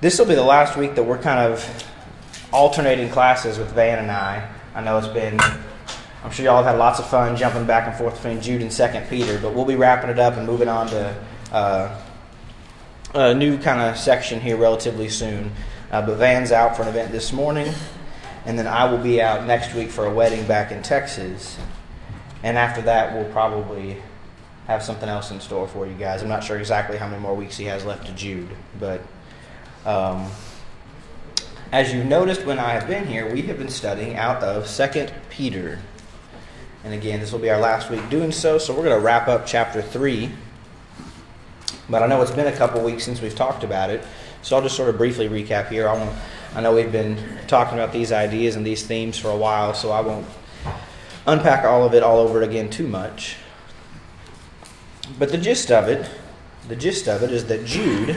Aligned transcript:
this 0.00 0.18
will 0.18 0.26
be 0.26 0.34
the 0.34 0.42
last 0.42 0.76
week 0.78 0.94
that 0.94 1.02
we're 1.02 1.18
kind 1.18 1.52
of 1.52 1.86
alternating 2.52 3.10
classes 3.10 3.58
with 3.58 3.70
Van 3.72 3.98
and 3.98 4.10
I. 4.10 4.48
I 4.74 4.82
know 4.82 4.96
it's 4.96 5.08
been, 5.08 5.38
I'm 6.24 6.30
sure 6.30 6.44
y'all 6.46 6.62
have 6.62 6.72
had 6.72 6.78
lots 6.78 6.98
of 6.98 7.08
fun 7.08 7.36
jumping 7.36 7.66
back 7.66 7.86
and 7.86 7.96
forth 7.96 8.16
between 8.16 8.40
Jude 8.40 8.62
and 8.62 8.72
Second 8.72 9.08
Peter, 9.08 9.38
but 9.38 9.54
we'll 9.54 9.66
be 9.66 9.76
wrapping 9.76 10.08
it 10.08 10.18
up 10.18 10.36
and 10.36 10.46
moving 10.46 10.68
on 10.68 10.86
to 10.88 11.24
uh, 11.52 12.00
a 13.14 13.34
new 13.34 13.58
kind 13.58 13.80
of 13.80 13.98
section 13.98 14.40
here 14.40 14.56
relatively 14.56 15.08
soon. 15.08 15.52
Uh, 15.90 16.04
but 16.04 16.16
Van's 16.16 16.52
out 16.52 16.76
for 16.76 16.82
an 16.82 16.88
event 16.88 17.12
this 17.12 17.32
morning, 17.32 17.70
and 18.46 18.58
then 18.58 18.66
I 18.66 18.90
will 18.90 19.02
be 19.02 19.20
out 19.20 19.46
next 19.46 19.74
week 19.74 19.90
for 19.90 20.06
a 20.06 20.14
wedding 20.14 20.46
back 20.46 20.72
in 20.72 20.82
Texas. 20.82 21.58
And 22.42 22.56
after 22.56 22.80
that, 22.82 23.14
we'll 23.14 23.30
probably 23.32 23.96
have 24.66 24.82
something 24.82 25.08
else 25.08 25.30
in 25.30 25.40
store 25.40 25.66
for 25.68 25.86
you 25.86 25.94
guys. 25.94 26.22
I'm 26.22 26.28
not 26.28 26.44
sure 26.44 26.58
exactly 26.58 26.96
how 26.96 27.08
many 27.08 27.20
more 27.20 27.34
weeks 27.34 27.56
he 27.56 27.64
has 27.64 27.84
left 27.84 28.06
to 28.06 28.12
Jude, 28.12 28.48
but 28.78 29.02
um, 29.84 30.30
as 31.72 31.92
you 31.92 32.02
noticed 32.02 32.44
when 32.44 32.58
I 32.58 32.72
have 32.72 32.88
been 32.88 33.06
here, 33.06 33.32
we 33.32 33.42
have 33.42 33.58
been 33.58 33.68
studying 33.68 34.16
out 34.16 34.42
of 34.42 34.66
Second 34.66 35.12
Peter. 35.30 35.78
And 36.82 36.92
again, 36.92 37.20
this 37.20 37.30
will 37.30 37.38
be 37.38 37.50
our 37.50 37.60
last 37.60 37.90
week 37.90 38.08
doing 38.10 38.32
so, 38.32 38.58
so 38.58 38.72
we're 38.74 38.84
going 38.84 38.98
to 38.98 39.04
wrap 39.04 39.28
up 39.28 39.46
chapter 39.46 39.80
3. 39.80 40.30
But 41.88 42.02
I 42.02 42.06
know 42.06 42.20
it's 42.22 42.30
been 42.30 42.46
a 42.46 42.56
couple 42.56 42.82
weeks 42.82 43.04
since 43.04 43.20
we've 43.20 43.34
talked 43.34 43.62
about 43.62 43.90
it, 43.90 44.04
so 44.42 44.56
I'll 44.56 44.62
just 44.62 44.76
sort 44.76 44.88
of 44.88 44.96
briefly 44.96 45.28
recap 45.28 45.68
here. 45.68 45.88
I, 45.88 45.92
won't, 45.92 46.16
I 46.54 46.60
know 46.60 46.74
we've 46.74 46.90
been 46.90 47.18
talking 47.46 47.74
about 47.74 47.92
these 47.92 48.10
ideas 48.10 48.56
and 48.56 48.66
these 48.66 48.84
themes 48.84 49.18
for 49.18 49.28
a 49.28 49.36
while, 49.36 49.74
so 49.74 49.92
I 49.92 50.00
won't 50.00 50.26
unpack 51.26 51.64
all 51.64 51.84
of 51.84 51.94
it 51.94 52.02
all 52.02 52.18
over 52.18 52.42
again 52.42 52.70
too 52.70 52.88
much. 52.88 53.36
But 55.18 55.30
the 55.30 55.38
gist 55.38 55.70
of 55.70 55.88
it, 55.88 56.08
the 56.68 56.76
gist 56.76 57.08
of 57.08 57.22
it 57.22 57.30
is 57.30 57.44
that 57.46 57.64
Jude, 57.64 58.16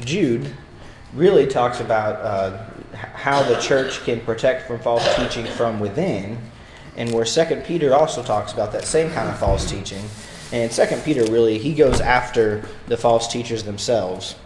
Jude 0.00 0.54
really 1.14 1.46
talks 1.46 1.80
about 1.80 2.16
uh, 2.20 2.64
how 2.96 3.42
the 3.42 3.58
church 3.60 4.04
can 4.04 4.20
protect 4.20 4.66
from 4.66 4.78
false 4.80 5.14
teaching 5.16 5.46
from 5.46 5.80
within, 5.80 6.38
and 6.96 7.12
where 7.12 7.24
Second 7.24 7.64
Peter 7.64 7.94
also 7.94 8.22
talks 8.22 8.52
about 8.52 8.72
that 8.72 8.84
same 8.84 9.10
kind 9.12 9.28
of 9.28 9.38
false 9.38 9.68
teaching. 9.70 10.04
And 10.52 10.72
Second 10.72 11.02
Peter 11.04 11.30
really 11.30 11.58
he 11.58 11.74
goes 11.74 12.00
after 12.00 12.64
the 12.86 12.96
false 12.96 13.28
teachers 13.28 13.64
themselves. 13.64 14.36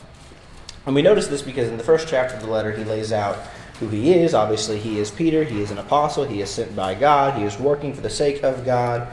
And 0.84 0.94
we 0.94 1.02
notice 1.02 1.28
this 1.28 1.42
because 1.42 1.68
in 1.68 1.78
the 1.78 1.84
first 1.84 2.08
chapter 2.08 2.34
of 2.34 2.42
the 2.42 2.50
letter 2.50 2.72
he 2.72 2.84
lays 2.84 3.12
out 3.12 3.38
who 3.82 3.88
he 3.88 4.12
is. 4.12 4.32
Obviously, 4.32 4.78
he 4.78 5.00
is 5.00 5.10
Peter. 5.10 5.42
He 5.42 5.60
is 5.60 5.72
an 5.72 5.78
apostle. 5.78 6.24
He 6.24 6.40
is 6.40 6.50
sent 6.50 6.74
by 6.76 6.94
God. 6.94 7.38
He 7.38 7.44
is 7.44 7.58
working 7.58 7.92
for 7.92 8.00
the 8.00 8.10
sake 8.10 8.44
of 8.44 8.64
God. 8.64 9.08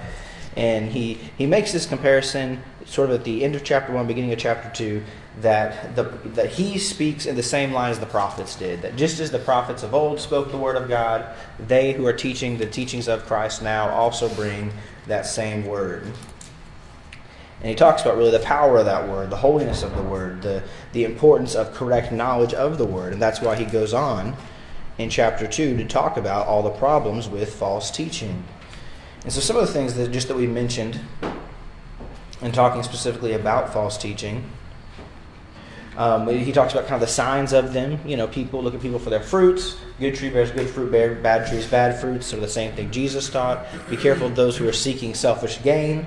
And 0.56 0.92
he, 0.92 1.16
he 1.38 1.48
makes 1.48 1.72
this 1.72 1.88
comparison 1.88 2.62
sort 2.90 3.10
of 3.10 3.20
at 3.20 3.24
the 3.24 3.44
end 3.44 3.56
of 3.56 3.64
chapter 3.64 3.94
1, 3.94 4.08
beginning 4.08 4.34
of 4.34 4.40
chapter 4.40 4.70
2, 4.74 5.04
that, 5.42 5.96
the, 5.96 6.04
that 6.26 6.50
he 6.50 6.78
speaks 6.78 7.26
in 7.26 7.36
the 7.36 7.44
same 7.44 7.72
line 7.72 7.92
as 7.92 8.00
the 8.00 8.06
prophets 8.06 8.56
did. 8.56 8.82
That 8.82 8.96
just 8.96 9.20
as 9.20 9.30
the 9.30 9.40
prophets 9.40 9.84
of 9.84 9.94
old 9.94 10.20
spoke 10.20 10.52
the 10.52 10.58
word 10.58 10.76
of 10.76 10.90
God, 10.90 11.26
they 11.60 11.94
who 11.94 12.06
are 12.08 12.14
teaching 12.14 12.58
the 12.58 12.66
teachings 12.66 13.08
of 13.08 13.26
Christ 13.26 13.62
now 13.62 13.90
also 13.90 14.28
bring 14.30 14.72
that 15.08 15.26
same 15.26 15.66
word. 15.66 16.04
And 17.62 17.70
he 17.70 17.76
talks 17.76 18.02
about 18.02 18.18
really 18.18 18.32
the 18.32 18.40
power 18.40 18.78
of 18.78 18.86
that 18.86 19.08
word, 19.08 19.30
the 19.30 19.38
holiness 19.38 19.84
of 19.84 19.96
the 19.96 20.04
word, 20.04 20.42
the, 20.42 20.64
the 20.94 21.04
importance 21.04 21.56
of 21.56 21.74
correct 21.74 22.12
knowledge 22.12 22.54
of 22.54 22.78
the 22.78 22.86
word. 22.86 23.14
And 23.14 23.22
that's 23.22 23.42
why 23.42 23.56
he 23.56 23.66
goes 23.66 23.94
on 23.94 24.36
in 24.98 25.10
chapter 25.10 25.46
2 25.46 25.78
to 25.78 25.86
talk 25.86 26.18
about 26.18 26.48
all 26.48 26.64
the 26.64 26.72
problems 26.72 27.30
with 27.30 27.54
false 27.54 27.92
teaching. 27.92 28.46
And 29.24 29.32
so 29.32 29.42
some 29.42 29.58
of 29.58 29.68
the 29.68 29.74
things 29.74 29.94
that 29.96 30.12
just 30.12 30.30
that 30.30 30.38
we 30.38 30.48
mentioned 30.48 31.00
in 32.42 32.52
talking 32.52 32.84
specifically 32.84 33.34
about 33.34 33.74
false 33.74 33.98
teaching, 33.98 34.50
um, 35.98 36.28
he 36.30 36.54
talks 36.54 36.72
about 36.72 36.88
kind 36.88 36.96
of 36.96 37.02
the 37.02 37.14
signs 37.14 37.52
of 37.52 37.74
them. 37.74 38.00
You 38.06 38.16
know, 38.16 38.28
people 38.28 38.64
look 38.64 38.74
at 38.74 38.82
people 38.82 39.00
for 39.00 39.10
their 39.10 39.22
fruits. 39.22 39.76
Good 40.00 40.16
tree 40.16 40.30
bears 40.30 40.50
good 40.50 40.70
fruit, 40.70 40.92
bear, 40.92 41.16
bad 41.16 41.48
trees 41.48 41.68
bad 41.68 42.00
fruits. 42.00 42.28
So 42.28 42.40
the 42.40 42.48
same 42.48 42.74
thing 42.74 42.90
Jesus 42.90 43.30
taught. 43.30 43.66
Be 43.90 43.98
careful 43.98 44.28
of 44.28 44.36
those 44.36 44.56
who 44.56 44.68
are 44.68 44.74
seeking 44.74 45.14
selfish 45.14 45.62
gain. 45.62 46.06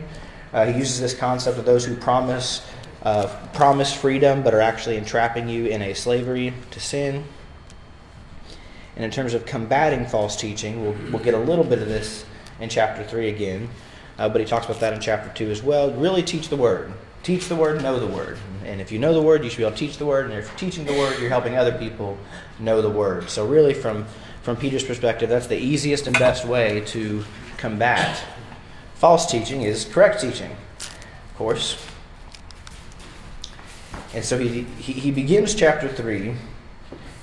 Uh, 0.52 0.64
he 0.66 0.78
uses 0.78 0.98
this 0.98 1.14
concept 1.14 1.58
of 1.58 1.66
those 1.66 1.84
who 1.84 1.94
promise 1.96 2.66
uh, 3.02 3.26
promise 3.52 3.92
freedom 3.92 4.42
but 4.42 4.54
are 4.54 4.60
actually 4.60 4.96
entrapping 4.96 5.48
you 5.48 5.66
in 5.66 5.82
a 5.82 5.92
slavery 5.92 6.54
to 6.70 6.80
sin. 6.80 7.24
And 8.96 9.04
in 9.04 9.10
terms 9.10 9.34
of 9.34 9.44
combating 9.44 10.06
false 10.06 10.36
teaching, 10.36 10.82
we'll, 10.82 10.96
we'll 11.10 11.22
get 11.22 11.34
a 11.34 11.38
little 11.38 11.64
bit 11.64 11.80
of 11.80 11.88
this 11.88 12.24
in 12.60 12.68
chapter 12.68 13.02
3 13.02 13.28
again, 13.28 13.68
uh, 14.22 14.28
but 14.28 14.40
he 14.40 14.46
talks 14.46 14.66
about 14.66 14.80
that 14.80 14.92
in 14.92 15.00
chapter 15.00 15.30
2 15.34 15.50
as 15.50 15.62
well. 15.62 15.90
Really 15.92 16.22
teach 16.22 16.48
the 16.48 16.56
word. 16.56 16.92
Teach 17.22 17.48
the 17.48 17.56
word, 17.56 17.82
know 17.82 18.00
the 18.00 18.06
word. 18.06 18.38
And 18.64 18.80
if 18.80 18.90
you 18.90 18.98
know 18.98 19.14
the 19.14 19.22
word, 19.22 19.44
you 19.44 19.50
should 19.50 19.58
be 19.58 19.64
able 19.64 19.72
to 19.72 19.78
teach 19.78 19.98
the 19.98 20.06
word. 20.06 20.26
And 20.26 20.34
if 20.34 20.48
you're 20.48 20.58
teaching 20.58 20.84
the 20.84 20.94
word, 20.94 21.20
you're 21.20 21.28
helping 21.28 21.56
other 21.56 21.72
people 21.72 22.18
know 22.58 22.82
the 22.82 22.90
word. 22.90 23.30
So, 23.30 23.46
really, 23.46 23.74
from, 23.74 24.06
from 24.42 24.56
Peter's 24.56 24.84
perspective, 24.84 25.28
that's 25.28 25.46
the 25.46 25.58
easiest 25.58 26.06
and 26.06 26.18
best 26.18 26.44
way 26.44 26.80
to 26.86 27.24
combat 27.58 28.22
false 29.02 29.26
teaching 29.26 29.62
is 29.62 29.84
correct 29.84 30.20
teaching, 30.20 30.52
of 30.52 31.34
course. 31.36 31.84
And 34.14 34.24
so 34.24 34.38
he, 34.38 34.62
he, 34.78 34.92
he 34.92 35.10
begins 35.10 35.56
chapter 35.56 35.88
3 35.88 36.36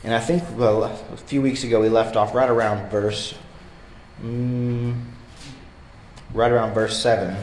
and 0.03 0.13
I 0.13 0.19
think, 0.19 0.43
well, 0.57 0.83
a 0.83 1.15
few 1.15 1.41
weeks 1.41 1.63
ago 1.63 1.79
we 1.79 1.87
left 1.87 2.17
off 2.17 2.35
right 2.35 2.49
around 2.49 2.91
verse, 2.91 3.33
mm, 4.21 4.93
right 6.33 6.51
around 6.51 6.73
verse 6.73 6.97
seven. 7.01 7.35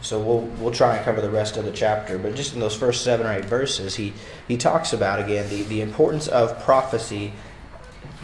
So 0.00 0.20
we'll 0.20 0.40
we'll 0.58 0.72
try 0.72 0.96
and 0.96 1.04
cover 1.04 1.20
the 1.20 1.30
rest 1.30 1.56
of 1.56 1.64
the 1.64 1.70
chapter. 1.70 2.18
But 2.18 2.34
just 2.34 2.54
in 2.54 2.60
those 2.60 2.74
first 2.74 3.04
seven 3.04 3.26
or 3.26 3.32
eight 3.32 3.44
verses, 3.44 3.94
he 3.94 4.12
he 4.48 4.56
talks 4.56 4.92
about 4.92 5.20
again 5.20 5.48
the, 5.48 5.62
the 5.62 5.80
importance 5.80 6.26
of 6.28 6.62
prophecy, 6.64 7.32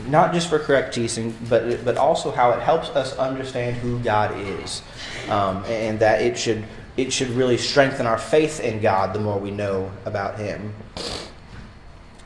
not 0.06 0.32
just 0.32 0.48
for 0.48 0.58
correct 0.58 0.94
teaching, 0.94 1.36
but 1.48 1.84
but 1.84 1.96
also 1.96 2.32
how 2.32 2.50
it 2.50 2.60
helps 2.60 2.88
us 2.90 3.16
understand 3.16 3.76
who 3.76 4.00
God 4.00 4.36
is, 4.36 4.82
um, 5.28 5.64
and 5.66 6.00
that 6.00 6.20
it 6.20 6.36
should 6.36 6.64
it 6.96 7.12
should 7.12 7.30
really 7.30 7.56
strengthen 7.56 8.06
our 8.06 8.18
faith 8.18 8.58
in 8.58 8.80
God 8.80 9.14
the 9.14 9.20
more 9.20 9.38
we 9.38 9.52
know 9.52 9.92
about 10.04 10.36
Him. 10.38 10.74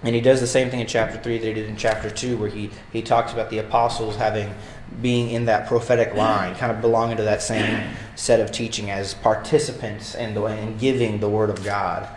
And 0.04 0.14
he 0.14 0.20
does 0.20 0.40
the 0.40 0.46
same 0.46 0.68
thing 0.68 0.80
in 0.80 0.86
chapter 0.86 1.16
3 1.18 1.38
that 1.38 1.46
he 1.46 1.54
did 1.54 1.68
in 1.68 1.76
chapter 1.76 2.10
2, 2.10 2.36
where 2.36 2.48
he, 2.48 2.70
he 2.92 3.02
talks 3.02 3.32
about 3.32 3.50
the 3.50 3.58
apostles 3.58 4.16
having 4.16 4.52
being 5.00 5.30
in 5.30 5.47
that 5.47 5.66
prophetic 5.66 6.14
line, 6.14 6.54
kind 6.56 6.72
of 6.72 6.80
belonging 6.80 7.16
to 7.16 7.22
that 7.22 7.42
same 7.42 7.94
set 8.14 8.41
of 8.41 8.53
teaching 8.53 8.91
as 8.91 9.14
participants 9.14 10.14
in, 10.14 10.34
the, 10.34 10.44
in 10.44 10.76
giving 10.78 11.20
the 11.20 11.28
word 11.28 11.50
of 11.50 11.64
God. 11.64 12.08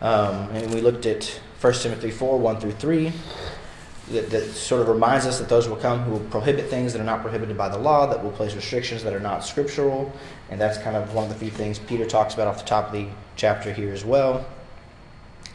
Um, 0.00 0.50
and 0.50 0.72
we 0.74 0.80
looked 0.80 1.06
at 1.06 1.40
1 1.60 1.72
Timothy 1.74 2.10
4 2.10 2.38
1 2.38 2.60
through 2.60 2.72
3. 2.72 3.12
That, 4.12 4.30
that, 4.30 4.44
sort 4.50 4.82
of 4.82 4.88
reminds 4.88 5.24
us 5.24 5.38
that 5.38 5.48
those 5.48 5.68
will 5.68 5.76
come 5.76 6.00
who 6.00 6.10
will 6.12 6.30
prohibit 6.30 6.68
things 6.68 6.92
that 6.92 7.00
are 7.00 7.04
not 7.04 7.22
prohibited 7.22 7.56
by 7.56 7.68
the 7.68 7.78
law, 7.78 8.06
that 8.06 8.24
will 8.24 8.32
place 8.32 8.54
restrictions 8.54 9.04
that 9.04 9.12
are 9.12 9.20
not 9.20 9.44
scriptural. 9.44 10.12
And 10.50 10.60
that's 10.60 10.78
kind 10.78 10.96
of 10.96 11.14
one 11.14 11.24
of 11.24 11.30
the 11.30 11.36
few 11.36 11.50
things 11.50 11.78
Peter 11.78 12.04
talks 12.04 12.34
about 12.34 12.48
off 12.48 12.58
the 12.58 12.64
top 12.64 12.86
of 12.86 12.92
the 12.92 13.06
chapter 13.36 13.72
here 13.72 13.92
as 13.92 14.04
well. 14.04 14.44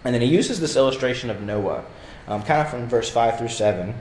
And 0.06 0.14
then 0.14 0.22
he 0.22 0.28
uses 0.28 0.62
this 0.62 0.78
illustration 0.78 1.30
of 1.30 1.42
Noah, 1.42 1.84
um, 2.28 2.44
kind 2.44 2.62
of 2.62 2.70
from 2.70 2.88
verse 2.88 3.10
5 3.10 3.40
through 3.40 3.50
7. 3.50 3.94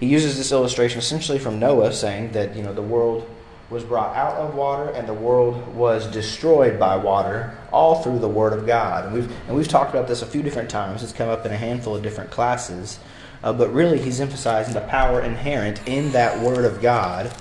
He 0.00 0.06
uses 0.06 0.36
this 0.36 0.52
illustration 0.52 0.98
essentially 0.98 1.38
from 1.38 1.58
Noah, 1.58 1.92
saying 1.92 2.32
that 2.32 2.54
you 2.54 2.62
know 2.62 2.72
the 2.72 2.82
world 2.82 3.28
was 3.68 3.82
brought 3.82 4.14
out 4.14 4.36
of 4.36 4.54
water 4.54 4.90
and 4.90 5.08
the 5.08 5.14
world 5.14 5.74
was 5.74 6.06
destroyed 6.06 6.78
by 6.78 6.96
water, 6.96 7.56
all 7.72 8.02
through 8.02 8.20
the 8.20 8.28
Word 8.28 8.52
of 8.52 8.66
God. 8.66 9.06
And 9.06 9.14
we've, 9.14 9.30
and 9.48 9.56
we've 9.56 9.66
talked 9.66 9.90
about 9.90 10.06
this 10.06 10.22
a 10.22 10.26
few 10.26 10.42
different 10.42 10.70
times. 10.70 11.02
It's 11.02 11.12
come 11.12 11.28
up 11.28 11.44
in 11.44 11.52
a 11.52 11.56
handful 11.56 11.96
of 11.96 12.02
different 12.02 12.30
classes. 12.30 13.00
Uh, 13.42 13.52
but 13.52 13.72
really, 13.72 14.00
he's 14.00 14.20
emphasizing 14.20 14.74
the 14.74 14.80
power 14.82 15.20
inherent 15.20 15.86
in 15.88 16.12
that 16.12 16.40
Word 16.40 16.64
of 16.64 16.80
God. 16.80 17.34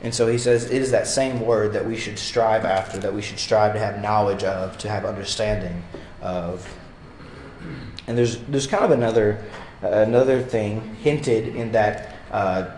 And 0.00 0.14
so 0.14 0.26
he 0.26 0.38
says 0.38 0.66
it 0.66 0.72
is 0.82 0.90
that 0.92 1.06
same 1.06 1.40
Word 1.40 1.72
that 1.72 1.84
we 1.84 1.96
should 1.96 2.18
strive 2.18 2.64
after, 2.64 2.98
that 2.98 3.12
we 3.12 3.22
should 3.22 3.38
strive 3.38 3.72
to 3.72 3.78
have 3.78 4.00
knowledge 4.00 4.44
of, 4.44 4.78
to 4.78 4.88
have 4.88 5.04
understanding 5.04 5.82
of. 6.22 6.72
And 8.06 8.16
there's 8.16 8.38
there's 8.44 8.66
kind 8.66 8.84
of 8.84 8.90
another 8.90 9.42
another 9.92 10.42
thing 10.42 10.96
hinted 10.96 11.54
in 11.54 11.72
that 11.72 12.16
uh, 12.30 12.70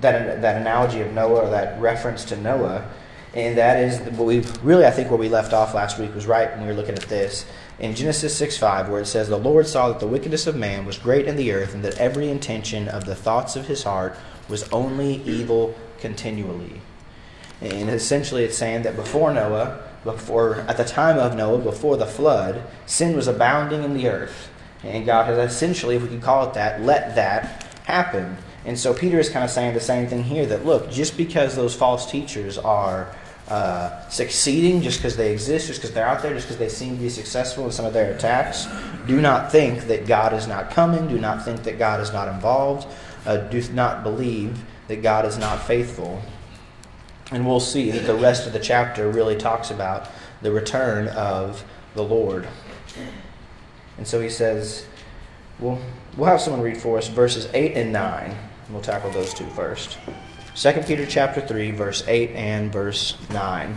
that 0.00 0.40
that 0.42 0.60
analogy 0.60 1.00
of 1.00 1.12
Noah 1.12 1.46
or 1.46 1.50
that 1.50 1.80
reference 1.80 2.24
to 2.26 2.36
Noah, 2.36 2.88
and 3.34 3.58
that 3.58 3.82
is 3.82 4.00
what 4.12 4.26
we 4.26 4.40
really 4.62 4.86
I 4.86 4.90
think 4.90 5.10
where 5.10 5.18
we 5.18 5.28
left 5.28 5.52
off 5.52 5.74
last 5.74 5.98
week 5.98 6.14
was 6.14 6.26
right 6.26 6.50
when 6.50 6.62
we 6.62 6.66
were 6.66 6.74
looking 6.74 6.96
at 6.96 7.02
this 7.02 7.46
in 7.78 7.94
Genesis 7.94 8.36
six 8.36 8.56
five 8.56 8.88
where 8.88 9.00
it 9.00 9.06
says 9.06 9.28
the 9.28 9.36
Lord 9.36 9.66
saw 9.66 9.88
that 9.88 10.00
the 10.00 10.06
wickedness 10.06 10.46
of 10.46 10.56
man 10.56 10.86
was 10.86 10.98
great 10.98 11.26
in 11.26 11.36
the 11.36 11.52
earth 11.52 11.74
and 11.74 11.84
that 11.84 11.98
every 11.98 12.28
intention 12.28 12.88
of 12.88 13.04
the 13.04 13.14
thoughts 13.14 13.56
of 13.56 13.66
his 13.66 13.82
heart 13.82 14.16
was 14.48 14.68
only 14.70 15.22
evil 15.22 15.74
continually. 15.98 16.80
And 17.60 17.88
essentially, 17.88 18.44
it's 18.44 18.58
saying 18.58 18.82
that 18.82 18.96
before 18.96 19.32
Noah, 19.32 19.82
before 20.04 20.56
at 20.68 20.76
the 20.76 20.84
time 20.84 21.18
of 21.18 21.34
Noah, 21.34 21.58
before 21.58 21.96
the 21.96 22.06
flood, 22.06 22.62
sin 22.84 23.16
was 23.16 23.26
abounding 23.26 23.82
in 23.82 23.94
the 23.94 24.08
earth. 24.08 24.50
And 24.84 25.06
God 25.06 25.26
has 25.26 25.52
essentially, 25.52 25.96
if 25.96 26.02
we 26.02 26.08
could 26.08 26.22
call 26.22 26.48
it 26.48 26.54
that, 26.54 26.82
let 26.82 27.14
that 27.14 27.66
happen. 27.84 28.36
And 28.64 28.78
so 28.78 28.94
Peter 28.94 29.18
is 29.18 29.28
kind 29.28 29.44
of 29.44 29.50
saying 29.50 29.74
the 29.74 29.80
same 29.80 30.06
thing 30.06 30.22
here 30.24 30.46
that 30.46 30.64
look, 30.64 30.90
just 30.90 31.16
because 31.16 31.56
those 31.56 31.74
false 31.74 32.10
teachers 32.10 32.56
are 32.58 33.14
uh, 33.48 34.08
succeeding 34.08 34.80
just 34.80 34.98
because 34.98 35.16
they 35.16 35.30
exist, 35.30 35.66
just 35.66 35.80
because 35.80 35.92
they're 35.92 36.06
out 36.06 36.22
there, 36.22 36.32
just 36.32 36.46
because 36.46 36.58
they 36.58 36.68
seem 36.68 36.96
to 36.96 37.02
be 37.02 37.10
successful 37.10 37.66
in 37.66 37.72
some 37.72 37.84
of 37.84 37.92
their 37.92 38.14
attacks. 38.14 38.66
Do 39.06 39.20
not 39.20 39.52
think 39.52 39.86
that 39.88 40.06
God 40.06 40.32
is 40.32 40.46
not 40.46 40.70
coming. 40.70 41.08
Do 41.08 41.18
not 41.18 41.44
think 41.44 41.62
that 41.64 41.78
God 41.78 42.00
is 42.00 42.10
not 42.10 42.28
involved. 42.28 42.88
Uh, 43.26 43.36
do 43.36 43.62
not 43.72 44.02
believe 44.02 44.64
that 44.88 45.02
God 45.02 45.26
is 45.26 45.36
not 45.36 45.62
faithful. 45.62 46.22
And 47.32 47.46
we'll 47.46 47.60
see 47.60 47.90
that 47.90 48.06
the 48.06 48.14
rest 48.14 48.46
of 48.46 48.52
the 48.54 48.58
chapter 48.58 49.10
really 49.10 49.36
talks 49.36 49.70
about 49.70 50.08
the 50.40 50.50
return 50.50 51.08
of 51.08 51.64
the 51.94 52.02
Lord. 52.02 52.48
And 53.96 54.06
so 54.06 54.20
he 54.20 54.28
says, 54.28 54.86
we'll, 55.58 55.78
we'll 56.16 56.28
have 56.28 56.40
someone 56.40 56.62
read 56.62 56.76
for 56.76 56.98
us 56.98 57.08
verses 57.08 57.48
8 57.54 57.76
and 57.76 57.92
9. 57.92 58.30
And 58.30 58.38
We'll 58.72 58.82
tackle 58.82 59.10
those 59.10 59.34
two 59.34 59.46
first. 59.46 59.98
2 60.56 60.72
Peter 60.86 61.04
chapter 61.04 61.40
3, 61.40 61.72
verse 61.72 62.04
8 62.06 62.30
and 62.30 62.72
verse 62.72 63.16
9. 63.30 63.76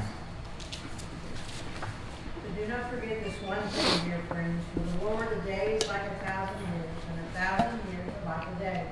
But 2.44 2.56
do 2.56 2.68
not 2.68 2.90
forget 2.90 3.24
this 3.24 3.34
one 3.42 3.62
thing, 3.70 4.10
dear 4.10 4.20
friends. 4.28 4.64
For 4.74 4.98
the 4.98 5.06
Lord, 5.06 5.28
a 5.32 5.42
day 5.42 5.78
is 5.82 5.88
like 5.88 6.04
a 6.04 6.26
thousand 6.26 6.60
years, 6.60 6.90
and 7.10 7.20
a 7.20 7.40
thousand 7.40 7.80
years 7.92 8.12
like 8.26 8.48
a 8.48 8.60
day. 8.60 8.88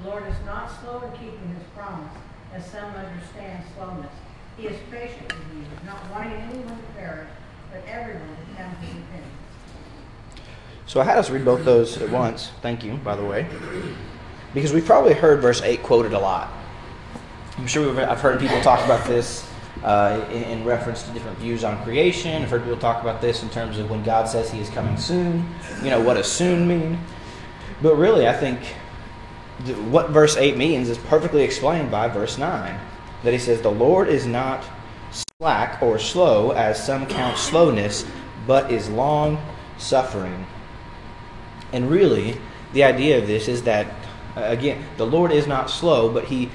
The 0.00 0.08
Lord 0.08 0.26
is 0.28 0.36
not 0.46 0.70
slow 0.80 1.00
in 1.02 1.12
keeping 1.12 1.48
his 1.56 1.64
promise, 1.74 2.12
as 2.52 2.64
some 2.70 2.94
understand 2.94 3.64
slowness. 3.74 4.12
He 4.56 4.68
is 4.68 4.78
patient 4.90 5.32
with 5.32 5.42
you, 5.56 5.64
not 5.84 6.08
wanting 6.12 6.34
anyone 6.34 6.76
to 6.76 6.92
perish, 6.96 7.28
but 7.72 7.82
everyone 7.88 8.28
to 8.28 8.62
come 8.62 8.70
to 8.70 8.86
repentance. 8.86 9.34
So 10.94 11.00
I 11.00 11.04
had 11.04 11.18
us 11.18 11.28
read 11.28 11.44
both 11.44 11.64
those 11.64 12.00
at 12.00 12.08
once. 12.08 12.52
Thank 12.62 12.84
you, 12.84 12.94
by 12.98 13.16
the 13.16 13.24
way. 13.24 13.48
Because 14.54 14.72
we've 14.72 14.86
probably 14.86 15.12
heard 15.12 15.42
verse 15.42 15.60
8 15.60 15.82
quoted 15.82 16.12
a 16.12 16.20
lot. 16.20 16.52
I'm 17.58 17.66
sure 17.66 18.00
I've 18.08 18.20
heard 18.20 18.38
people 18.38 18.60
talk 18.60 18.78
about 18.84 19.04
this 19.04 19.44
uh, 19.82 20.24
in, 20.30 20.44
in, 20.44 20.64
reference 20.64 21.02
to 21.02 21.10
different 21.10 21.36
views 21.38 21.64
on 21.64 21.82
creation. 21.82 22.44
I've 22.44 22.48
heard 22.48 22.62
people 22.62 22.78
talk 22.78 23.02
about 23.02 23.20
this 23.20 23.42
in 23.42 23.50
terms 23.50 23.76
of 23.78 23.90
when 23.90 24.04
God 24.04 24.28
says 24.28 24.52
He 24.52 24.60
is 24.60 24.70
coming 24.70 24.96
soon. 24.96 25.44
You 25.82 25.90
know, 25.90 26.00
what 26.00 26.14
does 26.14 26.30
soon 26.30 26.68
mean? 26.68 27.00
But 27.82 27.96
really, 27.96 28.28
I 28.28 28.32
think 28.32 28.60
what 29.90 30.10
verse 30.10 30.36
8 30.36 30.56
means 30.56 30.88
is 30.88 30.98
perfectly 30.98 31.42
explained 31.42 31.90
by 31.90 32.06
verse 32.06 32.38
9. 32.38 32.78
That 33.24 33.32
He 33.32 33.40
says, 33.40 33.60
The 33.60 33.68
Lord 33.68 34.06
is 34.06 34.26
not 34.26 34.64
slack 35.40 35.82
or 35.82 35.98
slow, 35.98 36.52
as 36.52 36.80
some 36.80 37.04
count 37.06 37.36
slowness, 37.36 38.06
but 38.46 38.70
is 38.70 38.88
long 38.88 39.44
suffering. 39.76 40.46
And 41.74 41.90
really, 41.90 42.38
the 42.72 42.84
idea 42.84 43.18
of 43.18 43.26
this 43.26 43.48
is 43.48 43.64
that, 43.64 43.86
uh, 44.36 44.42
again, 44.44 44.82
the 44.96 45.06
Lord 45.06 45.32
is 45.32 45.46
not 45.46 45.68
slow, 45.68 46.08
but 46.08 46.24
He 46.24 46.50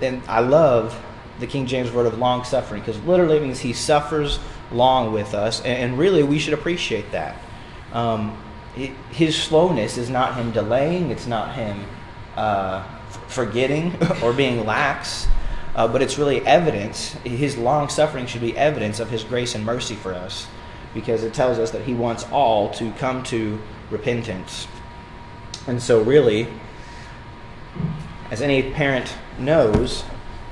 and 0.00 0.22
I 0.28 0.40
love 0.40 1.00
the 1.40 1.46
King 1.46 1.66
James 1.66 1.90
word 1.90 2.06
of 2.06 2.18
long 2.18 2.44
suffering 2.44 2.80
because 2.80 3.00
literally 3.02 3.40
means 3.40 3.60
he 3.60 3.72
suffers 3.72 4.38
long 4.70 5.12
with 5.12 5.34
us, 5.34 5.60
and, 5.62 5.98
really 5.98 6.22
we 6.22 6.38
should 6.38 6.54
appreciate 6.54 7.10
that. 7.12 7.36
Um, 7.92 8.36
his 9.10 9.40
slowness 9.40 9.98
is 9.98 10.10
not 10.10 10.34
him 10.34 10.50
delaying, 10.50 11.10
it's 11.10 11.26
not 11.26 11.54
him 11.54 11.84
uh, 12.36 12.82
forgetting 13.28 13.96
or 14.22 14.32
being 14.32 14.64
lax, 14.66 15.28
uh, 15.76 15.86
but 15.86 16.02
it's 16.02 16.18
really 16.18 16.44
evidence. 16.46 17.12
His 17.24 17.56
long 17.56 17.88
suffering 17.88 18.26
should 18.26 18.40
be 18.40 18.56
evidence 18.56 18.98
of 19.00 19.10
his 19.10 19.22
grace 19.22 19.54
and 19.54 19.64
mercy 19.64 19.94
for 19.94 20.12
us 20.12 20.46
because 20.92 21.24
it 21.24 21.34
tells 21.34 21.58
us 21.58 21.70
that 21.72 21.82
he 21.82 21.94
wants 21.94 22.24
all 22.30 22.70
to 22.70 22.90
come 22.92 23.22
to 23.24 23.60
repentance. 23.90 24.66
And 25.66 25.82
so, 25.82 26.02
really, 26.02 26.48
as 28.30 28.42
any 28.42 28.70
parent 28.72 29.14
knows, 29.38 30.04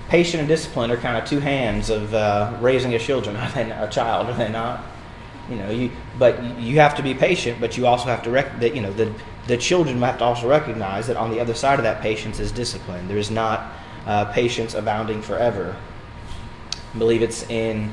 patience 0.09 0.41
and 0.41 0.49
discipline 0.49 0.91
are 0.91 0.97
kind 0.97 1.17
of 1.17 1.29
two 1.29 1.41
hands 1.41 1.91
of 1.91 2.15
uh, 2.15 2.57
raising 2.61 2.95
a 2.95 2.99
children, 2.99 3.37
a 3.37 3.89
child, 3.91 4.29
are 4.29 4.35
they 4.35 4.51
not? 4.51 4.85
You 5.51 5.57
know, 5.57 5.71
you 5.71 5.91
but 6.19 6.43
you 6.61 6.79
have 6.79 6.95
to 6.97 7.03
be 7.03 7.15
patient, 7.15 7.61
but 7.61 7.77
you 7.77 7.87
also 7.87 8.07
have 8.07 8.23
to 8.23 8.31
rec- 8.31 8.61
that 8.61 8.75
you 8.75 8.81
know 8.81 8.93
the 8.93 9.13
the 9.49 9.57
children 9.57 10.01
have 10.01 10.19
to 10.19 10.25
also 10.25 10.49
recognize 10.49 11.09
that 11.09 11.17
on 11.17 11.31
the 11.31 11.41
other 11.41 11.55
side 11.55 11.79
of 11.79 11.83
that 11.83 12.01
patience 12.01 12.39
is 12.39 12.53
discipline. 12.53 13.09
There 13.09 13.19
is 13.19 13.31
not 13.31 13.73
uh, 14.07 14.27
patience 14.27 14.75
abounding 14.75 15.21
forever. 15.21 15.77
I 16.95 16.99
believe 16.99 17.23
it's 17.23 17.43
in 17.49 17.93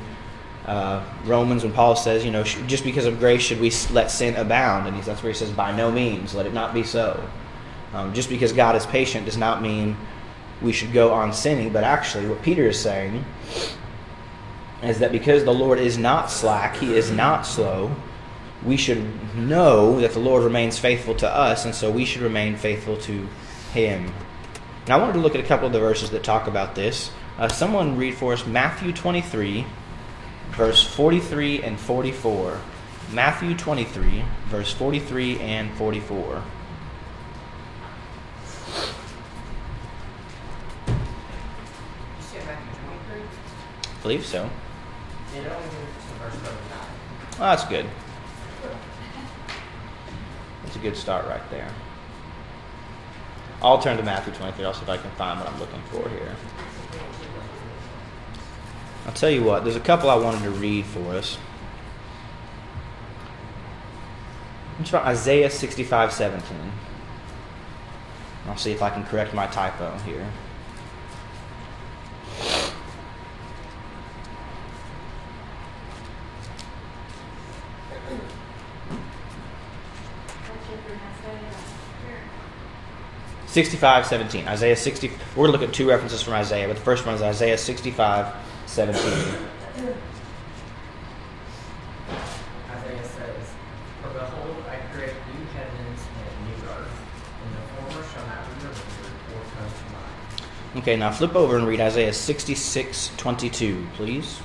uh, 0.69 1.03
Romans 1.25 1.63
when 1.63 1.73
Paul 1.73 1.95
says, 1.95 2.23
you 2.23 2.29
know, 2.29 2.43
just 2.43 2.83
because 2.83 3.07
of 3.07 3.17
grace 3.17 3.41
should 3.41 3.59
we 3.59 3.71
let 3.91 4.11
sin 4.11 4.35
abound, 4.35 4.87
and 4.87 5.01
that's 5.01 5.23
where 5.23 5.31
he 5.31 5.37
says, 5.37 5.49
by 5.49 5.75
no 5.75 5.91
means, 5.91 6.35
let 6.35 6.45
it 6.45 6.53
not 6.53 6.75
be 6.75 6.83
so. 6.83 7.27
Um, 7.91 8.13
just 8.13 8.29
because 8.29 8.53
God 8.53 8.75
is 8.75 8.85
patient 8.85 9.25
does 9.25 9.35
not 9.35 9.63
mean 9.63 9.97
we 10.61 10.71
should 10.71 10.93
go 10.93 11.11
on 11.11 11.33
sinning, 11.33 11.73
but 11.73 11.83
actually, 11.83 12.27
what 12.27 12.43
Peter 12.43 12.67
is 12.67 12.79
saying 12.79 13.25
is 14.83 14.99
that 14.99 15.11
because 15.11 15.43
the 15.43 15.53
Lord 15.53 15.79
is 15.79 15.97
not 15.97 16.29
slack, 16.29 16.75
he 16.75 16.93
is 16.93 17.09
not 17.09 17.47
slow, 17.47 17.95
we 18.63 18.77
should 18.77 19.03
know 19.35 19.99
that 20.01 20.11
the 20.11 20.19
Lord 20.19 20.43
remains 20.43 20.77
faithful 20.77 21.15
to 21.15 21.27
us, 21.27 21.65
and 21.65 21.73
so 21.73 21.89
we 21.89 22.05
should 22.05 22.21
remain 22.21 22.55
faithful 22.55 22.95
to 22.97 23.27
him. 23.73 24.13
Now, 24.87 24.97
I 24.97 25.01
wanted 25.01 25.13
to 25.13 25.19
look 25.19 25.33
at 25.33 25.41
a 25.41 25.47
couple 25.47 25.65
of 25.65 25.73
the 25.73 25.79
verses 25.79 26.11
that 26.11 26.23
talk 26.23 26.45
about 26.45 26.75
this. 26.75 27.09
Uh, 27.39 27.47
someone 27.47 27.97
read 27.97 28.13
for 28.13 28.33
us 28.33 28.45
Matthew 28.45 28.93
23, 28.93 29.65
verse 30.51 30.83
43 30.83 31.63
and 31.63 31.79
44. 31.79 32.59
Matthew 33.11 33.55
23, 33.55 34.23
verse 34.47 34.71
43 34.73 35.39
and 35.39 35.73
44. 35.73 36.43
I 42.47 44.01
believe 44.01 44.25
so. 44.25 44.49
It 45.35 45.37
only 45.37 45.45
to 45.45 45.75
verse 46.19 46.35
39. 46.35 46.53
Well, 47.39 47.49
that's 47.49 47.65
good. 47.65 47.85
That's 50.63 50.75
a 50.75 50.79
good 50.79 50.95
start 50.95 51.25
right 51.25 51.49
there. 51.49 51.69
I'll 53.61 53.81
turn 53.81 53.97
to 53.97 54.03
Matthew 54.03 54.33
23. 54.33 54.65
I'll 54.65 54.73
see 54.73 54.83
if 54.83 54.89
I 54.89 54.97
can 54.97 55.11
find 55.11 55.39
what 55.39 55.49
I'm 55.49 55.59
looking 55.59 55.81
for 55.91 56.07
here. 56.09 56.35
I'll 59.09 59.15
tell 59.15 59.31
you 59.31 59.41
what, 59.41 59.63
there's 59.63 59.75
a 59.75 59.79
couple 59.79 60.07
I 60.11 60.15
wanted 60.17 60.43
to 60.43 60.51
read 60.51 60.85
for 60.85 61.15
us. 61.15 61.39
It's 64.79 64.91
from 64.91 65.03
Isaiah 65.03 65.49
65 65.49 66.13
17. 66.13 66.55
I'll 68.45 68.55
see 68.55 68.71
if 68.71 68.83
I 68.83 68.91
can 68.91 69.03
correct 69.05 69.33
my 69.33 69.47
typo 69.47 69.97
here. 70.05 70.31
Sixty-five, 83.47 84.05
seventeen. 84.05 84.47
Isaiah 84.47 84.75
60. 84.75 85.07
We're 85.35 85.47
going 85.47 85.47
to 85.47 85.51
look 85.53 85.67
at 85.67 85.73
two 85.73 85.89
references 85.89 86.21
from 86.21 86.33
Isaiah, 86.35 86.67
but 86.67 86.77
the 86.77 86.83
first 86.83 87.07
one 87.07 87.15
is 87.15 87.23
Isaiah 87.23 87.57
65, 87.57 88.48
17. 88.69 89.01
Isaiah 89.01 89.33
says, 93.03 93.53
For 93.99 94.09
behold, 94.09 94.63
I 94.69 94.75
create 94.93 95.15
new 95.33 95.43
heavens 95.55 95.99
and 96.15 96.29
new 96.45 96.69
earth, 96.69 97.01
and 97.43 97.49
the 97.55 97.61
former 97.73 98.05
shall 98.13 98.27
not 98.27 98.45
be 98.45 98.51
remembered 98.57 98.85
or 99.33 99.41
come 99.57 99.69
to 99.73 99.85
mind. 99.91 100.83
Okay, 100.83 100.95
now 100.97 101.09
flip 101.09 101.35
over 101.35 101.57
and 101.57 101.65
read 101.65 101.81
Isaiah 101.81 102.13
66, 102.13 103.11
22, 103.17 103.87
please. 103.95 104.39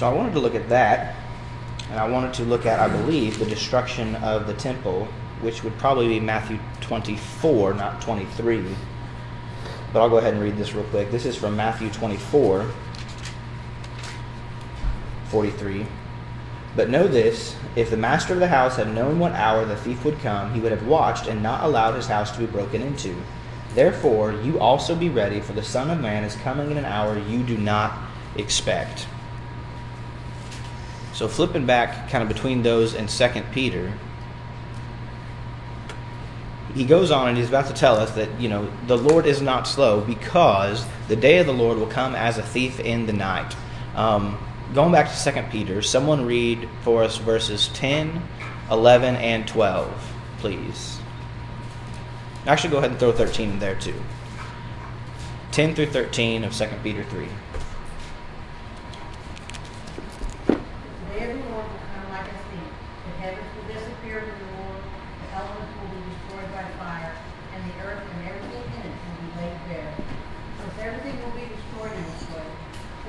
So 0.00 0.08
I 0.08 0.14
wanted 0.14 0.32
to 0.32 0.40
look 0.40 0.54
at 0.54 0.66
that, 0.70 1.14
and 1.90 2.00
I 2.00 2.08
wanted 2.08 2.32
to 2.32 2.44
look 2.44 2.64
at, 2.64 2.80
I 2.80 2.88
believe, 2.88 3.38
the 3.38 3.44
destruction 3.44 4.14
of 4.14 4.46
the 4.46 4.54
temple, 4.54 5.04
which 5.42 5.62
would 5.62 5.76
probably 5.76 6.08
be 6.08 6.18
Matthew 6.18 6.58
24, 6.80 7.74
not 7.74 8.00
23. 8.00 8.64
But 9.92 10.00
I'll 10.00 10.08
go 10.08 10.16
ahead 10.16 10.32
and 10.32 10.42
read 10.42 10.56
this 10.56 10.72
real 10.72 10.86
quick. 10.86 11.10
This 11.10 11.26
is 11.26 11.36
from 11.36 11.54
Matthew 11.54 11.90
24, 11.90 12.72
43. 15.26 15.86
But 16.74 16.88
know 16.88 17.06
this 17.06 17.54
if 17.76 17.90
the 17.90 17.98
master 17.98 18.32
of 18.32 18.40
the 18.40 18.48
house 18.48 18.76
had 18.76 18.94
known 18.94 19.18
what 19.18 19.32
hour 19.32 19.66
the 19.66 19.76
thief 19.76 20.02
would 20.06 20.18
come, 20.20 20.54
he 20.54 20.60
would 20.60 20.72
have 20.72 20.86
watched 20.86 21.26
and 21.26 21.42
not 21.42 21.62
allowed 21.62 21.92
his 21.92 22.06
house 22.06 22.30
to 22.30 22.38
be 22.38 22.46
broken 22.46 22.80
into. 22.80 23.14
Therefore, 23.74 24.32
you 24.32 24.60
also 24.60 24.96
be 24.96 25.10
ready, 25.10 25.40
for 25.40 25.52
the 25.52 25.62
Son 25.62 25.90
of 25.90 26.00
Man 26.00 26.24
is 26.24 26.36
coming 26.36 26.70
in 26.70 26.78
an 26.78 26.86
hour 26.86 27.18
you 27.18 27.42
do 27.42 27.58
not 27.58 27.98
expect. 28.36 29.06
So 31.20 31.28
flipping 31.28 31.66
back 31.66 32.08
kind 32.08 32.22
of 32.22 32.28
between 32.28 32.62
those 32.62 32.94
and 32.94 33.10
Second 33.10 33.44
Peter, 33.52 33.92
he 36.74 36.86
goes 36.86 37.10
on 37.10 37.28
and 37.28 37.36
he's 37.36 37.50
about 37.50 37.66
to 37.66 37.74
tell 37.74 37.96
us 37.96 38.12
that 38.12 38.40
you 38.40 38.48
know 38.48 38.72
the 38.86 38.96
Lord 38.96 39.26
is 39.26 39.42
not 39.42 39.68
slow 39.68 40.00
because 40.00 40.82
the 41.08 41.16
day 41.16 41.36
of 41.36 41.44
the 41.44 41.52
Lord 41.52 41.76
will 41.76 41.88
come 41.88 42.14
as 42.14 42.38
a 42.38 42.42
thief 42.42 42.80
in 42.80 43.04
the 43.04 43.12
night. 43.12 43.54
Um, 43.94 44.42
going 44.72 44.92
back 44.92 45.08
to 45.10 45.14
Second 45.14 45.50
Peter, 45.50 45.82
someone 45.82 46.24
read 46.24 46.66
for 46.84 47.02
us 47.02 47.18
verses 47.18 47.68
10, 47.74 48.22
11, 48.70 49.16
and 49.16 49.46
12, 49.46 50.12
please. 50.38 51.00
Actually, 52.46 52.70
go 52.70 52.78
ahead 52.78 52.92
and 52.92 52.98
throw 52.98 53.12
13 53.12 53.50
in 53.50 53.58
there 53.58 53.74
too. 53.74 54.00
10 55.52 55.74
through 55.74 55.90
13 55.90 56.44
of 56.44 56.54
2 56.54 56.66
Peter 56.82 57.04
3. 57.04 57.28
The 61.10 61.26
day 61.26 61.30
of 61.30 61.42
the 61.42 61.50
Lord 61.52 61.66
will 61.68 61.84
come 61.90 62.06
like 62.10 62.26
a 62.30 62.38
thief. 62.48 62.70
The 63.06 63.14
heavens 63.20 63.50
will 63.52 63.68
disappear 63.68 64.24
from 64.24 64.40
the 64.40 64.50
Lord, 64.62 64.82
the 65.20 65.28
elements 65.36 65.72
will 65.76 65.92
be 65.92 66.02
destroyed 66.06 66.50
by 66.54 66.64
fire, 66.80 67.12
and 67.52 67.60
the 67.66 67.74
earth 67.82 68.02
and 68.02 68.18
everything 68.30 68.62
in 68.62 68.82
it 68.88 68.94
will 68.94 69.18
be 69.20 69.30
laid 69.36 69.58
bare. 69.68 69.94
Since 70.58 70.74
everything 70.80 71.18
will 71.22 71.36
be 71.36 71.46
destroyed 71.50 71.92
in 71.92 72.04
this 72.08 72.24
way, 72.30 72.48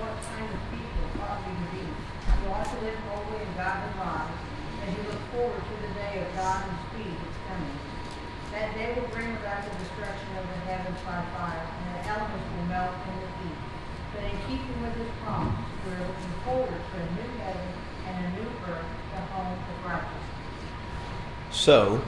what 0.02 0.14
kind 0.34 0.50
of 0.50 0.60
people 0.76 1.06
ought 1.24 1.40
we 1.46 1.54
to 1.56 1.68
be? 1.72 1.86
You 1.88 2.46
ought 2.52 2.68
to 2.68 2.78
live 2.84 3.00
holy 3.10 3.38
and 3.42 3.54
godly 3.56 3.94
lives, 4.02 4.38
as 4.86 4.90
you 4.92 5.04
look 5.08 5.24
forward 5.34 5.64
to 5.66 5.76
the 5.82 5.92
day 5.98 6.26
of 6.26 6.30
God 6.36 6.68
and 6.68 6.78
speed 6.92 7.16
its 7.16 7.38
coming. 7.48 7.78
That 8.54 8.76
day 8.76 8.98
will 8.98 9.10
bring 9.16 9.34
about 9.40 9.66
the 9.66 9.74
destruction 9.82 10.30
of 10.36 10.46
the 10.46 10.60
heavens 10.68 11.00
by 11.08 11.26
fire, 11.32 11.64
and 11.64 11.90
the 11.96 12.04
elements 12.06 12.50
will 12.54 12.68
melt 12.70 12.94
in 13.08 13.16
the 13.18 13.30
heat. 13.40 13.60
But 14.14 14.22
in 14.28 14.36
keeping 14.46 14.68
with 14.82 14.96
his 14.96 15.08
promise, 15.24 15.54
we 15.86 15.92
are 15.94 16.00
looking 16.00 16.34
forward 16.44 16.70
to 16.70 16.98
a 16.98 17.06
new 17.16 17.38
heaven 17.40 17.68
and 18.08 18.26
a 18.26 18.40
new 18.40 18.50
earth, 18.68 18.86
the 19.14 19.22
home 19.34 19.54
of 19.54 19.86
righteousness. 19.86 20.22
So, 21.52 22.02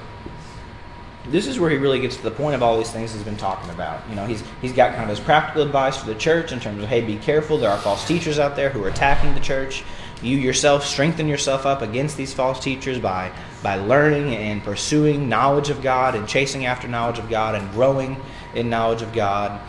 this 1.27 1.47
is 1.47 1.59
where 1.59 1.69
he 1.69 1.77
really 1.77 1.99
gets 1.99 2.17
to 2.17 2.23
the 2.23 2.31
point 2.31 2.55
of 2.55 2.63
all 2.63 2.77
these 2.77 2.91
things 2.91 3.13
he's 3.13 3.23
been 3.23 3.37
talking 3.37 3.69
about. 3.69 4.01
You 4.09 4.15
know, 4.15 4.25
he's 4.25 4.43
he's 4.61 4.73
got 4.73 4.91
kind 4.91 5.09
of 5.09 5.15
his 5.15 5.19
practical 5.19 5.61
advice 5.61 5.97
for 5.97 6.07
the 6.07 6.15
church 6.15 6.51
in 6.51 6.59
terms 6.59 6.83
of 6.83 6.89
hey, 6.89 7.01
be 7.01 7.17
careful. 7.17 7.57
There 7.57 7.69
are 7.69 7.77
false 7.77 8.05
teachers 8.05 8.39
out 8.39 8.55
there 8.55 8.69
who 8.69 8.83
are 8.83 8.89
attacking 8.89 9.33
the 9.33 9.39
church. 9.39 9.83
You 10.21 10.37
yourself 10.37 10.85
strengthen 10.85 11.27
yourself 11.27 11.65
up 11.65 11.81
against 11.81 12.17
these 12.17 12.33
false 12.33 12.59
teachers 12.59 12.99
by 12.99 13.31
by 13.61 13.75
learning 13.75 14.35
and 14.35 14.63
pursuing 14.63 15.29
knowledge 15.29 15.69
of 15.69 15.81
God 15.81 16.15
and 16.15 16.27
chasing 16.27 16.65
after 16.65 16.87
knowledge 16.87 17.19
of 17.19 17.29
God 17.29 17.55
and 17.55 17.71
growing 17.71 18.17
in 18.53 18.69
knowledge 18.69 19.01
of 19.01 19.13
God. 19.13 19.61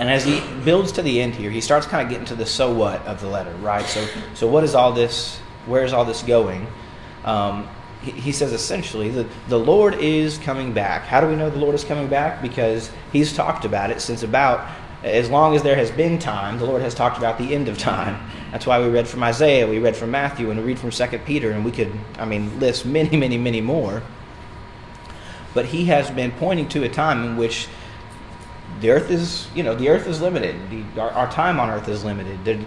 And 0.00 0.10
as 0.10 0.24
he 0.24 0.40
builds 0.64 0.92
to 0.92 1.02
the 1.02 1.20
end 1.20 1.34
here, 1.34 1.50
he 1.50 1.60
starts 1.60 1.86
kind 1.86 2.02
of 2.02 2.08
getting 2.08 2.24
to 2.28 2.34
the 2.34 2.46
so 2.46 2.72
what 2.72 3.04
of 3.06 3.20
the 3.20 3.28
letter, 3.28 3.54
right? 3.56 3.84
So, 3.84 4.08
so 4.32 4.48
what 4.48 4.64
is 4.64 4.74
all 4.74 4.92
this? 4.92 5.36
Where 5.66 5.84
is 5.84 5.92
all 5.92 6.06
this 6.06 6.22
going? 6.22 6.66
Um, 7.26 7.68
he, 8.00 8.12
he 8.12 8.32
says 8.32 8.54
essentially 8.54 9.10
that 9.10 9.26
the 9.48 9.58
Lord 9.58 9.94
is 9.96 10.38
coming 10.38 10.72
back. 10.72 11.02
How 11.02 11.20
do 11.20 11.26
we 11.26 11.36
know 11.36 11.50
the 11.50 11.58
Lord 11.58 11.74
is 11.74 11.84
coming 11.84 12.08
back? 12.08 12.40
Because 12.40 12.90
he's 13.12 13.34
talked 13.34 13.66
about 13.66 13.90
it 13.90 14.00
since 14.00 14.22
about 14.22 14.66
as 15.02 15.28
long 15.28 15.54
as 15.54 15.62
there 15.62 15.76
has 15.76 15.90
been 15.90 16.18
time. 16.18 16.58
The 16.58 16.64
Lord 16.64 16.80
has 16.80 16.94
talked 16.94 17.18
about 17.18 17.36
the 17.36 17.54
end 17.54 17.68
of 17.68 17.76
time. 17.76 18.26
That's 18.52 18.66
why 18.66 18.80
we 18.80 18.88
read 18.88 19.06
from 19.06 19.22
Isaiah, 19.22 19.68
we 19.68 19.80
read 19.80 19.96
from 19.96 20.12
Matthew, 20.12 20.50
and 20.50 20.60
we 20.60 20.64
read 20.64 20.78
from 20.78 20.92
Second 20.92 21.26
Peter, 21.26 21.50
and 21.50 21.62
we 21.62 21.72
could, 21.72 21.92
I 22.18 22.24
mean, 22.24 22.58
list 22.58 22.86
many, 22.86 23.18
many, 23.18 23.36
many 23.36 23.60
more. 23.60 24.02
But 25.52 25.66
he 25.66 25.84
has 25.86 26.10
been 26.10 26.32
pointing 26.32 26.70
to 26.70 26.84
a 26.84 26.88
time 26.88 27.22
in 27.22 27.36
which 27.36 27.68
the 28.80 28.90
earth 28.90 29.10
is, 29.10 29.46
you 29.54 29.62
know, 29.62 29.74
the 29.74 29.88
earth 29.88 30.06
is 30.06 30.20
limited. 30.20 30.56
The, 30.70 31.00
our, 31.00 31.10
our, 31.10 31.30
time 31.30 31.60
on 31.60 31.70
earth 31.70 31.88
is 31.88 32.02
limited. 32.02 32.44
The, 32.44 32.64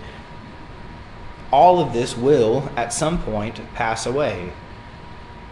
all 1.52 1.80
of 1.80 1.94
this 1.94 2.16
will, 2.16 2.70
at 2.76 2.94
some 2.94 3.22
point, 3.22 3.60
pass 3.74 4.06
away. 4.06 4.52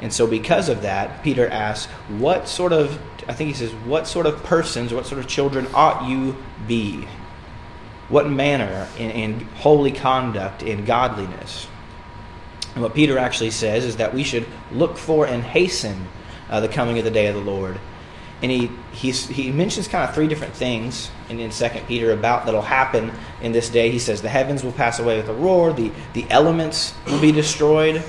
And 0.01 0.13
so, 0.13 0.25
because 0.25 0.70
of 0.70 0.82
that, 0.84 1.24
Peter 1.24 1.48
asks, 1.48 1.91
What 2.10 2.48
sort 2.48 2.74
of, 2.74 3.00
I 3.27 3.34
think 3.34 3.50
he 3.50 3.53
says, 3.53 3.72
what 3.86 4.08
sort 4.08 4.25
of 4.25 4.44
persons, 4.44 4.94
what 4.94 5.06
sort 5.06 5.20
of 5.20 5.27
children 5.27 5.68
ought 5.74 6.08
you 6.10 6.36
be? 6.68 7.08
What 8.10 8.30
manner 8.30 8.88
in, 8.98 9.12
in 9.12 9.39
holy 9.58 9.91
conduct, 9.91 10.63
in 10.63 10.86
godliness? 10.86 11.68
And 12.74 12.84
what 12.84 12.94
Peter 12.94 13.18
actually 13.18 13.51
says 13.51 13.86
is 13.86 13.98
that 13.98 14.13
we 14.13 14.24
should 14.24 14.48
look 14.72 14.98
for 14.98 15.27
and 15.27 15.44
hasten 15.44 16.08
uh, 16.50 16.60
the 16.60 16.68
coming 16.68 16.98
of 16.98 17.03
the 17.03 17.12
day 17.12 17.27
of 17.27 17.36
the 17.36 17.41
Lord 17.41 17.80
and 18.42 18.52
he 18.52 18.72
he's, 18.92 19.28
he 19.28 19.52
mentions 19.52 19.88
kind 19.88 20.08
of 20.08 20.16
three 20.16 20.28
different 20.28 20.54
things 20.54 21.12
in, 21.30 21.40
in 21.40 21.52
2 21.52 21.70
peter 21.88 22.12
about 22.12 22.46
that'll 22.46 22.62
happen 22.62 23.12
in 23.42 23.52
this 23.52 23.70
day. 23.70 23.92
He 23.92 24.00
says 24.00 24.22
the 24.22 24.30
heavens 24.30 24.64
will 24.64 24.72
pass 24.72 25.00
away 25.00 25.18
with 25.18 25.30
a 25.30 25.34
roar 25.34 25.74
the, 25.74 25.92
the 26.14 26.26
elements 26.30 26.94
will 27.08 27.22
be 27.22 27.32
destroyed 27.32 28.04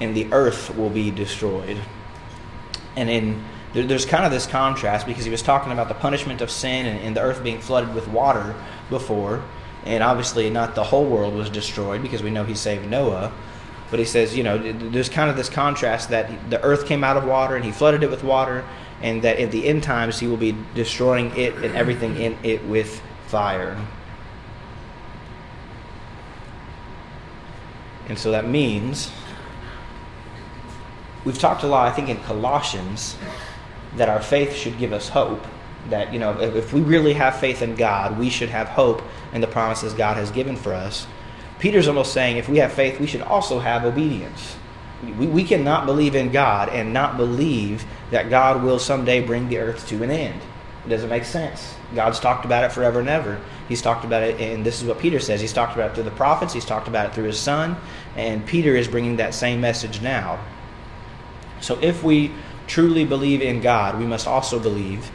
and 0.00 0.14
the 0.14 0.28
earth 0.32 0.74
will 0.76 0.90
be 0.90 1.10
destroyed. 1.10 1.78
And 2.96 3.08
in 3.08 3.44
there, 3.72 3.84
there's 3.84 4.04
kind 4.04 4.26
of 4.26 4.30
this 4.30 4.46
contrast 4.46 5.06
because 5.06 5.24
he 5.24 5.30
was 5.30 5.40
talking 5.40 5.72
about 5.72 5.88
the 5.88 5.94
punishment 5.94 6.42
of 6.42 6.50
sin 6.50 6.84
and, 6.84 7.00
and 7.00 7.16
the 7.16 7.22
earth 7.22 7.42
being 7.42 7.60
flooded 7.60 7.94
with 7.94 8.06
water 8.08 8.54
before. 8.90 9.42
And 9.86 10.02
obviously 10.02 10.50
not 10.50 10.74
the 10.74 10.84
whole 10.84 11.06
world 11.06 11.34
was 11.34 11.48
destroyed 11.48 12.02
because 12.02 12.22
we 12.22 12.30
know 12.30 12.44
he 12.44 12.54
saved 12.54 12.88
noah. 12.88 13.32
But 13.90 13.98
he 13.98 14.04
says 14.04 14.36
you 14.36 14.42
know 14.42 14.58
there's 14.58 15.08
kind 15.08 15.30
of 15.30 15.36
this 15.36 15.48
contrast 15.48 16.10
that 16.10 16.50
the 16.50 16.62
earth 16.62 16.86
came 16.86 17.02
out 17.04 17.16
of 17.16 17.24
water 17.24 17.56
and 17.56 17.64
he 17.64 17.72
flooded 17.72 18.02
it 18.02 18.10
with 18.10 18.22
water 18.22 18.64
and 19.02 19.20
that 19.22 19.38
at 19.38 19.50
the 19.50 19.66
end 19.66 19.82
times 19.82 20.18
he 20.18 20.26
will 20.26 20.36
be 20.36 20.56
destroying 20.74 21.36
it 21.36 21.54
and 21.56 21.74
everything 21.76 22.16
in 22.16 22.38
it 22.42 22.64
with 22.64 23.02
fire. 23.26 23.76
And 28.08 28.18
so 28.18 28.30
that 28.30 28.48
means 28.48 29.10
we've 31.24 31.38
talked 31.38 31.62
a 31.62 31.66
lot, 31.66 31.88
I 31.88 31.92
think, 31.92 32.08
in 32.08 32.18
Colossians 32.18 33.16
that 33.96 34.08
our 34.08 34.22
faith 34.22 34.54
should 34.54 34.78
give 34.78 34.92
us 34.92 35.08
hope. 35.08 35.44
That, 35.90 36.12
you 36.12 36.18
know, 36.18 36.38
if, 36.40 36.54
if 36.54 36.72
we 36.72 36.80
really 36.80 37.12
have 37.14 37.38
faith 37.40 37.60
in 37.62 37.74
God, 37.74 38.18
we 38.18 38.30
should 38.30 38.48
have 38.50 38.68
hope 38.68 39.02
in 39.32 39.40
the 39.40 39.46
promises 39.46 39.92
God 39.94 40.16
has 40.16 40.30
given 40.30 40.56
for 40.56 40.72
us. 40.72 41.06
Peter's 41.58 41.88
almost 41.88 42.12
saying 42.12 42.36
if 42.36 42.48
we 42.48 42.58
have 42.58 42.72
faith, 42.72 43.00
we 43.00 43.06
should 43.06 43.22
also 43.22 43.58
have 43.58 43.84
obedience. 43.84 44.56
We, 45.02 45.26
we 45.26 45.44
cannot 45.44 45.86
believe 45.86 46.14
in 46.14 46.30
God 46.30 46.68
and 46.68 46.92
not 46.92 47.16
believe 47.16 47.84
that 48.10 48.30
God 48.30 48.62
will 48.62 48.78
someday 48.78 49.20
bring 49.20 49.48
the 49.48 49.58
earth 49.58 49.88
to 49.88 50.02
an 50.02 50.10
end. 50.10 50.40
It 50.86 50.88
doesn't 50.88 51.10
make 51.10 51.24
sense. 51.24 51.74
God's 51.94 52.18
talked 52.18 52.44
about 52.44 52.64
it 52.64 52.72
forever 52.72 53.00
and 53.00 53.08
ever. 53.08 53.40
He's 53.68 53.82
talked 53.82 54.04
about 54.04 54.22
it, 54.22 54.40
and 54.40 54.66
this 54.66 54.82
is 54.82 54.88
what 54.88 54.98
Peter 54.98 55.20
says. 55.20 55.40
He's 55.40 55.52
talked 55.52 55.74
about 55.74 55.90
it 55.90 55.94
through 55.94 56.04
the 56.04 56.10
prophets, 56.10 56.52
he's 56.52 56.64
talked 56.64 56.88
about 56.88 57.06
it 57.06 57.14
through 57.14 57.24
his 57.24 57.38
son, 57.38 57.76
and 58.16 58.44
Peter 58.46 58.74
is 58.74 58.88
bringing 58.88 59.16
that 59.16 59.34
same 59.34 59.60
message 59.60 60.00
now. 60.00 60.40
So 61.60 61.78
if 61.80 62.02
we 62.02 62.32
truly 62.66 63.04
believe 63.04 63.42
in 63.42 63.60
God, 63.60 63.98
we 63.98 64.06
must 64.06 64.26
also 64.26 64.58
believe 64.58 65.10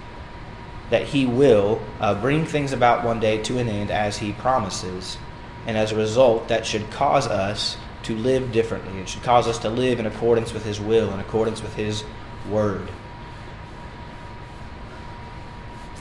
that 0.89 1.03
he 1.03 1.25
will 1.25 1.81
uh, 1.99 2.15
bring 2.15 2.45
things 2.45 2.71
about 2.71 3.03
one 3.03 3.19
day 3.19 3.41
to 3.43 3.57
an 3.57 3.67
end 3.67 3.91
as 3.91 4.17
he 4.17 4.31
promises. 4.33 5.17
And 5.65 5.77
as 5.77 5.91
a 5.91 5.97
result, 5.97 6.47
that 6.47 6.65
should 6.65 6.89
cause 6.91 7.27
us 7.27 7.75
to 8.07 8.15
live 8.15 8.53
differently. 8.53 9.01
It 9.01 9.09
should 9.09 9.23
cause 9.23 9.47
us 9.47 9.59
to 9.59 9.69
live 9.69 9.99
in 9.99 10.05
accordance 10.05 10.53
with 10.53 10.63
His 10.63 10.79
will, 10.79 11.13
in 11.13 11.19
accordance 11.19 11.61
with 11.61 11.75
His 11.75 12.05
word. 12.49 12.87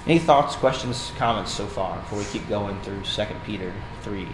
Any 0.07 0.21
thoughts, 0.21 0.55
questions, 0.55 1.13
comments 1.19 1.53
so 1.53 1.67
far 1.67 1.99
before 1.99 2.19
we 2.19 2.25
keep 2.27 2.49
going 2.49 2.81
through 2.83 3.03
2 3.03 3.25
Peter 3.45 3.73
3? 4.03 4.29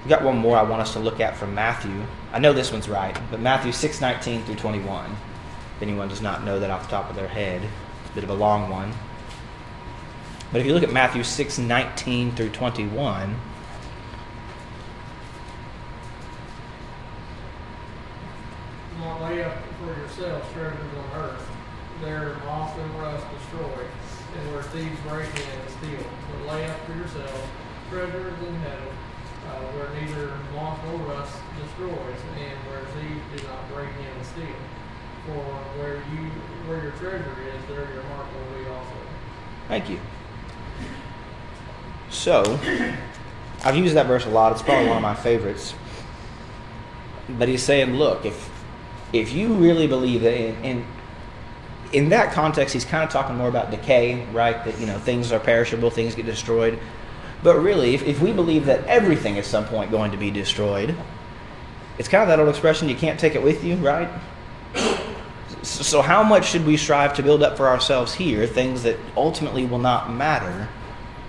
We've 0.00 0.08
got 0.08 0.24
one 0.24 0.36
more 0.36 0.56
I 0.56 0.64
want 0.64 0.82
us 0.82 0.92
to 0.94 0.98
look 0.98 1.20
at 1.20 1.36
from 1.36 1.54
Matthew. 1.54 2.02
I 2.32 2.40
know 2.40 2.52
this 2.52 2.72
one's 2.72 2.88
right, 2.88 3.16
but 3.30 3.38
Matthew 3.38 3.70
6:19 3.70 4.44
through 4.44 4.56
21. 4.56 5.16
If 5.76 5.82
anyone 5.82 6.08
does 6.08 6.20
not 6.22 6.42
know 6.42 6.58
that 6.58 6.70
off 6.70 6.84
the 6.84 6.90
top 6.90 7.08
of 7.08 7.14
their 7.14 7.28
head, 7.28 7.62
it's 7.62 8.10
a 8.10 8.14
bit 8.14 8.24
of 8.24 8.30
a 8.30 8.34
long 8.34 8.68
one. 8.68 8.92
But 10.50 10.60
if 10.60 10.66
you 10.66 10.74
look 10.74 10.82
at 10.82 10.92
Matthew 10.92 11.22
6:19 11.22 12.34
through 12.34 12.50
21, 12.50 13.36
not 19.00 19.20
lay 19.36 19.44
up 19.44 19.58
for 19.78 20.00
yourselves 20.00 20.50
treasures 20.54 20.92
on 20.96 21.20
earth, 21.20 21.46
there 22.00 22.36
moth 22.46 22.78
and 22.78 23.00
rust 23.00 23.26
destroy, 23.38 23.84
and 24.38 24.52
where 24.52 24.62
thieves 24.62 24.98
break 25.04 25.28
in 25.28 25.60
and 25.60 25.70
steal. 25.76 26.06
But 26.32 26.54
lay 26.54 26.64
up 26.64 26.78
for 26.86 26.94
yourselves 26.94 27.44
treasures 27.90 28.38
in 28.48 28.54
heaven, 28.64 28.88
uh, 29.44 29.60
where 29.76 29.90
neither 30.00 30.32
moth 30.54 30.80
nor 30.86 31.12
rust 31.12 31.36
destroys, 31.60 32.20
and 32.40 32.56
where 32.64 32.84
thieves 32.96 33.24
do 33.36 33.48
not 33.48 33.68
break 33.74 33.90
in 34.00 34.16
and 34.16 34.24
steal. 34.24 34.60
For 35.26 35.44
where 35.80 35.96
you 35.96 36.30
where 36.66 36.82
your 36.82 36.92
treasure 36.92 37.36
is, 37.44 37.60
there 37.68 37.92
your 37.92 38.02
heart 38.04 38.26
will 38.32 38.58
be 38.58 38.66
also. 38.70 38.96
Thank 39.68 39.90
you. 39.90 40.00
So, 42.08 42.58
I've 43.64 43.76
used 43.76 43.96
that 43.96 44.06
verse 44.06 44.24
a 44.24 44.30
lot. 44.30 44.52
It's 44.52 44.62
probably 44.62 44.88
one 44.88 44.96
of 44.96 45.02
my 45.02 45.14
favorites. 45.14 45.74
But 47.28 47.48
he's 47.48 47.62
saying, 47.62 47.94
look, 47.94 48.24
if 48.24 48.55
if 49.12 49.32
you 49.32 49.54
really 49.54 49.86
believe 49.86 50.22
that 50.22 50.34
in, 50.34 50.84
in 51.92 52.08
that 52.10 52.32
context, 52.32 52.74
he's 52.74 52.84
kind 52.84 53.04
of 53.04 53.10
talking 53.10 53.36
more 53.36 53.48
about 53.48 53.70
decay, 53.70 54.24
right? 54.32 54.64
That 54.64 54.78
you 54.78 54.86
know 54.86 54.98
things 54.98 55.32
are 55.32 55.40
perishable, 55.40 55.90
things 55.90 56.14
get 56.14 56.26
destroyed. 56.26 56.78
But 57.42 57.58
really, 57.60 57.94
if, 57.94 58.02
if 58.02 58.20
we 58.20 58.32
believe 58.32 58.66
that 58.66 58.84
everything 58.86 59.38
at 59.38 59.44
some 59.44 59.66
point 59.66 59.90
going 59.90 60.10
to 60.10 60.16
be 60.16 60.30
destroyed, 60.30 60.96
it's 61.98 62.08
kind 62.08 62.22
of 62.22 62.28
that 62.28 62.40
old 62.40 62.48
expression 62.48 62.88
you 62.88 62.96
can't 62.96 63.20
take 63.20 63.34
it 63.34 63.42
with 63.42 63.64
you, 63.64 63.76
right? 63.76 64.08
So 65.62 66.00
how 66.00 66.22
much 66.22 66.50
should 66.50 66.64
we 66.64 66.76
strive 66.76 67.14
to 67.14 67.22
build 67.22 67.42
up 67.42 67.56
for 67.56 67.68
ourselves 67.68 68.14
here, 68.14 68.46
things 68.46 68.82
that 68.84 68.96
ultimately 69.16 69.64
will 69.66 69.78
not 69.78 70.12
matter? 70.12 70.68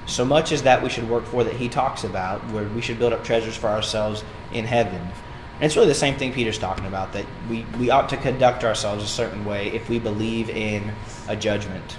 So 0.05 0.23
much 0.23 0.51
as 0.51 0.63
that 0.63 0.81
we 0.81 0.89
should 0.89 1.09
work 1.09 1.25
for 1.25 1.43
that 1.43 1.53
he 1.53 1.67
talks 1.67 2.03
about, 2.03 2.39
where 2.51 2.63
we 2.63 2.81
should 2.81 2.99
build 2.99 3.13
up 3.13 3.23
treasures 3.23 3.57
for 3.57 3.67
ourselves 3.67 4.23
in 4.53 4.65
heaven. 4.65 5.01
And 5.57 5.63
it's 5.63 5.75
really 5.75 5.87
the 5.87 5.95
same 5.95 6.15
thing 6.15 6.33
Peter's 6.33 6.59
talking 6.59 6.85
about, 6.85 7.13
that 7.13 7.25
we, 7.49 7.65
we 7.79 7.89
ought 7.89 8.09
to 8.09 8.17
conduct 8.17 8.63
ourselves 8.63 9.03
a 9.03 9.07
certain 9.07 9.43
way 9.43 9.67
if 9.69 9.89
we 9.89 9.99
believe 9.99 10.49
in 10.49 10.91
a 11.27 11.35
judgment. 11.35 11.97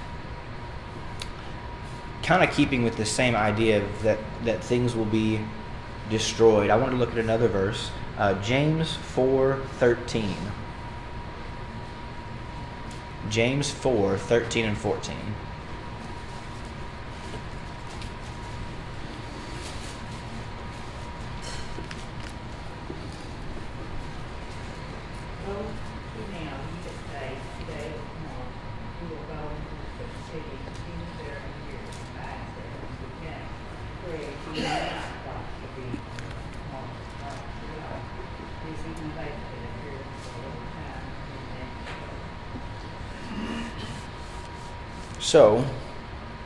Kind 2.23 2.49
of 2.49 2.55
keeping 2.55 2.85
with 2.85 2.97
the 2.97 3.07
same 3.07 3.35
idea 3.35 3.85
that, 4.03 4.19
that 4.45 4.62
things 4.62 4.95
will 4.95 5.07
be 5.07 5.41
destroyed. 6.09 6.71
I 6.71 6.77
want 6.77 6.93
to 6.93 6.97
look 6.97 7.11
at 7.11 7.19
another 7.19 7.49
verse, 7.49 7.91
uh, 8.17 8.41
James 8.43 8.97
4.13. 9.15 10.35
James 13.31 13.71
4, 13.71 14.17
13 14.17 14.65
and 14.65 14.79
14. 14.79 15.17
Go 25.47 25.55
to 25.55 26.21
now, 26.33 26.57
you 26.57 26.79
that 26.85 26.97
say, 27.12 27.29
today 27.61 27.88
or 27.93 28.00
tomorrow, 28.00 28.49
we 29.00 29.05
will 29.12 29.25
go 29.29 29.41
into 29.45 29.77
the 30.00 30.09
city, 30.33 30.57
continue 30.65 31.09
there 31.21 31.37
and 31.37 31.55
here, 31.69 31.85
and 31.85 32.09
back 32.17 32.41
there, 32.57 32.81
and 32.81 32.97
we 32.97 33.09
can 33.21 33.41
pray, 34.05 34.25
we 34.49 34.61
know 34.61 34.73
not 34.73 35.05
what 35.29 35.45
to 35.53 35.69
be, 35.77 35.85
tomorrow, 36.65 36.88
tomorrow, 37.12 37.45
tomorrow. 37.61 38.00
Please 38.65 38.81
even 38.88 39.09
faithfully 39.12 39.69
appear 39.69 40.00
for 40.00 40.33
a 40.33 40.49
little 40.49 40.65
time, 40.73 41.05
and 41.29 41.45
then 41.53 41.69
So, 45.38 45.64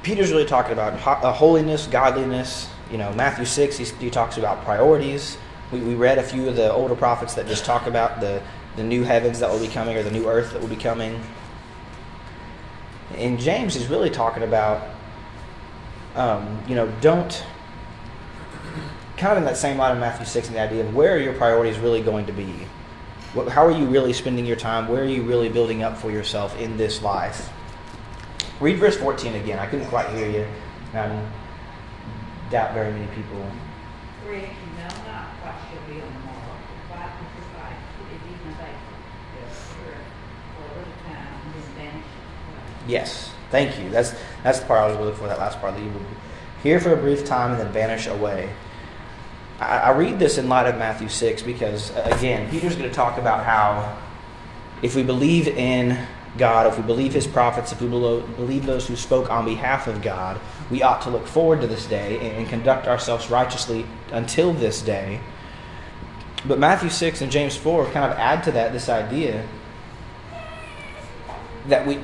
Peter's 0.02 0.30
really 0.32 0.44
talking 0.44 0.74
about 0.74 0.92
uh, 1.24 1.32
holiness, 1.32 1.86
godliness. 1.86 2.68
You 2.90 2.98
know, 2.98 3.10
Matthew 3.14 3.46
6, 3.46 3.78
he, 3.78 3.84
he 3.86 4.10
talks 4.10 4.36
about 4.36 4.62
priorities. 4.66 5.38
We, 5.72 5.80
we 5.80 5.94
read 5.94 6.18
a 6.18 6.22
few 6.22 6.46
of 6.46 6.56
the 6.56 6.70
older 6.70 6.94
prophets 6.94 7.32
that 7.36 7.46
just 7.46 7.64
talk 7.64 7.86
about 7.86 8.20
the, 8.20 8.42
the 8.76 8.82
new 8.82 9.02
heavens 9.02 9.40
that 9.40 9.50
will 9.50 9.58
be 9.58 9.68
coming 9.68 9.96
or 9.96 10.02
the 10.02 10.10
new 10.10 10.28
earth 10.28 10.52
that 10.52 10.60
will 10.60 10.68
be 10.68 10.76
coming. 10.76 11.18
And 13.14 13.40
James 13.40 13.76
is 13.76 13.86
really 13.86 14.10
talking 14.10 14.42
about, 14.42 14.86
um, 16.14 16.62
you 16.68 16.74
know, 16.74 16.92
don't, 17.00 17.46
kind 19.16 19.32
of 19.32 19.38
in 19.38 19.44
that 19.44 19.56
same 19.56 19.78
line 19.78 19.92
of 19.92 20.00
Matthew 20.00 20.26
6 20.26 20.48
and 20.48 20.56
the 20.56 20.60
idea 20.60 20.84
of 20.84 20.94
where 20.94 21.14
are 21.14 21.18
your 21.18 21.32
priorities 21.32 21.78
really 21.78 22.02
going 22.02 22.26
to 22.26 22.32
be? 22.34 22.66
What, 23.32 23.48
how 23.48 23.64
are 23.64 23.70
you 23.70 23.86
really 23.86 24.12
spending 24.12 24.44
your 24.44 24.56
time? 24.56 24.86
Where 24.86 25.00
are 25.00 25.08
you 25.08 25.22
really 25.22 25.48
building 25.48 25.82
up 25.82 25.96
for 25.96 26.10
yourself 26.10 26.60
in 26.60 26.76
this 26.76 27.00
life? 27.00 27.50
Read 28.62 28.78
verse 28.78 28.96
14 28.96 29.34
again. 29.34 29.58
I 29.58 29.66
couldn't 29.66 29.88
quite 29.88 30.08
hear 30.10 30.30
you. 30.30 30.46
I 30.94 31.28
doubt 32.48 32.74
very 32.74 32.92
many 32.92 33.08
people. 33.08 33.44
For 34.24 34.34
if 34.34 34.42
you 34.42 34.48
know 34.78 34.88
not 35.04 35.34
what 35.42 35.56
shall 35.66 35.82
be 35.88 36.00
on 36.00 36.06
the 36.06 36.20
morrow, 36.20 36.56
why 36.88 37.10
life, 37.58 37.76
it 37.98 38.14
is 38.14 38.22
even 38.30 38.54
faithful, 38.54 38.96
yes, 39.40 39.66
for 39.74 40.62
a 40.62 40.78
little 40.78 40.92
time, 41.02 41.26
and 41.56 41.76
then. 41.76 42.02
Yes, 42.86 43.32
thank 43.50 43.80
you. 43.80 43.90
That's 43.90 44.14
that's 44.44 44.60
the 44.60 44.66
part 44.66 44.82
I 44.82 44.86
was 44.86 44.96
looking 44.96 45.18
for. 45.18 45.26
That 45.26 45.40
last 45.40 45.60
part 45.60 45.74
that 45.74 45.82
you 45.82 45.90
would 45.90 46.06
here 46.62 46.78
for 46.78 46.92
a 46.92 46.96
brief 46.96 47.24
time 47.24 47.50
and 47.50 47.60
then 47.60 47.72
vanish 47.72 48.06
away. 48.06 48.48
I, 49.58 49.78
I 49.78 49.90
read 49.90 50.20
this 50.20 50.38
in 50.38 50.48
light 50.48 50.66
of 50.66 50.78
Matthew 50.78 51.08
six 51.08 51.42
because 51.42 51.90
again, 51.96 52.48
Peter's 52.48 52.76
going 52.76 52.88
to 52.88 52.94
talk 52.94 53.18
about 53.18 53.44
how 53.44 53.98
if 54.82 54.94
we 54.94 55.02
believe 55.02 55.48
in 55.48 55.98
God, 56.38 56.66
if 56.66 56.78
we 56.78 56.82
believe 56.82 57.12
His 57.12 57.26
prophets, 57.26 57.72
if 57.72 57.80
we 57.80 57.88
believe 57.88 58.64
those 58.64 58.86
who 58.86 58.96
spoke 58.96 59.30
on 59.30 59.44
behalf 59.44 59.86
of 59.86 60.00
God, 60.00 60.40
we 60.70 60.82
ought 60.82 61.02
to 61.02 61.10
look 61.10 61.26
forward 61.26 61.60
to 61.60 61.66
this 61.66 61.86
day 61.86 62.36
and, 62.36 62.48
conduct 62.48 62.86
ourselves 62.86 63.30
righteously 63.30 63.84
until 64.12 64.52
this 64.52 64.80
day. 64.80 65.20
But 66.46 66.58
Matthew 66.58 66.90
six 66.90 67.20
and 67.20 67.30
James 67.30 67.56
four 67.56 67.84
kind 67.86 68.10
of 68.10 68.18
add 68.18 68.42
to 68.44 68.52
that 68.52 68.72
this 68.72 68.88
idea 68.88 69.46
that 71.68 71.86
we 71.86 72.00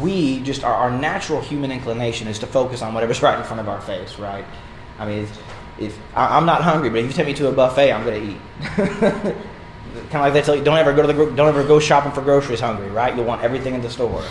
we 0.00 0.40
just 0.40 0.64
our, 0.64 0.74
our 0.74 0.90
natural 0.90 1.40
human 1.40 1.70
inclination 1.70 2.28
is 2.28 2.38
to 2.38 2.46
focus 2.46 2.82
on 2.82 2.94
whatever's 2.94 3.20
right 3.22 3.38
in 3.38 3.44
front 3.44 3.60
of 3.60 3.68
our 3.68 3.80
face, 3.80 4.18
right? 4.18 4.44
I 4.98 5.06
mean, 5.06 5.18
if, 5.24 5.38
if 5.78 5.98
I'm 6.14 6.46
not 6.46 6.62
hungry, 6.62 6.88
but 6.90 7.00
if 7.00 7.06
you 7.06 7.12
take 7.12 7.26
me 7.26 7.34
to 7.34 7.48
a 7.48 7.52
buffet, 7.52 7.92
I'm 7.92 8.04
going 8.04 8.38
to 8.38 9.32
eat. 9.32 9.36
kind 9.92 10.14
of 10.16 10.20
like 10.20 10.32
they 10.32 10.42
tell 10.42 10.56
you, 10.56 10.64
don't 10.64 10.78
ever 10.78 10.92
go 10.92 11.02
to 11.02 11.08
the 11.08 11.14
gro- 11.14 11.30
don't 11.34 11.48
ever 11.48 11.64
go 11.64 11.78
shopping 11.78 12.12
for 12.12 12.22
groceries 12.22 12.60
hungry, 12.60 12.88
right? 12.88 13.14
You'll 13.14 13.24
want 13.24 13.42
everything 13.42 13.74
in 13.74 13.82
the 13.82 13.90
store. 13.90 14.24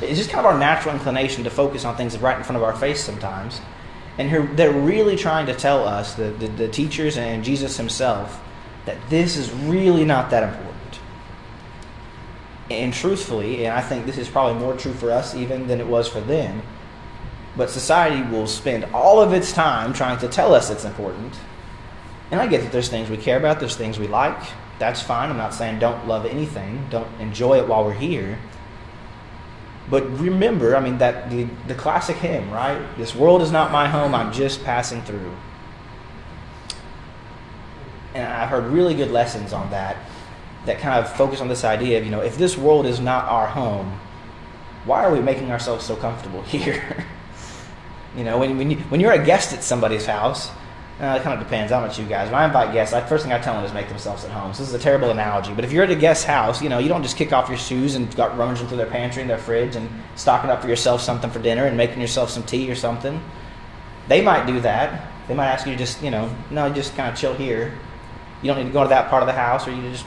It's 0.00 0.18
just 0.18 0.30
kind 0.30 0.46
of 0.46 0.52
our 0.52 0.58
natural 0.58 0.94
inclination 0.94 1.44
to 1.44 1.50
focus 1.50 1.84
on 1.84 1.96
things 1.96 2.16
right 2.18 2.36
in 2.36 2.44
front 2.44 2.56
of 2.56 2.62
our 2.62 2.74
face 2.74 3.02
sometimes. 3.02 3.60
And 4.18 4.56
they're 4.56 4.72
really 4.72 5.16
trying 5.16 5.46
to 5.46 5.54
tell 5.54 5.86
us, 5.86 6.14
the, 6.14 6.30
the, 6.30 6.48
the 6.48 6.68
teachers 6.68 7.16
and 7.16 7.44
Jesus 7.44 7.76
himself, 7.76 8.40
that 8.84 8.96
this 9.10 9.36
is 9.36 9.52
really 9.52 10.04
not 10.04 10.30
that 10.30 10.42
important. 10.42 11.00
And 12.70 12.92
truthfully, 12.92 13.64
and 13.64 13.74
I 13.74 13.80
think 13.80 14.06
this 14.06 14.18
is 14.18 14.28
probably 14.28 14.60
more 14.60 14.76
true 14.76 14.92
for 14.92 15.10
us 15.10 15.34
even 15.34 15.68
than 15.68 15.80
it 15.80 15.86
was 15.86 16.08
for 16.08 16.20
them, 16.20 16.62
but 17.56 17.70
society 17.70 18.22
will 18.30 18.46
spend 18.46 18.84
all 18.92 19.20
of 19.20 19.32
its 19.32 19.52
time 19.52 19.92
trying 19.92 20.18
to 20.18 20.28
tell 20.28 20.54
us 20.54 20.70
it's 20.70 20.84
important. 20.84 21.34
And 22.30 22.40
I 22.40 22.46
get 22.46 22.62
that 22.62 22.72
there's 22.72 22.88
things 22.88 23.08
we 23.08 23.16
care 23.16 23.38
about, 23.38 23.58
there's 23.58 23.76
things 23.76 23.98
we 23.98 24.06
like. 24.06 24.38
That's 24.78 25.02
fine. 25.02 25.30
I'm 25.30 25.36
not 25.36 25.54
saying 25.54 25.78
don't 25.78 26.06
love 26.06 26.24
anything, 26.24 26.86
don't 26.90 27.08
enjoy 27.20 27.58
it 27.58 27.66
while 27.66 27.84
we're 27.84 27.94
here. 27.94 28.38
But 29.90 30.08
remember, 30.20 30.76
I 30.76 30.80
mean, 30.80 30.98
that 30.98 31.30
the, 31.30 31.44
the 31.66 31.74
classic 31.74 32.16
hymn, 32.16 32.50
right? 32.50 32.80
This 32.98 33.14
world 33.14 33.40
is 33.40 33.50
not 33.50 33.72
my 33.72 33.88
home, 33.88 34.14
I'm 34.14 34.32
just 34.32 34.62
passing 34.62 35.02
through. 35.02 35.34
And 38.14 38.30
I've 38.30 38.50
heard 38.50 38.64
really 38.64 38.94
good 38.94 39.10
lessons 39.10 39.52
on 39.52 39.70
that 39.70 39.96
that 40.66 40.78
kind 40.78 41.02
of 41.02 41.10
focus 41.16 41.40
on 41.40 41.48
this 41.48 41.64
idea 41.64 41.98
of, 41.98 42.04
you 42.04 42.10
know, 42.10 42.20
if 42.20 42.36
this 42.36 42.58
world 42.58 42.86
is 42.86 43.00
not 43.00 43.24
our 43.24 43.46
home, 43.46 43.98
why 44.84 45.04
are 45.04 45.12
we 45.12 45.20
making 45.20 45.50
ourselves 45.50 45.84
so 45.84 45.96
comfortable 45.96 46.42
here? 46.54 47.06
you 48.16 48.24
know, 48.24 48.38
when, 48.38 48.56
when, 48.58 48.70
you, 48.70 48.76
when 48.90 49.00
you're 49.00 49.12
a 49.12 49.24
guest 49.24 49.52
at 49.52 49.62
somebody's 49.62 50.06
house, 50.06 50.50
uh, 51.00 51.16
it 51.18 51.22
kind 51.22 51.38
of 51.38 51.46
depends. 51.46 51.70
I 51.70 51.80
don't 51.80 51.96
you 51.96 52.04
guys. 52.06 52.26
When 52.26 52.40
I 52.40 52.44
invite 52.44 52.72
guests, 52.72 52.92
the 52.92 53.00
first 53.02 53.22
thing 53.22 53.32
I 53.32 53.38
tell 53.38 53.54
them 53.54 53.64
is 53.64 53.72
make 53.72 53.88
themselves 53.88 54.24
at 54.24 54.32
home. 54.32 54.52
So 54.52 54.62
this 54.62 54.68
is 54.68 54.74
a 54.74 54.80
terrible 54.80 55.10
analogy, 55.10 55.54
but 55.54 55.64
if 55.64 55.72
you're 55.72 55.84
at 55.84 55.90
a 55.90 55.96
guest 55.96 56.24
house, 56.24 56.60
you 56.60 56.68
know, 56.68 56.78
you 56.78 56.88
don't 56.88 57.04
just 57.04 57.16
kick 57.16 57.32
off 57.32 57.48
your 57.48 57.58
shoes 57.58 57.94
and 57.94 58.10
start 58.10 58.34
rummaging 58.34 58.66
through 58.66 58.78
their 58.78 58.86
pantry 58.86 59.22
and 59.22 59.30
their 59.30 59.38
fridge 59.38 59.76
and 59.76 59.88
stocking 60.16 60.50
up 60.50 60.60
for 60.60 60.68
yourself 60.68 61.00
something 61.00 61.30
for 61.30 61.38
dinner 61.38 61.66
and 61.66 61.76
making 61.76 62.00
yourself 62.00 62.30
some 62.30 62.42
tea 62.42 62.68
or 62.68 62.74
something. 62.74 63.22
They 64.08 64.22
might 64.22 64.46
do 64.46 64.60
that. 64.60 65.08
They 65.28 65.34
might 65.34 65.46
ask 65.46 65.66
you 65.66 65.72
to 65.72 65.78
just, 65.78 66.02
you 66.02 66.10
know, 66.10 66.34
no, 66.50 66.68
just 66.70 66.96
kind 66.96 67.12
of 67.12 67.16
chill 67.16 67.34
here. 67.34 67.78
You 68.42 68.48
don't 68.48 68.58
need 68.58 68.68
to 68.68 68.72
go 68.72 68.82
to 68.82 68.88
that 68.88 69.08
part 69.08 69.22
of 69.22 69.26
the 69.28 69.34
house, 69.34 69.68
or 69.68 69.72
you 69.72 69.82
just. 69.90 70.06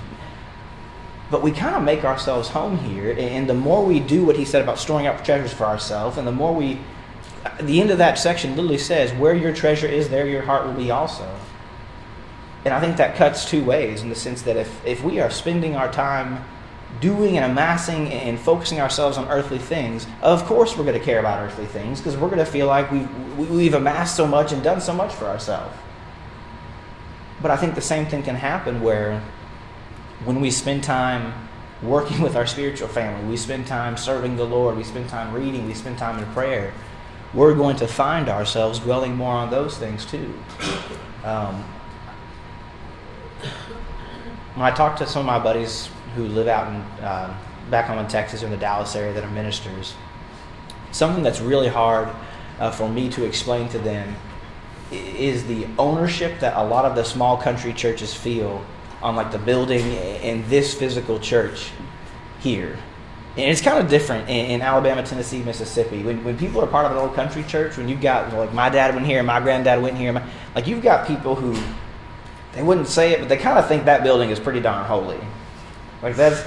But 1.29 1.41
we 1.41 1.51
kind 1.51 1.75
of 1.75 1.83
make 1.83 2.03
ourselves 2.03 2.49
home 2.49 2.77
here, 2.77 3.15
and 3.17 3.47
the 3.47 3.53
more 3.53 3.85
we 3.85 4.01
do 4.01 4.25
what 4.25 4.35
he 4.35 4.43
said 4.43 4.61
about 4.61 4.79
storing 4.79 5.07
up 5.07 5.23
treasures 5.23 5.53
for 5.53 5.65
ourselves, 5.65 6.17
and 6.17 6.27
the 6.27 6.31
more 6.31 6.53
we 6.53 6.79
the 7.61 7.81
end 7.81 7.91
of 7.91 7.97
that 7.97 8.17
section 8.17 8.51
literally 8.51 8.77
says, 8.77 9.11
Where 9.13 9.33
your 9.33 9.53
treasure 9.53 9.87
is, 9.87 10.09
there 10.09 10.27
your 10.27 10.43
heart 10.43 10.65
will 10.65 10.73
be 10.73 10.91
also. 10.91 11.27
And 12.63 12.73
I 12.73 12.79
think 12.79 12.97
that 12.97 13.15
cuts 13.15 13.49
two 13.49 13.63
ways 13.63 14.01
in 14.01 14.09
the 14.09 14.15
sense 14.15 14.43
that 14.43 14.55
if, 14.55 14.85
if 14.85 15.03
we 15.03 15.19
are 15.19 15.31
spending 15.31 15.75
our 15.75 15.91
time 15.91 16.43
doing 16.99 17.37
and 17.37 17.51
amassing 17.51 18.09
and 18.09 18.39
focusing 18.39 18.79
ourselves 18.79 19.17
on 19.17 19.27
earthly 19.29 19.57
things, 19.57 20.05
of 20.21 20.45
course 20.45 20.77
we're 20.77 20.83
going 20.83 20.97
to 20.97 21.03
care 21.03 21.19
about 21.19 21.41
earthly 21.41 21.65
things 21.65 21.99
because 21.99 22.15
we're 22.15 22.27
going 22.27 22.37
to 22.37 22.45
feel 22.45 22.67
like 22.67 22.91
we've, 22.91 23.49
we've 23.49 23.73
amassed 23.73 24.15
so 24.15 24.27
much 24.27 24.51
and 24.51 24.61
done 24.61 24.79
so 24.79 24.93
much 24.93 25.11
for 25.13 25.25
ourselves. 25.25 25.75
But 27.41 27.49
I 27.49 27.57
think 27.57 27.73
the 27.73 27.81
same 27.81 28.05
thing 28.05 28.21
can 28.21 28.35
happen 28.35 28.81
where 28.81 29.19
when 30.25 30.39
we 30.39 30.51
spend 30.51 30.83
time 30.83 31.33
working 31.81 32.21
with 32.21 32.35
our 32.35 32.45
spiritual 32.45 32.89
family, 32.89 33.27
we 33.27 33.37
spend 33.37 33.65
time 33.65 33.97
serving 33.97 34.35
the 34.35 34.45
Lord, 34.45 34.77
we 34.77 34.83
spend 34.83 35.09
time 35.09 35.33
reading, 35.33 35.65
we 35.65 35.73
spend 35.73 35.97
time 35.97 36.19
in 36.19 36.31
prayer 36.33 36.71
we're 37.33 37.55
going 37.55 37.77
to 37.77 37.87
find 37.87 38.29
ourselves 38.29 38.79
dwelling 38.79 39.15
more 39.15 39.33
on 39.33 39.49
those 39.49 39.77
things 39.77 40.05
too. 40.05 40.33
Um, 41.23 41.63
when 44.55 44.65
I 44.65 44.71
talk 44.71 44.97
to 44.97 45.07
some 45.07 45.21
of 45.21 45.25
my 45.25 45.39
buddies 45.39 45.89
who 46.15 46.27
live 46.27 46.47
out 46.47 46.67
in 46.67 46.75
uh, 47.03 47.37
back 47.69 47.85
home 47.85 47.99
in 47.99 48.07
Texas 48.07 48.43
or 48.43 48.47
in 48.47 48.51
the 48.51 48.57
Dallas 48.57 48.95
area 48.95 49.13
that 49.13 49.23
are 49.23 49.31
ministers, 49.31 49.93
something 50.91 51.23
that's 51.23 51.39
really 51.39 51.69
hard 51.69 52.09
uh, 52.59 52.69
for 52.69 52.89
me 52.89 53.09
to 53.09 53.23
explain 53.23 53.69
to 53.69 53.79
them 53.79 54.13
is 54.91 55.45
the 55.45 55.65
ownership 55.79 56.39
that 56.41 56.55
a 56.57 56.63
lot 56.63 56.83
of 56.83 56.95
the 56.95 57.03
small 57.03 57.37
country 57.37 57.71
churches 57.71 58.13
feel 58.13 58.63
on 59.01 59.15
like 59.15 59.31
the 59.31 59.39
building 59.39 59.85
in 60.21 60.47
this 60.49 60.73
physical 60.73 61.17
church 61.17 61.71
here. 62.41 62.77
And 63.37 63.49
it's 63.49 63.61
kind 63.61 63.77
of 63.77 63.89
different 63.89 64.29
in, 64.29 64.51
in, 64.51 64.61
Alabama, 64.61 65.03
Tennessee, 65.03 65.41
Mississippi. 65.41 66.03
When, 66.03 66.21
when 66.23 66.37
people 66.37 66.61
are 66.61 66.67
part 66.67 66.85
of 66.85 66.91
an 66.91 66.97
old 66.97 67.15
country 67.15 67.43
church, 67.43 67.77
when 67.77 67.87
you've 67.87 68.01
got, 68.01 68.33
like, 68.33 68.53
my 68.53 68.69
dad 68.69 68.93
went 68.93 69.07
here, 69.07 69.23
my 69.23 69.39
granddad 69.39 69.81
went 69.81 69.97
here, 69.97 70.11
my, 70.11 70.21
like, 70.53 70.67
you've 70.67 70.83
got 70.83 71.07
people 71.07 71.35
who 71.35 71.55
they 72.53 72.63
wouldn't 72.63 72.87
say 72.87 73.13
it, 73.13 73.19
but 73.19 73.29
they 73.29 73.37
kind 73.37 73.57
of 73.57 73.67
think 73.67 73.85
that 73.85 74.03
building 74.03 74.29
is 74.29 74.39
pretty 74.39 74.59
darn 74.59 74.85
holy. 74.85 75.19
Like 76.01 76.15
that's 76.15 76.43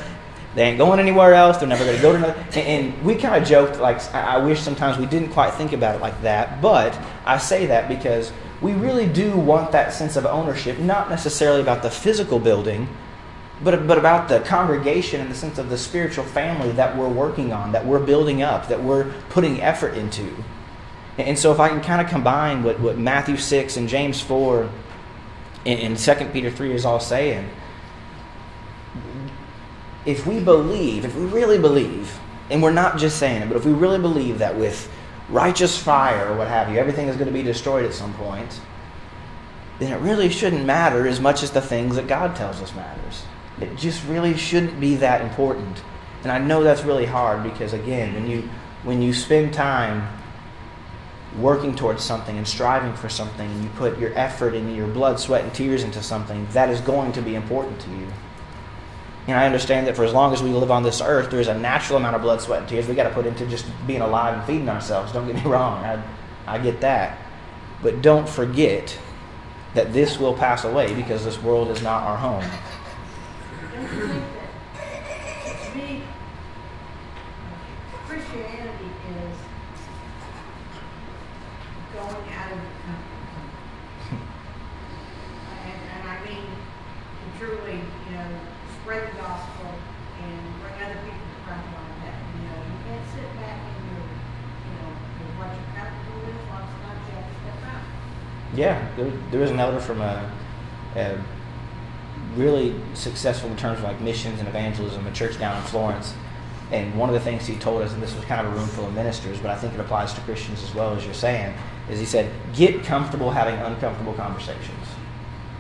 they 0.55 0.63
ain't 0.63 0.79
going 0.79 1.01
anywhere 1.01 1.35
else. 1.35 1.57
They're 1.57 1.69
never 1.69 1.85
going 1.85 1.97
to 1.97 2.03
go 2.03 2.13
to 2.13 2.19
another. 2.19 2.47
And, 2.49 2.57
and 2.57 3.05
we 3.05 3.17
kind 3.17 3.43
of 3.43 3.49
joked 3.49 3.81
like 3.81 3.99
I, 4.15 4.37
I 4.37 4.39
wish 4.39 4.61
sometimes 4.61 4.99
we 4.99 5.07
didn't 5.07 5.31
quite 5.31 5.55
think 5.55 5.73
about 5.73 5.97
it 5.97 6.01
like 6.01 6.21
that. 6.23 6.61
But 6.63 6.99
I 7.25 7.39
say 7.39 7.67
that 7.67 7.89
because 7.89 8.33
we 8.61 8.73
really 8.73 9.09
do 9.09 9.37
want 9.37 9.73
that 9.73 9.93
sense 9.93 10.17
of 10.17 10.27
ownership, 10.27 10.79
not 10.79 11.11
necessarily 11.11 11.61
about 11.61 11.83
the 11.83 11.91
physical 11.91 12.39
building, 12.39 12.89
but 13.63 13.87
but 13.87 13.99
about 13.99 14.29
the 14.29 14.41
congregation 14.41 15.21
in 15.21 15.29
the 15.29 15.35
sense 15.35 15.59
of 15.59 15.69
the 15.71 15.79
spiritual 15.79 16.25
family 16.25 16.73
that 16.73 16.97
we're 16.97 17.09
working 17.09 17.53
on, 17.53 17.73
that 17.73 17.87
we're 17.87 18.01
building 18.01 18.43
up, 18.43 18.69
that 18.69 18.83
we're 18.83 19.13
putting 19.31 19.61
effort 19.63 19.95
into. 19.95 20.35
And 21.17 21.39
so 21.39 21.53
if 21.53 21.61
I 21.61 21.69
can 21.69 21.81
kind 21.81 22.01
of 22.01 22.09
combine 22.09 22.65
what, 22.65 22.81
what 22.81 22.99
Matthew 22.99 23.37
6 23.37 23.77
and 23.77 23.89
James 23.89 24.21
4 24.21 24.69
and, 25.65 25.81
and 25.81 25.97
2 25.97 26.15
Peter 26.33 26.51
3 26.51 26.73
is 26.73 26.85
all 26.85 26.99
saying, 26.99 27.49
if 30.05 30.27
we 30.27 30.41
believe, 30.41 31.05
if 31.05 31.15
we 31.15 31.25
really 31.27 31.59
believe, 31.59 32.19
and 32.51 32.63
we're 32.63 32.73
not 32.73 32.99
just 32.99 33.19
saying 33.19 33.43
it, 33.43 33.49
but 33.49 33.57
if 33.57 33.65
we 33.65 33.73
really 33.73 33.99
believe 33.99 34.39
that 34.41 34.57
with 34.57 34.91
righteous 35.29 35.79
fire 35.79 36.33
or 36.33 36.37
what 36.37 36.49
have 36.49 36.71
you, 36.71 36.79
everything 36.79 37.09
is 37.09 37.17
going 37.17 37.29
to 37.29 37.33
be 37.33 37.43
destroyed 37.43 37.85
at 37.85 37.95
some 37.95 38.13
point, 38.15 38.61
then 39.79 39.93
it 39.93 40.01
really 40.01 40.29
shouldn't 40.29 40.65
matter 40.65 41.07
as 41.07 41.21
much 41.21 41.43
as 41.43 41.51
the 41.53 41.61
things 41.61 41.97
that 41.97 42.07
God 42.07 42.37
tells 42.37 42.61
us 42.61 42.75
matters. 42.75 43.25
It 43.61 43.77
just 43.77 44.05
really 44.07 44.37
shouldn't 44.37 44.81
be 44.81 44.97
that 44.97 45.21
important. 45.23 45.83
And 46.23 46.33
I 46.33 46.39
know 46.39 46.63
that's 46.63 46.85
really 46.85 47.07
hard 47.07 47.43
because 47.43 47.73
again, 47.73 48.15
when 48.15 48.29
you 48.29 48.49
when 48.83 49.01
you 49.01 49.13
spend 49.13 49.55
time 49.55 50.07
working 51.39 51.75
towards 51.75 52.03
something 52.03 52.37
and 52.37 52.47
striving 52.47 52.95
for 52.95 53.09
something 53.09 53.51
and 53.51 53.65
you 53.65 53.71
put 53.71 53.99
your 53.99 54.17
effort 54.17 54.55
and 54.55 54.75
your 54.77 54.87
blood, 54.87 55.19
sweat 55.19 55.43
and 55.43 55.53
tears 55.55 55.83
into 55.83 56.03
something, 56.03 56.47
that 56.53 56.69
is 56.69 56.81
going 56.81 57.13
to 57.13 57.23
be 57.23 57.35
important 57.35 57.81
to 57.81 57.91
you. 57.91 58.07
And 59.27 59.39
I 59.39 59.47
understand 59.47 59.87
that 59.87 59.97
for 59.97 60.05
as 60.05 60.13
long 60.13 60.35
as 60.35 60.43
we 60.43 60.51
live 60.51 60.71
on 60.71 60.83
this 60.83 61.01
earth, 61.01 61.31
there 61.31 61.41
is 61.41 61.49
a 61.49 61.59
natural 61.59 61.99
amount 61.99 62.15
of 62.15 62.23
blood, 62.23 62.43
sweat, 62.43 62.61
and 62.61 62.69
tears 62.69 62.87
we 62.87 62.95
got 62.95 63.09
to 63.09 63.15
put 63.15 63.27
into 63.27 63.47
just 63.47 63.67
being 63.87 64.03
alive 64.03 64.37
and 64.37 64.47
feeding 64.47 64.69
ourselves. 64.69 65.13
Don't 65.13 65.27
get 65.27 65.37
me 65.37 65.43
wrong. 65.51 65.83
I, 65.83 66.03
I 66.47 66.59
get 66.59 66.81
that. 66.83 67.19
But 67.83 68.03
don't 68.03 68.29
forget 68.29 68.97
that 69.73 69.93
this 69.93 70.19
will 70.19 70.35
pass 70.35 70.65
away 70.65 70.95
because 70.95 71.25
this 71.25 71.43
world 71.43 71.71
is 71.71 71.83
not 71.83 72.03
our 72.03 72.17
home. 72.17 72.45
To 73.95 75.79
me, 75.79 76.03
Christianity 78.07 78.91
is 78.91 79.37
going 81.95 82.27
out 82.35 82.51
of 82.51 82.59
the 82.59 82.71
zone. 82.83 83.07
And, 85.63 85.79
and 85.95 86.03
I 86.09 86.19
mean, 86.27 86.43
to 86.43 87.39
truly, 87.39 87.79
you 87.79 88.17
know, 88.17 88.27
spread 88.83 89.13
the 89.13 89.17
gospel 89.17 89.71
and 89.71 90.43
bring 90.59 90.75
other 90.83 90.99
people 91.07 91.27
to 91.31 91.39
Christ 91.47 91.63
like 91.71 91.95
that. 92.03 92.19
You 92.35 92.41
know, 92.51 92.59
you 92.67 92.77
can't 92.91 93.07
sit 93.15 93.31
back 93.39 93.63
in 93.63 93.79
your, 93.95 94.03
you 94.03 94.73
know, 94.75 94.91
with 95.23 95.33
what 95.39 95.55
you're 95.55 95.71
comfortable 95.79 96.19
with, 96.27 96.35
you 96.35 96.51
have 96.51 97.31
to 97.31 97.37
step 97.47 97.63
out. 97.71 97.87
Yeah, 98.57 98.75
there, 99.31 99.41
was 99.41 99.53
an 99.53 99.61
elder 99.61 99.79
from 99.79 100.01
a 100.01 100.33
really 102.37 102.75
successful 102.95 103.51
in 103.51 103.57
terms 103.57 103.79
of 103.79 103.85
like 103.85 104.01
missions 104.01 104.39
and 104.39 104.49
evangelism, 104.49 105.07
a 105.07 105.13
church 105.13 105.39
down 105.39 105.57
in 105.57 105.63
Florence. 105.65 106.15
And 106.71 106.97
one 106.99 107.09
of 107.09 107.15
the 107.15 107.21
things 107.21 107.47
he 107.47 107.57
told 107.57 107.83
us, 107.83 107.93
and 107.93 108.03
this 108.03 108.15
was 108.15 108.25
kind 108.25 108.47
of 108.47 108.53
a 108.53 108.57
room 108.57 108.67
full 108.67 108.87
of 108.87 108.95
ministers, 108.95 109.39
but 109.39 109.51
I 109.51 109.57
think 109.57 109.75
it 109.75 109.81
applies 109.81 110.13
to 110.15 110.21
Christians 110.23 110.63
as 110.63 110.75
well 110.75 110.95
as 110.95 111.05
you're 111.05 111.15
saying, 111.15 111.55
is 111.91 111.99
he 111.99 112.07
said, 112.07 112.33
get 112.55 112.83
comfortable 112.85 113.31
having 113.31 113.55
uncomfortable 113.57 114.15
conversations. 114.15 114.89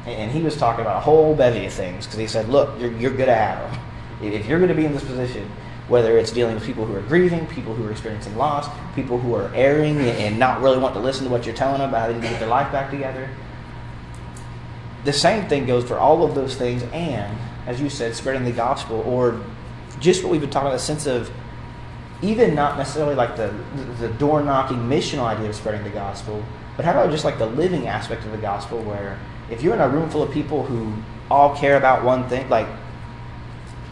And, 0.07 0.31
he 0.31 0.43
was 0.43 0.57
talking 0.57 0.83
about 0.83 0.99
a 0.99 1.01
whole 1.01 1.35
bevy 1.35 1.65
of 1.65 1.73
things 1.73 2.05
because 2.05 2.19
he 2.19 2.27
said, 2.27 2.49
look, 2.49 2.79
you're, 2.79 2.93
you're 2.93 3.11
going 3.11 3.29
to 3.29 3.35
have 3.35 3.73
them. 3.73 4.33
If 4.33 4.47
you're 4.47 4.59
going 4.59 4.69
to 4.69 4.75
be 4.75 4.85
in 4.85 4.93
this 4.93 5.05
position, 5.05 5.51
whether 5.89 6.19
it's 6.19 6.31
dealing 6.31 6.55
with 6.55 6.65
people 6.65 6.85
who 6.87 6.95
are 6.95 7.03
grieving, 7.03 7.47
people 7.47 7.75
who 7.75 7.87
are 7.87 7.91
experiencing 7.91 8.37
loss, 8.37 8.69
people 8.95 9.19
who 9.19 9.35
are 9.35 9.51
erring 9.55 9.99
and 10.01 10.39
not 10.39 10.63
really 10.63 10.79
want 10.79 10.95
to 10.95 11.01
listen 11.01 11.25
to 11.25 11.31
what 11.31 11.47
you're 11.47 11.55
telling 11.55 11.79
them 11.79 11.91
about 11.91 12.01
how 12.03 12.07
they 12.09 12.15
need 12.15 12.23
to 12.23 12.29
get 12.29 12.41
their 12.41 12.49
life 12.49 12.71
back 12.73 12.91
together. 12.91 13.29
The 15.05 15.12
same 15.12 15.49
thing 15.49 15.67
goes 15.67 15.85
for 15.85 15.99
all 15.99 16.25
of 16.25 16.35
those 16.35 16.57
things, 16.57 16.83
and 16.93 17.37
as 17.67 17.81
you 17.81 17.90
said, 17.90 18.14
spreading 18.14 18.45
the 18.45 18.53
gospel, 18.53 19.01
or 19.07 19.40
just 20.01 20.23
what 20.23 20.31
we've 20.31 20.40
been 20.40 20.51
talking 20.51 20.69
about, 20.69 20.79
the 20.79 20.83
sense 20.83 21.07
of 21.07 21.31
even 22.23 22.55
not 22.55 22.79
necessarily 22.79 23.14
like 23.14 23.37
the 23.37 23.55
the 23.99 24.09
door 24.09 24.43
knocking 24.43 24.79
missional 24.79 25.25
idea 25.25 25.49
of 25.49 25.55
spreading 25.55 25.85
the 25.85 25.90
gospel, 25.90 26.43
but 26.77 26.85
how 26.85 26.93
about 26.93 27.11
just 27.11 27.25
like 27.25 27.38
the 27.38 27.47
living 27.47 27.87
aspect 27.87 28.25
of 28.25 28.33
the 28.33 28.38
gospel, 28.38 28.83
where 28.83 29.19
if 29.51 29.62
you're 29.62 29.75
in 29.75 29.81
a 29.81 29.88
room 29.88 30.09
full 30.09 30.23
of 30.23 30.33
people 30.33 30.64
who 30.64 30.93
all 31.31 31.55
care 31.55 31.77
about 31.77 32.03
one 32.05 32.29
thing, 32.29 32.49
like 32.49 32.67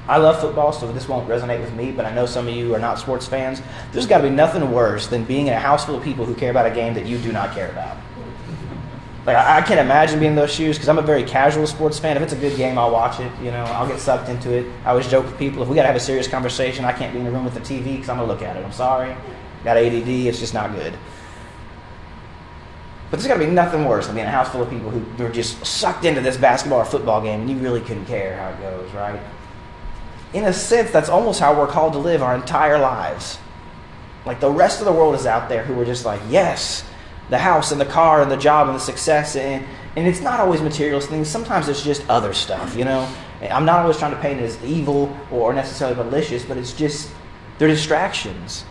I 0.09 0.17
love 0.17 0.41
football, 0.41 0.73
so 0.73 0.91
this 0.93 1.09
won't 1.09 1.29
resonate 1.29 1.61
with 1.61 1.75
me, 1.75 1.93
but 1.93 2.05
I 2.05 2.13
know 2.13 2.27
some 2.27 2.49
of 2.49 2.55
you 2.55 2.75
are 2.75 2.79
not 2.79 2.99
sports 2.99 3.27
fans. 3.27 3.63
There's 3.93 4.07
got 4.07 4.19
to 4.19 4.25
be 4.25 4.35
nothing 4.35 4.73
worse 4.73 5.07
than 5.07 5.25
being 5.25 5.47
in 5.47 5.53
a 5.53 5.61
house 5.61 5.85
full 5.85 5.97
of 5.97 6.03
people 6.03 6.25
who 6.25 6.35
care 6.35 6.51
about 6.51 6.67
a 6.67 6.75
game 6.75 6.95
that 6.95 7.07
you 7.07 7.19
do 7.19 7.33
not 7.33 7.55
care 7.55 7.71
about. 7.71 7.97
Like 9.25 9.37
I, 9.37 9.59
I 9.59 9.63
can't 9.63 9.81
imagine 9.81 10.19
being 10.19 10.33
in 10.33 10.37
those 10.37 10.53
shoes 10.53 10.77
because 10.77 10.89
I'm 10.89 10.99
a 10.99 11.03
very 11.03 11.23
casual 11.23 11.67
sports 11.67 11.99
fan. 11.99 12.17
If 12.17 12.23
it's 12.23 12.33
a 12.33 12.37
good 12.37 12.57
game, 12.57 12.79
I'll 12.79 12.91
watch 12.91 13.21
it. 13.21 13.31
You 13.41 13.51
know, 13.51 13.65
I'll 13.65 13.87
get 13.87 14.01
sucked 14.01 14.29
into 14.29 14.53
it. 14.53 14.67
I 14.85 14.91
always 14.91 15.09
joke 15.09 15.27
with 15.27 15.39
people 15.39 15.63
if 15.63 15.69
we 15.69 15.77
got 15.77 15.83
to 15.83 15.89
have 15.89 15.97
a 15.97 16.01
serious 16.01 16.27
conversation, 16.27 16.85
I 16.85 16.93
can't 16.93 17.13
be 17.13 17.19
in 17.21 17.25
the 17.25 17.31
room 17.31 17.45
with 17.45 17.55
the 17.55 17.61
TV 17.61 17.95
because 17.97 18.09
I'm 18.09 18.17
gonna 18.17 18.29
look 18.29 18.43
at 18.43 18.57
it. 18.57 18.65
I'm 18.65 18.73
sorry, 18.73 19.17
got 19.65 19.77
ADD. 19.77 20.09
It's 20.09 20.41
just 20.41 20.55
not 20.55 20.75
good. 20.75 20.95
But 23.13 23.19
there's 23.19 23.29
got 23.29 23.35
to 23.39 23.45
be 23.45 23.51
nothing 23.51 23.85
worse 23.85 24.07
than 24.07 24.15
being 24.15 24.27
a 24.27 24.31
house 24.31 24.49
full 24.49 24.63
of 24.63 24.71
people 24.71 24.89
who 24.89 25.27
are 25.27 25.31
just 25.31 25.67
sucked 25.67 26.07
into 26.07 26.23
this 26.23 26.39
basketball 26.39 26.79
or 26.79 26.87
football 26.87 27.21
game 27.21 27.43
and 27.43 27.51
you 27.51 27.59
really 27.59 27.83
couldn't 27.83 28.07
care 28.07 28.39
how 28.39 28.49
it 28.49 28.59
goes, 28.59 28.91
right? 28.95 29.21
In 30.33 30.45
a 30.45 30.53
sense, 30.55 30.91
that's 30.91 31.11
almost 31.11 31.39
how 31.39 31.55
we're 31.55 31.67
called 31.67 31.93
to 31.93 31.99
live 31.99 32.23
our 32.23 32.35
entire 32.35 32.79
lives. 32.79 33.37
Like 34.25 34.41
the 34.41 34.51
rest 34.51 34.81
of 34.81 34.87
the 34.87 34.93
world 34.93 35.15
is 35.15 35.27
out 35.27 35.51
there 35.51 35.63
who 35.63 35.79
are 35.79 35.85
just 35.85 36.07
like, 36.07 36.23
yes, 36.31 36.85
the 37.33 37.39
house 37.39 37.73
and 37.73 37.81
the 37.81 37.87
car 37.87 38.21
and 38.21 38.31
the 38.31 38.37
job 38.37 38.69
and 38.69 38.77
the 38.77 38.81
success. 38.81 39.37
And, 39.37 39.65
and 39.97 40.07
it's 40.07 40.21
not 40.21 40.39
always 40.39 40.61
materialist 40.61 41.09
things. 41.09 41.29
Sometimes 41.29 41.67
it's 41.67 41.83
just 41.83 42.09
other 42.09 42.35
stuff, 42.35 42.77
you 42.77 42.85
know? 42.85 43.11
I'm 43.41 43.65
not 43.65 43.81
always 43.81 43.97
trying 43.97 44.13
to 44.13 44.21
paint 44.21 44.39
it 44.39 44.45
as 44.45 44.63
evil 44.63 45.17
or 45.31 45.55
necessarily 45.55 45.97
malicious, 45.97 46.45
but 46.45 46.59
it's 46.59 46.75
just, 46.75 47.11
they're 47.59 47.69
distractions. 47.69 48.65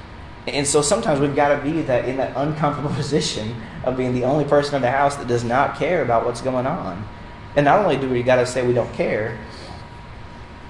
And 0.48 0.66
so 0.66 0.84
sometimes 0.84 1.20
we've 1.20 1.36
got 1.36 1.56
to 1.56 1.64
be 1.64 1.82
that 1.82 2.08
in 2.08 2.18
that 2.18 2.34
uncomfortable 2.36 2.90
position 2.96 3.56
of 3.84 3.98
being 3.98 4.14
the 4.14 4.26
only 4.26 4.46
person 4.46 4.76
in 4.76 4.84
the 4.84 4.92
house 4.92 5.16
that 5.16 5.28
does 5.28 5.44
not 5.44 5.78
care 5.78 6.04
about 6.04 6.24
what's 6.24 6.42
going 6.42 6.68
on. 6.68 7.04
And 7.56 7.66
not 7.66 7.80
only 7.80 7.98
do 7.98 8.08
we 8.10 8.22
got 8.22 8.36
to 8.36 8.46
say 8.46 8.66
we 8.66 8.74
don't 8.74 8.94
care, 8.94 9.40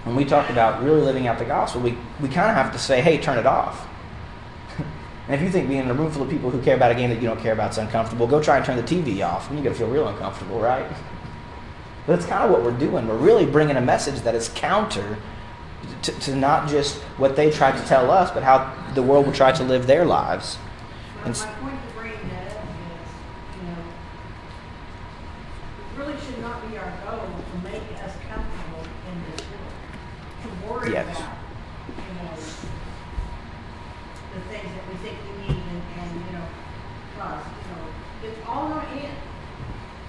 when 0.05 0.15
we 0.15 0.23
talk 0.23 0.49
about 0.49 0.81
really 0.81 1.01
living 1.01 1.27
out 1.27 1.37
the 1.37 1.45
gospel, 1.45 1.81
we, 1.81 1.97
we 2.21 2.29
kind 2.29 2.49
of 2.49 2.55
have 2.55 2.71
to 2.71 2.79
say, 2.79 3.01
hey, 3.01 3.17
turn 3.17 3.37
it 3.37 3.45
off. 3.45 3.85
And 5.27 5.35
if 5.35 5.41
you 5.41 5.49
think 5.49 5.67
being 5.69 5.81
in 5.81 5.89
a 5.89 5.93
room 5.93 6.11
full 6.11 6.23
of 6.23 6.29
people 6.29 6.49
who 6.49 6.61
care 6.61 6.75
about 6.75 6.91
a 6.91 6.95
game 6.95 7.09
that 7.09 7.21
you 7.21 7.27
don't 7.27 7.39
care 7.39 7.53
about 7.53 7.71
is 7.71 7.77
uncomfortable, 7.77 8.27
go 8.27 8.41
try 8.41 8.57
and 8.57 8.65
turn 8.65 8.75
the 8.77 8.83
TV 8.83 9.25
off, 9.25 9.47
and 9.49 9.57
you're 9.57 9.63
going 9.63 9.73
to 9.75 9.79
feel 9.79 9.89
real 9.89 10.07
uncomfortable, 10.07 10.59
right? 10.59 10.85
But 12.07 12.15
that's 12.15 12.25
kind 12.25 12.43
of 12.43 12.49
what 12.49 12.63
we're 12.63 12.77
doing. 12.79 13.07
We're 13.07 13.15
really 13.15 13.45
bringing 13.45 13.75
a 13.77 13.81
message 13.81 14.21
that 14.21 14.33
is 14.33 14.49
counter 14.55 15.17
to, 16.01 16.11
to 16.11 16.35
not 16.35 16.67
just 16.67 16.97
what 17.21 17.35
they 17.35 17.51
try 17.51 17.71
to 17.71 17.87
tell 17.87 18.09
us, 18.09 18.31
but 18.31 18.41
how 18.41 18.73
the 18.95 19.03
world 19.03 19.27
will 19.27 19.33
try 19.33 19.51
to 19.51 19.63
live 19.63 19.85
their 19.85 20.03
lives. 20.03 20.57
My, 21.17 21.25
And 21.27 21.37
my 21.37 21.45
point 21.61 21.75
to 21.87 21.93
bring 21.93 22.11
that 22.33 22.57
up 22.57 22.63
is, 22.65 23.09
you 23.55 23.67
know, 23.69 23.83
it 25.77 25.99
really 25.99 26.19
should 26.25 26.41
not 26.41 26.67
be 26.67 26.75
our 26.79 26.91
goal 27.05 27.21
to 27.21 27.69
make 27.69 27.83
us 28.03 28.13
comfortable 28.27 28.83
in 29.05 29.15
this 29.31 29.45
world. 29.45 29.73
To 30.41 30.73
worry 30.73 30.91
Yes. 30.93 31.17
about, 31.19 31.37
you 32.01 32.13
know, 32.17 32.33
the 34.33 34.41
things 34.49 34.69
that 34.73 34.85
we 34.89 34.95
think 35.05 35.17
we 35.21 35.53
need 35.53 35.61
and, 35.69 35.81
and, 36.01 36.11
you 36.25 36.31
know, 36.33 36.45
cause, 37.19 37.45
you 37.45 37.75
know, 37.77 37.85
it's 38.25 38.39
all 38.47 38.69
gonna 38.69 38.87
end. 38.89 39.17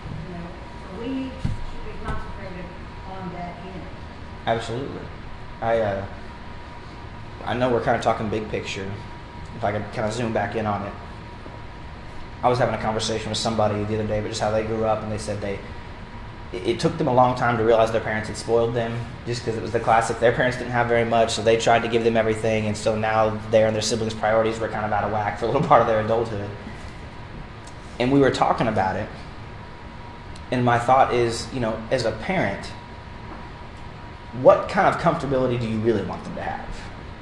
You 0.08 0.34
know, 0.38 0.46
so 0.48 1.00
we 1.00 1.08
need 1.08 1.32
to 1.42 1.48
be 1.84 1.92
concentrated 2.04 2.66
on 3.10 3.32
that 3.34 3.56
end. 3.66 3.82
Absolutely. 4.46 5.00
I 5.60 5.78
uh, 5.80 6.06
I 7.44 7.54
know 7.54 7.70
we're 7.70 7.82
kind 7.82 7.96
of 7.96 8.02
talking 8.02 8.28
big 8.28 8.48
picture. 8.48 8.90
If 9.56 9.64
I 9.64 9.72
could 9.72 9.84
kind 9.92 10.06
of 10.06 10.12
zoom 10.12 10.32
back 10.32 10.56
in 10.56 10.66
on 10.66 10.86
it, 10.86 10.92
I 12.42 12.48
was 12.48 12.58
having 12.58 12.74
a 12.74 12.82
conversation 12.82 13.28
with 13.28 13.38
somebody 13.38 13.84
the 13.84 13.94
other 13.94 14.06
day, 14.06 14.20
but 14.20 14.28
just 14.28 14.40
how 14.40 14.50
they 14.50 14.64
grew 14.64 14.84
up, 14.84 15.02
and 15.02 15.12
they 15.12 15.18
said 15.18 15.40
they 15.40 15.58
it, 16.52 16.66
it 16.66 16.80
took 16.80 16.98
them 16.98 17.08
a 17.08 17.14
long 17.14 17.36
time 17.36 17.56
to 17.56 17.64
realize 17.64 17.92
their 17.92 18.00
parents 18.00 18.28
had 18.28 18.36
spoiled 18.36 18.74
them, 18.74 18.98
just 19.26 19.42
because 19.42 19.56
it 19.56 19.62
was 19.62 19.72
the 19.72 19.80
classic. 19.80 20.18
Their 20.20 20.32
parents 20.32 20.58
didn't 20.58 20.72
have 20.72 20.86
very 20.86 21.04
much, 21.04 21.32
so 21.32 21.42
they 21.42 21.56
tried 21.56 21.82
to 21.82 21.88
give 21.88 22.04
them 22.04 22.16
everything, 22.16 22.66
and 22.66 22.76
so 22.76 22.96
now 22.96 23.30
their 23.50 23.66
and 23.66 23.74
their 23.74 23.82
siblings' 23.82 24.14
priorities 24.14 24.58
were 24.58 24.68
kind 24.68 24.84
of 24.84 24.92
out 24.92 25.04
of 25.04 25.12
whack 25.12 25.38
for 25.38 25.46
a 25.46 25.48
little 25.48 25.62
part 25.68 25.80
of 25.80 25.86
their 25.86 26.00
adulthood. 26.00 26.50
And 27.98 28.10
we 28.10 28.20
were 28.20 28.30
talking 28.30 28.66
about 28.66 28.96
it, 28.96 29.08
and 30.50 30.64
my 30.64 30.78
thought 30.78 31.14
is, 31.14 31.52
you 31.52 31.60
know, 31.60 31.80
as 31.90 32.04
a 32.04 32.12
parent 32.12 32.72
what 34.40 34.68
kind 34.68 34.88
of 34.88 35.00
comfortability 35.00 35.60
do 35.60 35.68
you 35.68 35.78
really 35.78 36.02
want 36.04 36.24
them 36.24 36.34
to 36.36 36.42
have? 36.42 36.68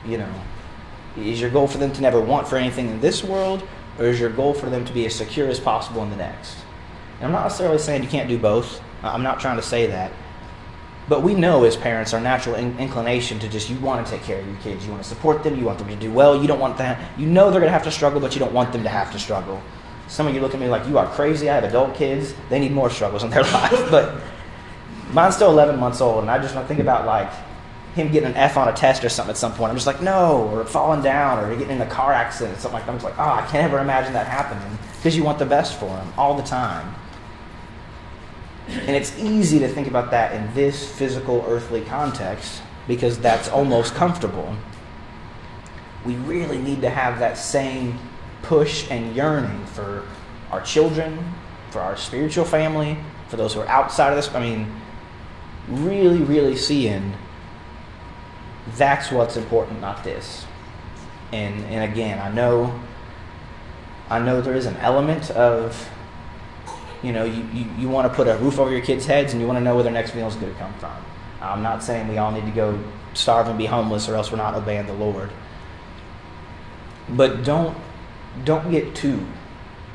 You 0.06 0.18
know, 0.18 0.32
is 1.16 1.40
your 1.40 1.50
goal 1.50 1.66
for 1.66 1.78
them 1.78 1.92
to 1.92 2.00
never 2.00 2.20
want 2.20 2.46
for 2.46 2.56
anything 2.56 2.88
in 2.88 3.00
this 3.00 3.24
world, 3.24 3.66
or 3.98 4.06
is 4.06 4.20
your 4.20 4.30
goal 4.30 4.54
for 4.54 4.70
them 4.70 4.84
to 4.84 4.92
be 4.92 5.06
as 5.06 5.14
secure 5.14 5.48
as 5.48 5.58
possible 5.58 6.02
in 6.02 6.10
the 6.10 6.16
next? 6.16 6.56
And 7.18 7.26
I'm 7.26 7.32
not 7.32 7.44
necessarily 7.44 7.78
saying 7.78 8.02
you 8.02 8.08
can't 8.08 8.28
do 8.28 8.38
both. 8.38 8.80
I'm 9.02 9.22
not 9.22 9.40
trying 9.40 9.56
to 9.56 9.62
say 9.62 9.86
that. 9.88 10.12
But 11.08 11.22
we 11.22 11.34
know 11.34 11.64
as 11.64 11.76
parents 11.76 12.14
our 12.14 12.20
natural 12.20 12.54
in- 12.54 12.78
inclination 12.78 13.40
to 13.40 13.48
just 13.48 13.68
you 13.68 13.78
want 13.80 14.06
to 14.06 14.12
take 14.12 14.22
care 14.22 14.40
of 14.40 14.46
your 14.46 14.56
kids, 14.58 14.84
you 14.84 14.92
want 14.92 15.02
to 15.02 15.08
support 15.08 15.42
them, 15.42 15.58
you 15.58 15.64
want 15.64 15.78
them 15.78 15.88
to 15.88 15.96
do 15.96 16.12
well. 16.12 16.40
You 16.40 16.46
don't 16.46 16.60
want 16.60 16.78
that. 16.78 17.00
You 17.18 17.26
know 17.26 17.50
they're 17.50 17.60
going 17.60 17.68
to 17.68 17.72
have 17.72 17.82
to 17.84 17.90
struggle, 17.90 18.20
but 18.20 18.34
you 18.34 18.38
don't 18.38 18.52
want 18.52 18.72
them 18.72 18.84
to 18.84 18.88
have 18.88 19.10
to 19.12 19.18
struggle. 19.18 19.60
Some 20.06 20.28
of 20.28 20.34
you 20.34 20.40
look 20.40 20.54
at 20.54 20.60
me 20.60 20.68
like 20.68 20.86
you 20.86 20.98
are 20.98 21.06
crazy. 21.08 21.50
I 21.50 21.54
have 21.54 21.64
adult 21.64 21.94
kids; 21.96 22.34
they 22.48 22.60
need 22.60 22.72
more 22.72 22.90
struggles 22.90 23.24
in 23.24 23.30
their 23.30 23.42
life. 23.52 23.90
But 23.90 24.20
mine's 25.12 25.36
still 25.36 25.50
11 25.50 25.78
months 25.78 26.00
old, 26.00 26.22
and 26.22 26.30
I 26.30 26.38
just 26.38 26.54
think 26.66 26.80
about 26.80 27.06
like 27.06 27.30
him 27.94 28.12
getting 28.12 28.30
an 28.30 28.36
F 28.36 28.56
on 28.56 28.68
a 28.68 28.72
test 28.72 29.04
or 29.04 29.08
something 29.08 29.30
at 29.30 29.36
some 29.36 29.52
point. 29.52 29.70
I'm 29.70 29.76
just 29.76 29.86
like, 29.86 30.00
no, 30.00 30.48
or 30.48 30.64
falling 30.64 31.02
down, 31.02 31.38
or 31.38 31.56
getting 31.56 31.76
in 31.76 31.82
a 31.82 31.86
car 31.86 32.12
accident, 32.12 32.56
or 32.56 32.60
something 32.60 32.78
like 32.78 32.86
that. 32.86 32.92
I'm 32.92 32.98
just 32.98 33.04
like, 33.04 33.18
oh, 33.18 33.32
I 33.32 33.42
can't 33.50 33.64
ever 33.64 33.78
imagine 33.80 34.12
that 34.12 34.26
happening 34.26 34.78
because 34.96 35.16
you 35.16 35.24
want 35.24 35.38
the 35.38 35.46
best 35.46 35.78
for 35.78 35.88
him 35.88 36.12
all 36.16 36.34
the 36.34 36.42
time. 36.42 36.94
And 38.68 38.90
it's 38.90 39.18
easy 39.18 39.58
to 39.58 39.68
think 39.68 39.88
about 39.88 40.12
that 40.12 40.32
in 40.32 40.54
this 40.54 40.88
physical, 40.88 41.44
earthly 41.48 41.80
context 41.82 42.62
because 42.86 43.18
that's 43.18 43.48
almost 43.48 43.94
comfortable. 43.94 44.54
We 46.04 46.14
really 46.16 46.58
need 46.58 46.80
to 46.82 46.90
have 46.90 47.18
that 47.18 47.36
same 47.36 47.98
push 48.42 48.88
and 48.90 49.14
yearning 49.14 49.66
for 49.66 50.04
our 50.52 50.62
children, 50.62 51.32
for 51.70 51.80
our 51.80 51.96
spiritual 51.96 52.44
family, 52.44 52.96
for 53.28 53.36
those 53.36 53.54
who 53.54 53.60
are 53.60 53.68
outside 53.68 54.10
of 54.10 54.16
this. 54.16 54.32
I 54.34 54.40
mean, 54.40 54.72
really, 55.70 56.20
really 56.22 56.56
seeing 56.56 57.14
that's 58.76 59.10
what's 59.10 59.36
important, 59.36 59.80
not 59.80 60.04
this. 60.04 60.44
And 61.32 61.64
and 61.66 61.90
again, 61.90 62.18
I 62.18 62.30
know 62.30 62.80
I 64.08 64.18
know 64.18 64.40
there 64.40 64.54
is 64.54 64.66
an 64.66 64.76
element 64.78 65.30
of 65.30 65.88
you 67.02 67.12
know, 67.12 67.24
you, 67.24 67.42
you, 67.52 67.66
you 67.78 67.88
want 67.88 68.10
to 68.10 68.14
put 68.14 68.28
a 68.28 68.36
roof 68.38 68.58
over 68.58 68.70
your 68.70 68.82
kids' 68.82 69.06
heads 69.06 69.32
and 69.32 69.40
you 69.40 69.46
want 69.46 69.58
to 69.58 69.64
know 69.64 69.74
where 69.74 69.84
their 69.84 69.92
next 69.92 70.14
meal 70.14 70.28
is 70.28 70.34
going 70.36 70.52
to 70.52 70.58
come 70.58 70.72
from. 70.74 70.92
I'm 71.40 71.62
not 71.62 71.82
saying 71.82 72.08
we 72.08 72.18
all 72.18 72.30
need 72.30 72.44
to 72.44 72.50
go 72.50 72.78
starve 73.14 73.48
and 73.48 73.56
be 73.56 73.66
homeless 73.66 74.08
or 74.08 74.14
else 74.14 74.30
we're 74.30 74.36
not 74.36 74.54
obeying 74.54 74.86
the 74.86 74.92
Lord. 74.92 75.30
But 77.08 77.42
don't 77.42 77.76
don't 78.44 78.70
get 78.70 78.94
too 78.94 79.26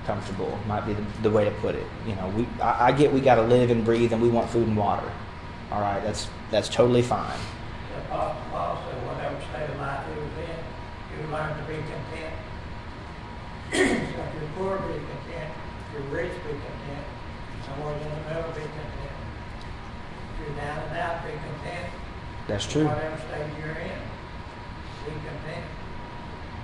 comfortable 0.06 0.60
might 0.68 0.86
be 0.86 0.94
the, 0.94 1.04
the 1.22 1.30
way 1.30 1.46
to 1.46 1.52
put 1.52 1.76
it. 1.76 1.86
You 2.08 2.16
know, 2.16 2.28
we 2.30 2.48
I, 2.60 2.88
I 2.88 2.92
get 2.92 3.14
we 3.14 3.22
got 3.22 3.36
to 3.36 3.44
live 3.44 3.70
and 3.70 3.86
breathe 3.86 4.12
and 4.12 4.22
we 4.22 4.30
want 4.30 4.50
food 4.50 4.68
and 4.68 4.76
water. 4.76 5.10
All 5.72 5.82
right, 5.82 6.02
that's 6.04 6.28
that's 6.52 6.70
totally 6.70 7.02
fine. 7.02 7.40
The 7.94 8.02
Apostle 8.02 8.42
Paul 8.52 8.84
said, 8.86 9.08
whatever 9.08 9.36
state 9.50 9.70
of 9.70 9.80
life 9.80 10.06
he 10.08 10.20
was 10.20 10.36
in, 10.46 10.60
you 11.12 11.34
learn 11.34 11.58
to 11.58 11.64
be 11.64 11.76
content. 11.76 12.36
so 13.74 13.82
if 13.82 14.34
you're 14.36 14.52
poor, 14.58 14.78
be 14.78 14.94
content. 14.94 15.52
If 15.52 15.94
you're 15.94 16.10
rich, 16.14 16.32
be 16.44 16.54
content. 16.54 17.06
Somewhere 17.66 17.94
in 17.96 18.04
the 18.04 18.36
middle, 18.36 18.52
be 18.52 18.62
content. 18.62 19.16
If 20.34 20.48
you're 20.48 20.56
down 20.56 20.80
and 20.90 20.98
out, 20.98 21.26
be 21.26 21.32
content. 21.32 21.90
That's 22.48 22.66
true. 22.66 22.86
Whatever 22.86 23.18
state 23.18 23.50
you're 23.60 23.74
in, 23.74 24.00
be 25.06 25.12
content. 25.12 25.66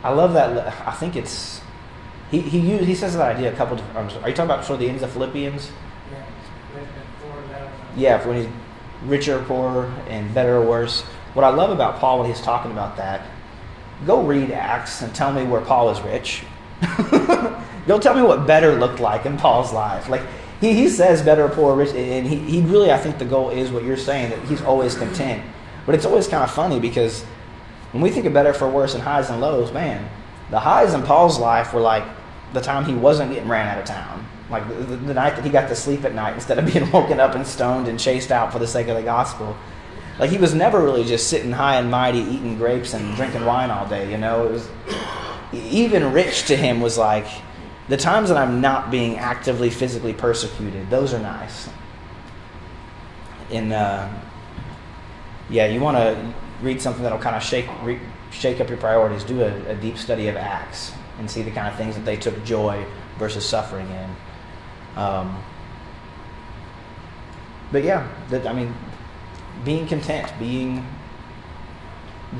I 0.03 0.11
love 0.11 0.33
that. 0.33 0.73
I 0.87 0.91
think 0.91 1.15
it's 1.15 1.61
he 2.29 2.39
he 2.39 2.59
used, 2.59 2.85
he 2.85 2.95
says 2.95 3.17
that 3.17 3.35
idea 3.35 3.51
a 3.51 3.55
couple. 3.55 3.77
Of, 3.77 3.95
are 3.97 4.29
you 4.29 4.35
talking 4.35 4.45
about 4.45 4.63
sort 4.63 4.75
of 4.75 4.79
the 4.79 4.89
ends 4.89 5.03
of 5.03 5.11
Philippians? 5.11 5.69
Yeah, 6.11 6.25
Philippians 6.71 7.07
four 7.21 7.43
eleven. 7.43 7.69
Yeah, 7.97 8.27
when 8.27 8.37
he's 8.37 8.47
richer 9.05 9.39
or 9.39 9.43
poorer 9.43 9.93
and 10.07 10.33
better 10.33 10.57
or 10.57 10.65
worse. 10.65 11.01
What 11.33 11.43
I 11.43 11.49
love 11.49 11.69
about 11.69 11.99
Paul 11.99 12.19
when 12.19 12.27
he's 12.27 12.41
talking 12.41 12.71
about 12.71 12.97
that, 12.97 13.25
go 14.05 14.21
read 14.23 14.51
Acts 14.51 15.01
and 15.01 15.13
tell 15.13 15.31
me 15.31 15.43
where 15.43 15.61
Paul 15.61 15.89
is 15.89 16.01
rich. 16.01 16.43
go 17.87 17.99
tell 17.99 18.15
me 18.15 18.21
what 18.21 18.45
better 18.47 18.79
looked 18.79 18.99
like 18.99 19.25
in 19.25 19.37
Paul's 19.37 19.71
life. 19.71 20.09
Like 20.09 20.21
he, 20.59 20.73
he 20.73 20.89
says 20.89 21.21
better, 21.21 21.45
or 21.45 21.49
poor, 21.49 21.75
rich, 21.75 21.93
and 21.95 22.27
he, 22.27 22.37
he 22.37 22.61
really 22.61 22.91
I 22.91 22.97
think 22.97 23.17
the 23.17 23.25
goal 23.25 23.49
is 23.49 23.71
what 23.71 23.83
you're 23.83 23.97
saying 23.97 24.29
that 24.31 24.39
he's 24.43 24.61
always 24.61 24.95
content. 24.95 25.43
But 25.85 25.95
it's 25.95 26.05
always 26.05 26.27
kind 26.27 26.43
of 26.43 26.51
funny 26.51 26.79
because 26.79 27.23
when 27.91 28.01
we 28.01 28.11
think 28.11 28.25
of 28.25 28.33
better 28.33 28.53
for 28.53 28.69
worse 28.69 28.93
and 28.93 29.03
highs 29.03 29.29
and 29.29 29.41
lows, 29.41 29.71
man, 29.71 30.07
the 30.49 30.59
highs 30.59 30.93
in 30.93 31.01
Paul's 31.03 31.39
life 31.39 31.73
were 31.73 31.81
like 31.81 32.03
the 32.53 32.61
time 32.61 32.85
he 32.85 32.93
wasn't 32.93 33.31
getting 33.31 33.49
ran 33.49 33.67
out 33.67 33.79
of 33.79 33.85
town. 33.85 34.27
Like 34.51 34.67
the, 34.67 34.97
the, 34.97 35.13
night 35.13 35.35
that 35.37 35.45
he 35.45 35.49
got 35.49 35.69
to 35.69 35.75
sleep 35.75 36.03
at 36.03 36.13
night 36.13 36.33
instead 36.33 36.59
of 36.59 36.71
being 36.71 36.91
woken 36.91 37.19
up 37.19 37.35
and 37.35 37.47
stoned 37.47 37.87
and 37.87 37.99
chased 37.99 38.31
out 38.31 38.51
for 38.51 38.59
the 38.59 38.67
sake 38.67 38.87
of 38.87 38.97
the 38.97 39.03
gospel. 39.03 39.55
Like 40.19 40.29
he 40.29 40.37
was 40.37 40.53
never 40.53 40.83
really 40.83 41.05
just 41.05 41.29
sitting 41.29 41.51
high 41.51 41.77
and 41.77 41.89
mighty, 41.89 42.19
eating 42.19 42.57
grapes 42.57 42.93
and 42.93 43.15
drinking 43.15 43.45
wine 43.45 43.71
all 43.71 43.87
day. 43.87 44.11
You 44.11 44.17
know, 44.17 44.45
it 44.45 44.51
was 44.51 44.69
even 45.53 46.11
rich 46.11 46.45
to 46.47 46.55
him 46.55 46.81
was 46.81 46.97
like 46.97 47.27
the 47.87 47.97
times 47.97 48.29
that 48.29 48.37
I'm 48.37 48.61
not 48.61 48.91
being 48.91 49.17
actively 49.17 49.69
physically 49.69 50.13
persecuted. 50.13 50.89
Those 50.89 51.13
are 51.13 51.19
nice. 51.19 51.69
And 53.49 53.73
uh, 53.73 54.09
yeah, 55.49 55.67
you 55.67 55.79
want 55.79 55.97
to 55.97 56.33
read 56.61 56.81
something 56.81 57.03
that'll 57.03 57.19
kind 57.19 57.35
of 57.35 57.43
shake 57.43 57.67
re, 57.83 57.99
shake 58.31 58.61
up 58.61 58.69
your 58.69 58.77
priorities. 58.77 59.23
Do 59.23 59.41
a, 59.41 59.69
a 59.69 59.75
deep 59.75 59.97
study 59.97 60.27
of 60.27 60.35
Acts 60.35 60.93
and 61.19 61.29
see 61.29 61.41
the 61.41 61.51
kind 61.51 61.67
of 61.67 61.75
things 61.75 61.95
that 61.95 62.05
they 62.05 62.15
took 62.15 62.43
joy 62.43 62.85
versus 63.17 63.45
suffering 63.45 63.89
in. 63.89 64.09
Um, 64.95 65.41
but 67.71 67.83
yeah, 67.83 68.07
that, 68.29 68.45
I 68.45 68.53
mean, 68.53 68.73
being 69.63 69.87
content, 69.87 70.31
being 70.39 70.85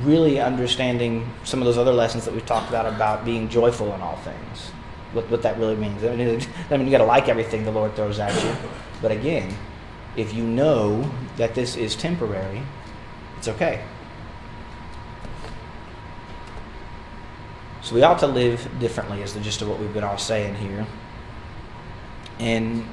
really 0.02 0.40
understanding 0.40 1.28
some 1.44 1.60
of 1.60 1.66
those 1.66 1.78
other 1.78 1.92
lessons 1.92 2.24
that 2.24 2.34
we've 2.34 2.46
talked 2.46 2.68
about 2.68 2.86
about 2.86 3.24
being 3.24 3.48
joyful 3.48 3.94
in 3.94 4.00
all 4.00 4.16
things. 4.18 4.70
What, 5.12 5.30
what 5.30 5.42
that 5.42 5.58
really 5.58 5.76
means. 5.76 6.02
I 6.04 6.16
mean, 6.16 6.40
I 6.70 6.76
mean, 6.76 6.86
you 6.86 6.90
got 6.90 6.98
to 6.98 7.04
like 7.04 7.28
everything 7.28 7.64
the 7.64 7.70
Lord 7.70 7.94
throws 7.94 8.18
at 8.18 8.32
you. 8.42 8.54
But 9.00 9.12
again, 9.12 9.54
if 10.16 10.32
you 10.34 10.44
know 10.44 11.10
that 11.36 11.54
this 11.54 11.76
is 11.76 11.96
temporary, 11.96 12.62
it's 13.38 13.48
okay. 13.48 13.82
So 17.82 17.94
we 17.94 18.02
ought 18.02 18.20
to 18.20 18.26
live 18.26 18.68
differently, 18.78 19.22
is 19.22 19.34
the 19.34 19.40
gist 19.40 19.60
of 19.60 19.68
what 19.68 19.78
we've 19.80 19.92
been 19.92 20.04
all 20.04 20.18
saying 20.18 20.54
here. 20.54 20.86
And 22.42 22.84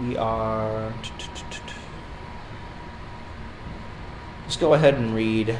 we 0.00 0.16
are. 0.16 0.94
Let's 4.44 4.56
go 4.56 4.74
ahead 4.74 4.94
and 4.94 5.12
read 5.16 5.58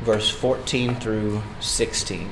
verse 0.00 0.30
14 0.30 0.94
through 0.94 1.42
16. 1.60 2.26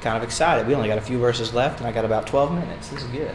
Kind 0.00 0.16
of 0.16 0.22
excited. 0.22 0.68
We 0.68 0.76
only 0.76 0.86
got 0.86 0.98
a 0.98 1.00
few 1.00 1.18
verses 1.18 1.52
left, 1.52 1.80
and 1.80 1.88
I 1.88 1.90
got 1.90 2.04
about 2.04 2.28
12 2.28 2.54
minutes. 2.54 2.90
This 2.90 3.02
is 3.02 3.08
good. 3.08 3.34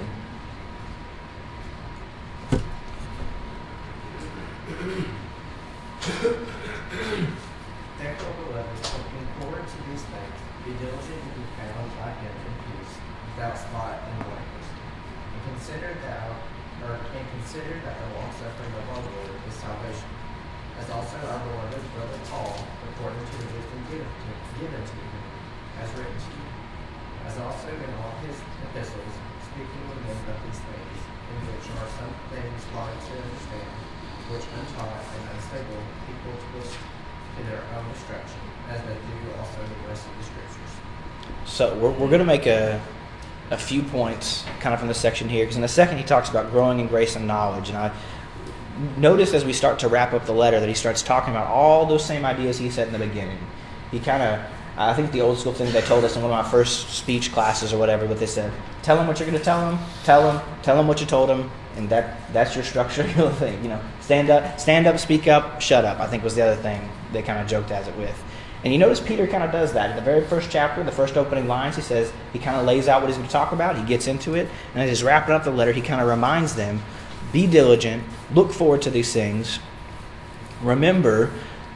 Therefore, 8.04 8.36
beloved, 8.36 8.84
looking 8.84 9.28
forward 9.40 9.64
to 9.64 9.80
these 9.88 10.04
things, 10.04 10.38
be 10.68 10.76
diligent 10.76 11.24
to 11.24 11.32
be 11.40 11.46
found 11.56 11.88
by 12.04 12.12
him 12.20 12.36
in 12.36 12.56
peace, 12.68 13.00
without 13.32 13.56
spot 13.56 13.96
and 14.04 14.28
blameless. 14.28 14.68
And 15.32 15.42
consider 15.56 15.96
thou, 16.04 16.36
or 16.84 17.00
and 17.00 17.26
consider 17.40 17.80
that 17.88 17.96
the 17.96 18.08
long 18.20 18.28
suffering 18.36 18.76
of 18.76 18.86
our 18.92 19.04
Lord 19.08 19.32
is 19.48 19.56
salvation, 19.56 20.12
as 20.84 20.92
also 20.92 21.16
our 21.16 21.40
beloved 21.48 21.80
brother 21.96 22.20
Paul, 22.28 22.60
according 22.92 23.24
to 23.24 23.36
the 23.40 23.48
wisdom 23.56 23.80
given 23.88 24.04
to, 24.04 24.32
given 24.60 24.84
to 24.84 24.96
him, 25.00 25.24
has 25.80 25.88
written 25.96 26.20
to 26.20 26.32
you, 26.36 26.48
as 27.24 27.40
also 27.40 27.72
in 27.72 27.92
all 28.04 28.20
his 28.28 28.36
epistles, 28.68 29.16
speaking 29.48 29.84
with 29.88 30.04
them 30.12 30.20
of 30.28 30.38
these 30.44 30.60
things, 30.60 31.00
in 31.08 31.40
which 31.56 31.72
are 31.72 31.88
some 32.04 32.12
things 32.36 32.68
hard 32.76 33.00
to 33.00 33.12
understand, 33.16 33.72
which 34.28 34.44
untaught 34.44 35.08
and 35.08 35.24
unstable 35.40 35.80
people 36.04 36.36
twist 36.52 36.76
to 37.38 37.44
their 37.50 37.64
own 37.76 37.92
destruction, 37.94 38.40
as 38.70 38.80
they 38.82 38.94
do 38.94 39.18
also 39.40 39.58
the 39.62 39.88
rest 39.90 40.06
of 40.06 40.18
the 40.18 40.24
scriptures. 40.24 40.72
So 41.46 41.76
we're, 41.76 41.92
we're 41.92 42.08
going 42.08 42.20
to 42.20 42.26
make 42.26 42.46
a, 42.46 42.82
a 43.52 43.58
few 43.58 43.82
points 43.82 44.46
kind 44.60 44.74
of 44.74 44.80
from 44.80 44.88
this 44.88 44.93
section 45.04 45.30
here, 45.30 45.44
because 45.44 45.58
in 45.58 45.64
a 45.64 45.68
second 45.68 45.98
he 45.98 46.04
talks 46.04 46.30
about 46.30 46.50
growing 46.50 46.80
in 46.80 46.88
grace 46.88 47.16
and 47.16 47.28
knowledge. 47.28 47.68
And 47.70 47.78
I 47.78 47.92
notice 48.98 49.34
as 49.34 49.44
we 49.44 49.54
start 49.54 49.80
to 49.80 49.90
wrap 49.90 50.14
up 50.14 50.26
the 50.26 50.34
letter 50.34 50.60
that 50.60 50.70
he 50.70 50.74
starts 50.74 51.04
talking 51.04 51.34
about 51.36 51.48
all 51.48 51.86
those 51.86 52.04
same 52.04 52.24
ideas 52.26 52.58
he 52.58 52.70
said 52.70 52.88
in 52.88 52.94
the 52.94 53.06
beginning. 53.06 53.38
He 53.92 54.00
kind 54.00 54.24
of, 54.24 54.40
I 54.76 54.94
think 54.94 55.12
the 55.12 55.22
old 55.22 55.38
school 55.38 55.54
thing 55.54 55.72
they 55.72 55.82
told 55.82 56.04
us 56.04 56.16
in 56.16 56.24
one 56.24 56.32
of 56.32 56.46
my 56.46 56.50
first 56.50 56.90
speech 56.90 57.32
classes 57.32 57.74
or 57.74 57.78
whatever, 57.78 58.08
but 58.08 58.20
they 58.20 58.26
said, 58.26 58.52
tell 58.82 58.98
them 58.98 59.08
what 59.08 59.20
you're 59.20 59.28
going 59.28 59.38
to 59.38 59.44
tell 59.44 59.60
them, 59.60 59.80
tell 60.04 60.24
them, 60.24 60.42
tell 60.64 60.76
them 60.76 60.88
what 60.88 61.00
you 61.00 61.06
told 61.06 61.30
them, 61.30 61.52
and 61.76 61.90
that 61.90 62.34
that's 62.34 62.56
your 62.56 62.64
structure 62.64 63.04
the 63.18 63.30
thing. 63.32 63.62
You 63.64 63.70
know, 63.70 63.82
stand 64.02 64.30
up, 64.30 64.60
stand 64.60 64.88
up, 64.88 64.98
speak 64.98 65.28
up, 65.28 65.62
shut 65.62 65.86
up. 65.86 66.00
I 66.00 66.08
think 66.08 66.24
was 66.24 66.36
the 66.36 66.42
other 66.42 66.62
thing 66.62 66.90
they 67.12 67.22
kind 67.22 67.40
of 67.40 67.48
joked 67.48 67.72
as 67.72 67.88
it 67.88 67.96
with. 67.98 68.24
And 68.64 68.72
you 68.72 68.80
notice 68.80 69.00
Peter 69.00 69.28
kind 69.28 69.44
of 69.44 69.52
does 69.52 69.74
that. 69.74 69.90
In 69.90 69.96
the 69.98 70.02
very 70.02 70.26
first 70.26 70.50
chapter, 70.50 70.84
the 70.84 70.92
first 70.92 71.18
opening 71.18 71.48
lines, 71.48 71.76
he 71.76 71.82
says, 71.82 72.14
he 72.32 72.40
kind 72.40 72.56
of 72.56 72.66
lays 72.66 72.88
out 72.88 73.02
what 73.02 73.10
he's 73.10 73.18
going 73.18 73.28
to 73.28 73.34
talk 73.34 73.52
about. 73.52 73.78
He 73.78 73.84
gets 73.84 74.08
into 74.08 74.36
it. 74.36 74.48
And 74.74 74.82
as 74.82 74.90
he's 74.90 75.04
wrapping 75.04 75.36
up 75.36 75.44
the 75.44 75.52
letter, 75.52 75.74
he 75.74 75.82
kind 75.82 76.02
of 76.02 76.08
reminds 76.08 76.56
them 76.56 76.82
be 77.34 77.48
diligent, 77.48 78.04
look 78.34 78.54
forward 78.54 78.82
to 78.84 78.90
these 78.90 79.12
things. 79.12 79.60
Remember 80.62 81.32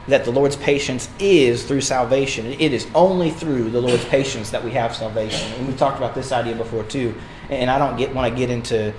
that 0.08 0.24
the 0.24 0.32
Lord's 0.32 0.56
patience 0.56 1.08
is 1.18 1.64
through 1.64 1.82
salvation. 1.82 2.46
It 2.46 2.72
is 2.72 2.86
only 2.94 3.30
through 3.30 3.70
the 3.70 3.80
Lord's 3.80 4.04
patience 4.06 4.50
that 4.50 4.64
we 4.64 4.70
have 4.72 4.96
salvation. 4.96 5.52
And 5.52 5.66
we've 5.66 5.76
talked 5.76 5.98
about 5.98 6.14
this 6.14 6.32
idea 6.32 6.54
before 6.54 6.82
too. 6.84 7.14
And 7.50 7.70
I 7.70 7.78
don't 7.78 7.96
get 7.96 8.14
want 8.14 8.32
to 8.32 8.36
get 8.36 8.50
into 8.50 8.92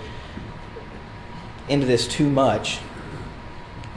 into 1.67 1.86
this 1.86 2.08
too 2.08 2.30
much 2.30 2.80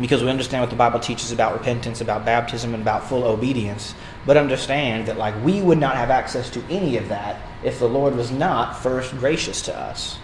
because 0.00 0.22
we 0.22 0.30
understand 0.30 0.62
what 0.62 0.70
the 0.70 0.76
Bible 0.76 1.00
teaches 1.00 1.32
about 1.32 1.52
repentance, 1.52 2.00
about 2.00 2.24
baptism, 2.24 2.74
and 2.74 2.82
about 2.82 3.06
full 3.06 3.24
obedience. 3.24 3.94
But 4.26 4.36
understand 4.36 5.06
that 5.06 5.18
like 5.18 5.34
we 5.44 5.60
would 5.60 5.78
not 5.78 5.96
have 5.96 6.10
access 6.10 6.48
to 6.50 6.64
any 6.70 6.96
of 6.96 7.08
that 7.08 7.40
if 7.62 7.78
the 7.78 7.88
Lord 7.88 8.16
was 8.16 8.30
not 8.30 8.82
first 8.82 9.12
gracious 9.18 9.62
to 9.62 9.78
us. 9.78 10.18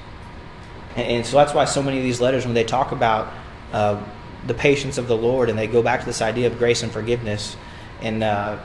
And, 0.97 1.07
and 1.07 1.27
so 1.27 1.37
that's 1.37 1.53
why 1.53 1.67
so 1.67 1.83
many 1.83 1.99
of 1.99 2.03
these 2.03 2.21
letters, 2.21 2.47
when 2.47 2.55
they 2.55 2.65
talk 2.65 2.93
about 2.93 3.33
uh, 3.73 4.03
the 4.47 4.55
patience 4.55 4.99
of 4.99 5.09
the 5.09 5.17
Lord, 5.17 5.51
and 5.51 5.59
they 5.59 5.67
go 5.67 5.83
back 5.83 6.01
to 6.01 6.07
this 6.07 6.23
idea 6.23 6.47
of 6.47 6.59
grace 6.59 6.83
and 6.83 6.93
forgiveness. 6.93 7.57
And 8.01 8.23
uh, 8.23 8.59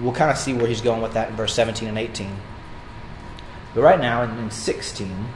we'll 0.00 0.12
kind 0.12 0.30
of 0.30 0.38
see 0.38 0.52
where 0.52 0.66
he's 0.66 0.80
going 0.80 1.02
with 1.02 1.14
that 1.14 1.30
in 1.30 1.36
verse 1.36 1.54
17 1.54 1.88
and 1.88 1.98
18. 1.98 2.36
But 3.74 3.82
right 3.82 4.00
now, 4.00 4.22
in, 4.22 4.38
in 4.38 4.50
16, 4.50 5.28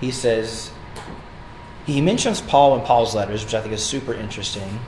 he 0.00 0.10
says, 0.10 0.70
he 1.86 2.00
mentions 2.00 2.40
Paul 2.40 2.74
and 2.76 2.84
Paul's 2.84 3.14
letters, 3.14 3.44
which 3.44 3.54
I 3.54 3.60
think 3.60 3.72
is 3.72 3.82
super 3.82 4.12
interesting. 4.12 4.78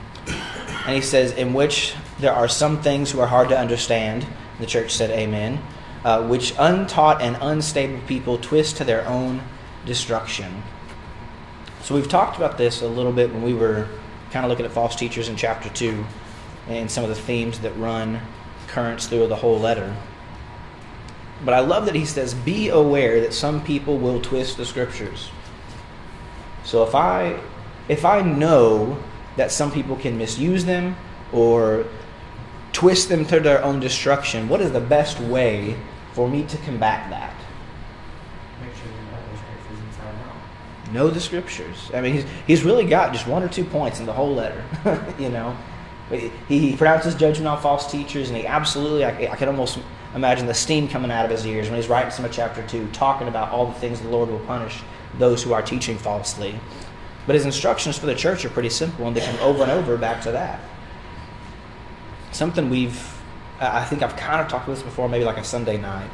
And 0.85 0.95
he 0.95 1.01
says, 1.01 1.31
in 1.31 1.53
which 1.53 1.95
there 2.19 2.33
are 2.33 2.47
some 2.47 2.81
things 2.81 3.11
who 3.11 3.19
are 3.19 3.27
hard 3.27 3.49
to 3.49 3.57
understand. 3.57 4.25
The 4.59 4.65
church 4.67 4.91
said, 4.91 5.09
Amen. 5.09 5.59
Uh, 6.05 6.27
which 6.27 6.53
untaught 6.57 7.21
and 7.21 7.37
unstable 7.41 7.99
people 8.07 8.37
twist 8.37 8.77
to 8.77 8.83
their 8.83 9.05
own 9.07 9.41
destruction. 9.85 10.63
So 11.83 11.95
we've 11.95 12.07
talked 12.07 12.37
about 12.37 12.57
this 12.57 12.81
a 12.81 12.87
little 12.87 13.11
bit 13.11 13.33
when 13.33 13.41
we 13.41 13.53
were 13.53 13.87
kind 14.31 14.45
of 14.45 14.49
looking 14.49 14.65
at 14.65 14.71
false 14.71 14.95
teachers 14.95 15.29
in 15.29 15.35
chapter 15.35 15.67
2 15.69 16.05
and 16.67 16.89
some 16.89 17.03
of 17.03 17.09
the 17.09 17.15
themes 17.15 17.59
that 17.61 17.75
run 17.77 18.21
currents 18.67 19.07
through 19.07 19.27
the 19.27 19.35
whole 19.35 19.59
letter. 19.59 19.95
But 21.43 21.55
I 21.55 21.59
love 21.59 21.85
that 21.85 21.95
he 21.95 22.05
says, 22.05 22.35
Be 22.35 22.69
aware 22.69 23.19
that 23.21 23.33
some 23.33 23.63
people 23.63 23.97
will 23.97 24.21
twist 24.21 24.57
the 24.57 24.65
scriptures. 24.65 25.31
So 26.63 26.83
if 26.83 26.93
I 26.93 27.39
if 27.89 28.05
I 28.05 28.21
know 28.21 29.01
that 29.37 29.51
some 29.51 29.71
people 29.71 29.95
can 29.95 30.17
misuse 30.17 30.65
them 30.65 30.95
or 31.33 31.85
twist 32.73 33.09
them 33.09 33.25
to 33.25 33.39
their 33.39 33.63
own 33.63 33.79
destruction, 33.79 34.47
what 34.47 34.61
is 34.61 34.71
the 34.71 34.79
best 34.79 35.19
way 35.19 35.75
for 36.13 36.29
me 36.29 36.43
to 36.43 36.57
combat 36.57 37.09
that? 37.09 37.30
Know 40.91 41.09
the 41.09 41.19
scriptures. 41.19 41.91
I 41.93 42.01
mean, 42.01 42.13
he's, 42.13 42.25
he's 42.47 42.63
really 42.63 42.85
got 42.85 43.13
just 43.13 43.27
one 43.27 43.43
or 43.43 43.47
two 43.47 43.63
points 43.63 43.99
in 43.99 44.05
the 44.05 44.13
whole 44.13 44.33
letter, 44.33 44.63
you 45.19 45.29
know. 45.29 45.57
He, 46.09 46.29
he 46.47 46.75
pronounces 46.75 47.15
judgment 47.15 47.47
on 47.47 47.61
false 47.61 47.89
teachers, 47.89 48.29
and 48.29 48.37
he 48.37 48.45
absolutely, 48.45 49.05
I, 49.05 49.31
I 49.31 49.35
can 49.35 49.47
almost 49.47 49.79
imagine 50.13 50.45
the 50.45 50.53
steam 50.53 50.87
coming 50.89 51.09
out 51.09 51.23
of 51.23 51.31
his 51.31 51.45
ears 51.45 51.69
when 51.69 51.77
he's 51.77 51.87
writing 51.87 52.11
some 52.11 52.25
of 52.25 52.31
chapter 52.31 52.65
2, 52.67 52.89
talking 52.91 53.27
about 53.27 53.49
all 53.51 53.67
the 53.67 53.79
things 53.79 54.01
the 54.01 54.09
Lord 54.09 54.29
will 54.29 54.39
punish 54.39 54.81
those 55.17 55.41
who 55.41 55.53
are 55.53 55.61
teaching 55.61 55.97
falsely. 55.97 56.59
But 57.27 57.35
his 57.35 57.45
instructions 57.45 57.97
for 57.97 58.07
the 58.07 58.15
church 58.15 58.43
are 58.45 58.49
pretty 58.49 58.69
simple, 58.69 59.07
and 59.07 59.15
they 59.15 59.21
come 59.21 59.39
over 59.39 59.63
and 59.63 59.71
over 59.71 59.97
back 59.97 60.21
to 60.23 60.31
that. 60.31 60.59
Something 62.31 62.69
we've, 62.69 63.21
I 63.59 63.83
think 63.85 64.01
I've 64.01 64.15
kind 64.15 64.41
of 64.41 64.47
talked 64.47 64.65
about 64.65 64.75
this 64.75 64.83
before, 64.83 65.07
maybe 65.07 65.23
like 65.23 65.37
a 65.37 65.43
Sunday 65.43 65.77
night. 65.77 66.09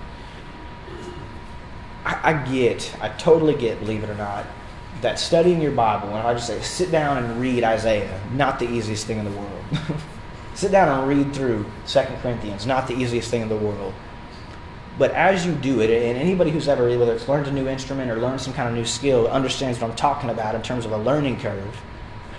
I, 2.06 2.32
I 2.32 2.52
get, 2.52 2.96
I 3.02 3.10
totally 3.10 3.56
get, 3.56 3.80
believe 3.80 4.04
it 4.04 4.10
or 4.10 4.16
not, 4.16 4.46
that 5.02 5.20
studying 5.20 5.62
your 5.62 5.72
Bible, 5.72 6.10
and 6.10 6.28
I 6.28 6.34
just 6.34 6.48
say 6.48 6.60
sit 6.62 6.92
down 6.92 7.24
and 7.24 7.40
read 7.40 7.64
Isaiah, 7.64 8.20
not 8.34 8.60
the 8.60 8.70
easiest 8.70 9.06
thing 9.06 9.20
in 9.20 9.26
the 9.26 9.32
world. 9.32 9.64
sit 10.56 10.72
down 10.72 11.00
and 11.00 11.08
read 11.08 11.34
through 11.36 11.66
Second 11.86 12.18
Corinthians, 12.22 12.66
not 12.66 12.88
the 12.88 12.96
easiest 12.96 13.30
thing 13.30 13.42
in 13.42 13.50
the 13.50 13.58
world. 13.58 13.94
But 14.98 15.12
as 15.12 15.46
you 15.46 15.54
do 15.54 15.82
it, 15.82 15.92
and 15.92 16.18
anybody 16.18 16.50
who's 16.50 16.68
ever, 16.68 16.86
whether 16.98 17.14
it's 17.14 17.28
learned 17.28 17.48
a 17.48 17.52
new 17.52 17.68
instrument 17.68 18.10
or 18.10 18.16
learned 18.16 18.42
some 18.42 18.54
kind 18.54 18.68
of 18.68 18.74
new 18.74 18.86
skill, 18.86 19.28
understands 19.28 19.80
what 19.80 19.92
I'm 19.92 19.96
talking 19.96 20.32
about 20.32 20.56
in 20.56 20.64
terms 20.64 20.86
of 20.86 20.92
a 20.92 20.98
learning 20.98 21.40
curve. 21.40 21.80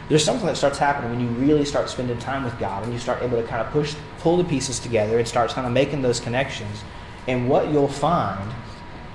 There's 0.09 0.25
something 0.25 0.47
that 0.47 0.57
starts 0.57 0.79
happening 0.79 1.11
when 1.11 1.21
you 1.21 1.29
really 1.29 1.64
start 1.64 1.88
spending 1.88 2.18
time 2.18 2.42
with 2.42 2.59
God 2.59 2.83
and 2.83 2.92
you 2.92 2.99
start 2.99 3.23
able 3.23 3.40
to 3.40 3.47
kind 3.47 3.64
of 3.64 3.71
push, 3.73 3.94
pull 4.18 4.38
the 4.38 4.44
pieces 4.44 4.81
together 4.81 5.18
and 5.18 5.29
start 5.29 5.51
kind 5.51 5.66
of 5.66 5.73
making 5.73 6.03
those 6.03 6.18
connections. 6.18 6.83
And 7.29 7.49
what 7.49 7.71
you'll 7.71 7.88
find 7.88 8.51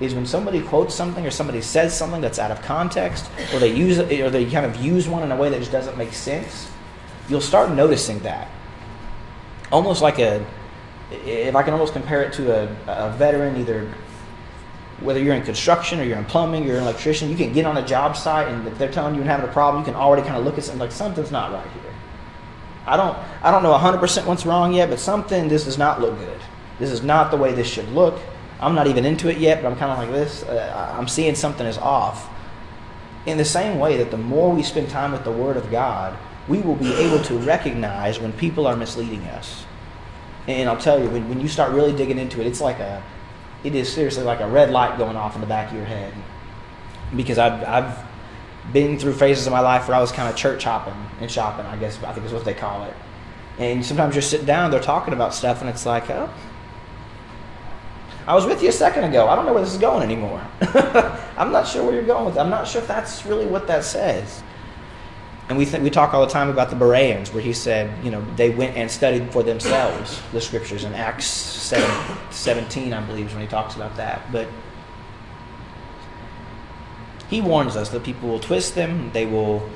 is 0.00 0.14
when 0.14 0.26
somebody 0.26 0.60
quotes 0.60 0.94
something 0.94 1.24
or 1.24 1.30
somebody 1.30 1.60
says 1.60 1.96
something 1.96 2.20
that's 2.20 2.38
out 2.38 2.50
of 2.50 2.60
context 2.62 3.30
or 3.52 3.58
they 3.58 3.72
use 3.72 3.98
it 3.98 4.20
or 4.20 4.30
they 4.30 4.44
kind 4.50 4.66
of 4.66 4.76
use 4.76 5.08
one 5.08 5.22
in 5.22 5.30
a 5.30 5.36
way 5.36 5.48
that 5.48 5.58
just 5.58 5.72
doesn't 5.72 5.96
make 5.96 6.12
sense 6.12 6.70
you'll 7.28 7.40
start 7.40 7.70
noticing 7.70 8.18
that. 8.20 8.48
Almost 9.72 10.02
like 10.02 10.18
a 10.18 10.44
if 11.10 11.54
i 11.54 11.62
can 11.62 11.72
almost 11.72 11.92
compare 11.92 12.22
it 12.22 12.32
to 12.32 12.50
a, 12.50 12.64
a 12.86 13.10
veteran 13.12 13.60
either 13.60 13.92
whether 15.00 15.20
you're 15.20 15.34
in 15.34 15.42
construction 15.42 16.00
or 16.00 16.02
you're 16.02 16.16
in 16.18 16.24
plumbing 16.24 16.64
or 16.64 16.68
you're 16.68 16.76
an 16.76 16.82
electrician 16.82 17.28
you 17.28 17.36
can 17.36 17.52
get 17.52 17.66
on 17.66 17.76
a 17.76 17.86
job 17.86 18.16
site 18.16 18.48
and 18.48 18.66
if 18.66 18.76
they're 18.78 18.90
telling 18.90 19.14
you 19.14 19.20
you're 19.20 19.30
having 19.30 19.48
a 19.48 19.52
problem 19.52 19.82
you 19.82 19.84
can 19.84 19.94
already 19.94 20.22
kind 20.22 20.36
of 20.36 20.44
look 20.44 20.56
at 20.56 20.64
something 20.64 20.80
like 20.80 20.90
something's 20.90 21.30
not 21.30 21.52
right 21.52 21.70
here. 21.72 21.92
I 22.86 22.96
don't 22.96 23.16
i 23.42 23.50
don't 23.50 23.62
know 23.62 23.72
100% 23.72 24.26
what's 24.26 24.46
wrong 24.46 24.72
yet 24.72 24.88
but 24.88 24.98
something 24.98 25.46
this 25.46 25.64
does 25.64 25.78
not 25.78 26.00
look 26.00 26.18
good. 26.18 26.40
This 26.78 26.90
is 26.90 27.02
not 27.02 27.30
the 27.30 27.36
way 27.36 27.52
this 27.52 27.68
should 27.68 27.88
look 27.90 28.18
I'm 28.60 28.74
not 28.74 28.86
even 28.86 29.04
into 29.04 29.28
it 29.28 29.38
yet, 29.38 29.62
but 29.62 29.70
I'm 29.70 29.76
kind 29.76 29.92
of 29.92 29.98
like 29.98 30.10
this. 30.10 30.42
Uh, 30.44 30.94
I'm 30.96 31.08
seeing 31.08 31.34
something 31.34 31.66
is 31.66 31.78
off. 31.78 32.30
In 33.26 33.38
the 33.38 33.44
same 33.44 33.78
way 33.78 33.96
that 33.96 34.10
the 34.10 34.16
more 34.16 34.54
we 34.54 34.62
spend 34.62 34.90
time 34.90 35.12
with 35.12 35.24
the 35.24 35.32
Word 35.32 35.56
of 35.56 35.70
God, 35.70 36.16
we 36.46 36.60
will 36.60 36.76
be 36.76 36.92
able 36.94 37.22
to 37.24 37.38
recognize 37.38 38.20
when 38.20 38.32
people 38.32 38.66
are 38.66 38.76
misleading 38.76 39.22
us. 39.28 39.64
And 40.46 40.68
I'll 40.68 40.76
tell 40.76 41.02
you, 41.02 41.08
when, 41.08 41.28
when 41.28 41.40
you 41.40 41.48
start 41.48 41.72
really 41.72 41.92
digging 41.96 42.18
into 42.18 42.40
it, 42.40 42.46
it's 42.46 42.60
like 42.60 42.78
a, 42.78 43.02
it 43.64 43.74
is 43.74 43.90
seriously 43.90 44.24
like 44.24 44.40
a 44.40 44.46
red 44.46 44.70
light 44.70 44.98
going 44.98 45.16
off 45.16 45.34
in 45.34 45.40
the 45.40 45.46
back 45.46 45.70
of 45.70 45.76
your 45.76 45.86
head. 45.86 46.12
Because 47.16 47.38
I've, 47.38 47.64
I've 47.64 47.98
been 48.72 48.98
through 48.98 49.14
phases 49.14 49.46
of 49.46 49.52
my 49.52 49.60
life 49.60 49.88
where 49.88 49.96
I 49.96 50.00
was 50.00 50.12
kind 50.12 50.28
of 50.28 50.36
church 50.36 50.64
hopping 50.64 50.94
and 51.20 51.30
shopping, 51.30 51.64
I 51.66 51.76
guess, 51.76 52.02
I 52.02 52.12
think 52.12 52.26
is 52.26 52.32
what 52.32 52.44
they 52.44 52.54
call 52.54 52.84
it. 52.84 52.94
And 53.58 53.84
sometimes 53.84 54.14
you're 54.14 54.22
sitting 54.22 54.46
down, 54.46 54.70
they're 54.70 54.80
talking 54.80 55.14
about 55.14 55.32
stuff, 55.32 55.60
and 55.60 55.70
it's 55.70 55.86
like, 55.86 56.10
oh, 56.10 56.28
I 58.26 58.34
was 58.34 58.46
with 58.46 58.62
you 58.62 58.70
a 58.70 58.72
second 58.72 59.04
ago. 59.04 59.28
I 59.28 59.36
don't 59.36 59.44
know 59.44 59.52
where 59.52 59.62
this 59.62 59.74
is 59.74 59.80
going 59.80 60.02
anymore. 60.02 60.42
I'm 61.36 61.52
not 61.52 61.66
sure 61.66 61.84
where 61.84 61.94
you're 61.94 62.04
going 62.04 62.24
with 62.24 62.36
it. 62.36 62.40
I'm 62.40 62.50
not 62.50 62.66
sure 62.66 62.80
if 62.80 62.88
that's 62.88 63.26
really 63.26 63.46
what 63.46 63.66
that 63.66 63.84
says. 63.84 64.42
And 65.48 65.58
we, 65.58 65.66
th- 65.66 65.82
we 65.82 65.90
talk 65.90 66.14
all 66.14 66.24
the 66.24 66.32
time 66.32 66.48
about 66.48 66.70
the 66.70 66.76
Bereans, 66.76 67.32
where 67.34 67.42
he 67.42 67.52
said, 67.52 68.02
you 68.02 68.10
know, 68.10 68.24
they 68.36 68.48
went 68.48 68.76
and 68.76 68.90
studied 68.90 69.30
for 69.30 69.42
themselves 69.42 70.22
the 70.32 70.40
scriptures. 70.40 70.84
In 70.84 70.94
Acts 70.94 71.26
7, 71.26 71.86
17, 72.30 72.94
I 72.94 73.04
believe, 73.04 73.26
is 73.26 73.32
when 73.34 73.42
he 73.42 73.48
talks 73.48 73.76
about 73.76 73.94
that. 73.96 74.22
But 74.32 74.48
he 77.28 77.42
warns 77.42 77.76
us 77.76 77.90
that 77.90 78.04
people 78.04 78.30
will 78.30 78.40
twist 78.40 78.74
them, 78.74 79.10
they 79.12 79.26
will, 79.26 79.68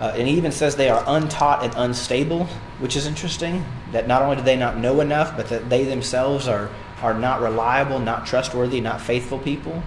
uh, 0.00 0.12
and 0.16 0.26
he 0.26 0.34
even 0.34 0.50
says 0.50 0.76
they 0.76 0.90
are 0.90 1.04
untaught 1.06 1.62
and 1.62 1.72
unstable, 1.76 2.46
which 2.80 2.96
is 2.96 3.06
interesting. 3.06 3.64
That 3.92 4.08
not 4.08 4.22
only 4.22 4.36
do 4.36 4.42
they 4.42 4.56
not 4.56 4.76
know 4.76 5.00
enough, 5.00 5.36
but 5.36 5.48
that 5.48 5.70
they 5.70 5.84
themselves 5.84 6.48
are 6.48 6.70
are 7.02 7.14
not 7.14 7.42
reliable, 7.42 7.98
not 7.98 8.26
trustworthy, 8.26 8.80
not 8.80 9.00
faithful 9.00 9.38
people. 9.38 9.82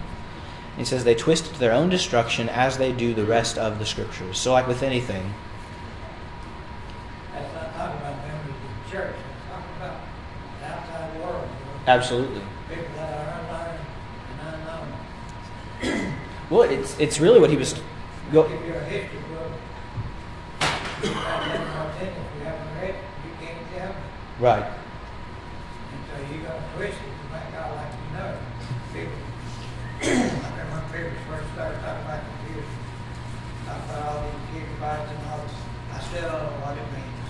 He 0.76 0.84
says 0.84 1.02
they 1.02 1.16
twist 1.16 1.52
to 1.52 1.58
their 1.58 1.72
own 1.72 1.88
destruction 1.88 2.48
as 2.48 2.78
they 2.78 2.92
do 2.92 3.12
the 3.12 3.24
rest 3.24 3.58
of 3.58 3.80
the 3.80 3.84
scriptures. 3.84 4.38
So, 4.38 4.52
like 4.52 4.68
with 4.68 4.84
anything. 4.84 5.34
That's 7.32 7.52
not 7.54 7.74
talking 7.74 8.00
about 8.00 8.16
members 8.24 8.54
of 8.54 8.84
the 8.84 8.90
church, 8.96 9.16
it's 9.16 9.50
talking 9.50 9.76
about 9.76 10.00
the 10.60 10.66
outside 10.66 11.20
world. 11.20 11.48
Absolutely. 11.88 12.42
People 12.68 12.84
that 12.94 13.18
are 13.18 13.40
unlearned 13.40 13.80
and 14.40 15.90
unknown. 15.90 16.14
Well, 16.50 16.62
it's, 16.62 16.98
it's 17.00 17.18
really 17.18 17.40
what 17.40 17.50
he 17.50 17.56
was. 17.56 17.74
Go, 18.32 18.44
right. 24.40 24.62
And 24.62 26.00
so 26.06 26.14
you're 26.30 26.42
gonna 26.46 26.62
twist 26.76 26.98
it 26.98 27.10
to 27.10 27.24
make 27.34 27.54
out 27.58 27.74
like 27.76 27.92
you 27.92 28.10
know. 28.16 28.38
People, 28.94 29.12
I 30.00 30.48
remember 30.54 30.78
when 30.78 30.86
people 30.94 31.18
first 31.28 31.52
started 31.54 31.78
talking 31.82 32.04
about 32.06 32.22
computers, 32.24 32.70
talking 33.66 33.84
about 33.90 34.06
all 34.06 34.18
these 34.24 34.42
gigabytes 34.54 35.10
and 35.10 35.20
all 35.28 35.42
this, 35.42 35.54
I 35.92 35.98
still 36.08 36.30
don't 36.30 36.46
know 36.48 36.62
what 36.62 36.78
it 36.78 36.88
means. 36.94 37.28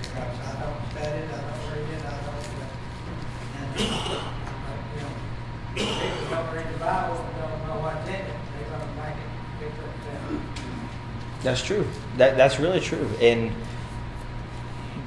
Because 0.00 0.36
I 0.38 0.52
don't 0.60 0.80
study 0.92 1.18
it, 1.24 1.32
I 1.32 1.40
don't 1.44 1.64
read 1.72 1.88
it, 1.92 2.04
I 2.04 2.14
don't, 2.24 2.44
uh, 2.54 2.68
and, 3.58 3.74
uh, 3.74 4.32
you 4.94 5.00
know, 5.02 5.12
people 5.74 6.28
don't 6.30 6.48
read 6.54 6.68
the 6.72 6.78
Bible 6.78 7.18
and 7.24 7.34
don't 7.40 7.60
know 7.66 7.78
what's 7.82 8.06
in 8.06 8.20
it, 8.20 8.38
they're 8.54 8.70
gonna 8.70 8.94
make 9.00 9.18
it 9.18 9.30
different, 9.58 9.98
uh, 10.14 10.54
That's 11.44 11.62
true. 11.62 11.86
That 12.16 12.36
that's 12.36 12.58
really 12.58 12.80
true. 12.80 13.08
And 13.20 13.52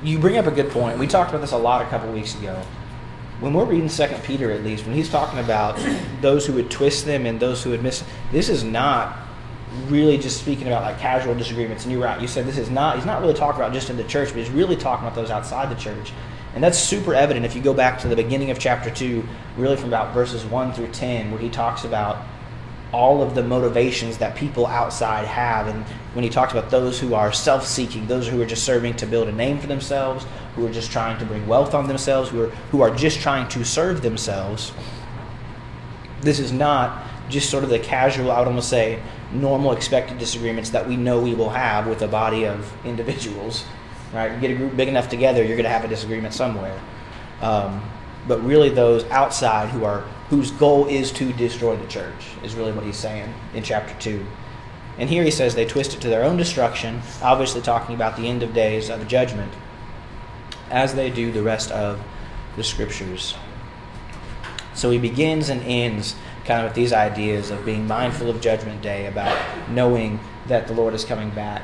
you 0.03 0.19
bring 0.19 0.37
up 0.37 0.45
a 0.45 0.51
good 0.51 0.69
point. 0.69 0.99
We 0.99 1.07
talked 1.07 1.31
about 1.31 1.41
this 1.41 1.51
a 1.51 1.57
lot 1.57 1.81
a 1.81 1.89
couple 1.89 2.11
weeks 2.13 2.35
ago. 2.35 2.61
When 3.39 3.53
we're 3.53 3.65
reading 3.65 3.89
Second 3.89 4.23
Peter, 4.23 4.51
at 4.51 4.63
least, 4.63 4.85
when 4.85 4.95
he's 4.95 5.09
talking 5.09 5.39
about 5.39 5.79
those 6.21 6.45
who 6.45 6.53
would 6.53 6.71
twist 6.71 7.05
them 7.05 7.25
and 7.25 7.39
those 7.39 7.63
who 7.63 7.71
would 7.71 7.83
miss, 7.83 8.03
this 8.31 8.49
is 8.49 8.63
not 8.63 9.17
really 9.87 10.17
just 10.17 10.39
speaking 10.39 10.67
about 10.67 10.83
like 10.83 10.99
casual 10.99 11.35
disagreements. 11.35 11.83
And 11.83 11.91
you're 11.91 12.01
right. 12.01 12.21
You 12.21 12.27
said 12.27 12.45
this 12.45 12.57
is 12.57 12.69
not. 12.69 12.95
He's 12.95 13.05
not 13.05 13.19
really 13.19 13.33
talking 13.33 13.59
about 13.59 13.73
just 13.73 13.89
in 13.89 13.97
the 13.97 14.03
church, 14.03 14.29
but 14.29 14.37
he's 14.37 14.51
really 14.51 14.75
talking 14.75 15.05
about 15.05 15.15
those 15.15 15.31
outside 15.31 15.75
the 15.75 15.81
church. 15.81 16.13
And 16.53 16.63
that's 16.63 16.77
super 16.77 17.13
evident 17.13 17.45
if 17.45 17.55
you 17.55 17.61
go 17.61 17.73
back 17.73 17.99
to 17.99 18.07
the 18.07 18.15
beginning 18.15 18.51
of 18.51 18.59
chapter 18.59 18.91
two, 18.91 19.27
really 19.57 19.75
from 19.75 19.89
about 19.89 20.13
verses 20.13 20.45
one 20.45 20.71
through 20.71 20.89
ten, 20.89 21.31
where 21.31 21.39
he 21.39 21.49
talks 21.49 21.83
about 21.83 22.25
all 22.93 23.21
of 23.21 23.35
the 23.35 23.43
motivations 23.43 24.17
that 24.17 24.35
people 24.35 24.65
outside 24.65 25.25
have. 25.25 25.67
And 25.67 25.83
when 26.13 26.23
he 26.23 26.29
talks 26.29 26.53
about 26.53 26.69
those 26.69 26.99
who 26.99 27.13
are 27.13 27.31
self 27.33 27.65
seeking, 27.65 28.07
those 28.07 28.27
who 28.27 28.41
are 28.41 28.45
just 28.45 28.63
serving 28.63 28.95
to 28.97 29.05
build 29.05 29.27
a 29.27 29.31
name 29.31 29.59
for 29.59 29.67
themselves, 29.67 30.25
who 30.55 30.65
are 30.65 30.71
just 30.71 30.91
trying 30.91 31.17
to 31.19 31.25
bring 31.25 31.45
wealth 31.47 31.73
on 31.73 31.87
themselves, 31.87 32.29
who 32.29 32.43
are, 32.43 32.49
who 32.71 32.81
are 32.81 32.93
just 32.95 33.19
trying 33.19 33.47
to 33.49 33.63
serve 33.63 34.01
themselves, 34.01 34.71
this 36.21 36.39
is 36.39 36.51
not 36.51 37.03
just 37.29 37.49
sort 37.49 37.63
of 37.63 37.69
the 37.69 37.79
casual, 37.79 38.31
I 38.31 38.39
would 38.39 38.47
almost 38.47 38.69
say, 38.69 39.01
normal 39.31 39.73
expected 39.73 40.17
disagreements 40.17 40.69
that 40.69 40.87
we 40.87 40.95
know 40.95 41.19
we 41.19 41.35
will 41.35 41.49
have 41.49 41.87
with 41.87 42.01
a 42.01 42.07
body 42.07 42.45
of 42.45 42.71
individuals. 42.85 43.65
Right? 44.13 44.31
You 44.31 44.39
get 44.39 44.51
a 44.51 44.55
group 44.55 44.77
big 44.77 44.87
enough 44.87 45.09
together, 45.09 45.43
you're 45.43 45.57
going 45.57 45.65
to 45.65 45.69
have 45.69 45.83
a 45.83 45.89
disagreement 45.89 46.33
somewhere. 46.33 46.79
Um, 47.41 47.83
but 48.27 48.43
really, 48.43 48.69
those 48.69 49.03
outside 49.05 49.69
who 49.69 49.83
are 49.83 50.05
whose 50.29 50.51
goal 50.51 50.87
is 50.87 51.11
to 51.13 51.31
destroy 51.33 51.75
the 51.75 51.87
church 51.87 52.27
is 52.43 52.55
really 52.55 52.71
what 52.71 52.83
he's 52.83 52.97
saying 52.97 53.33
in 53.53 53.63
chapter 53.63 53.97
two. 53.99 54.25
And 54.97 55.09
here 55.09 55.23
he 55.23 55.31
says 55.31 55.55
they 55.55 55.65
twist 55.65 55.93
it 55.93 56.01
to 56.01 56.09
their 56.09 56.23
own 56.23 56.37
destruction, 56.37 57.01
obviously 57.21 57.61
talking 57.61 57.95
about 57.95 58.17
the 58.17 58.27
end 58.27 58.43
of 58.43 58.53
days 58.53 58.89
of 58.89 59.07
judgment, 59.07 59.53
as 60.69 60.95
they 60.95 61.09
do 61.09 61.31
the 61.31 61.43
rest 61.43 61.71
of 61.71 62.01
the 62.55 62.63
scriptures. 62.63 63.35
So 64.73 64.91
he 64.91 64.97
begins 64.97 65.49
and 65.49 65.61
ends 65.63 66.15
kind 66.45 66.61
of 66.61 66.71
with 66.71 66.75
these 66.75 66.93
ideas 66.93 67.51
of 67.51 67.65
being 67.65 67.87
mindful 67.87 68.29
of 68.29 68.41
Judgment 68.41 68.81
Day, 68.81 69.05
about 69.05 69.37
knowing 69.69 70.19
that 70.47 70.67
the 70.67 70.73
Lord 70.73 70.93
is 70.93 71.03
coming 71.03 71.29
back. 71.29 71.63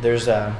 There's 0.00 0.28
a 0.28 0.54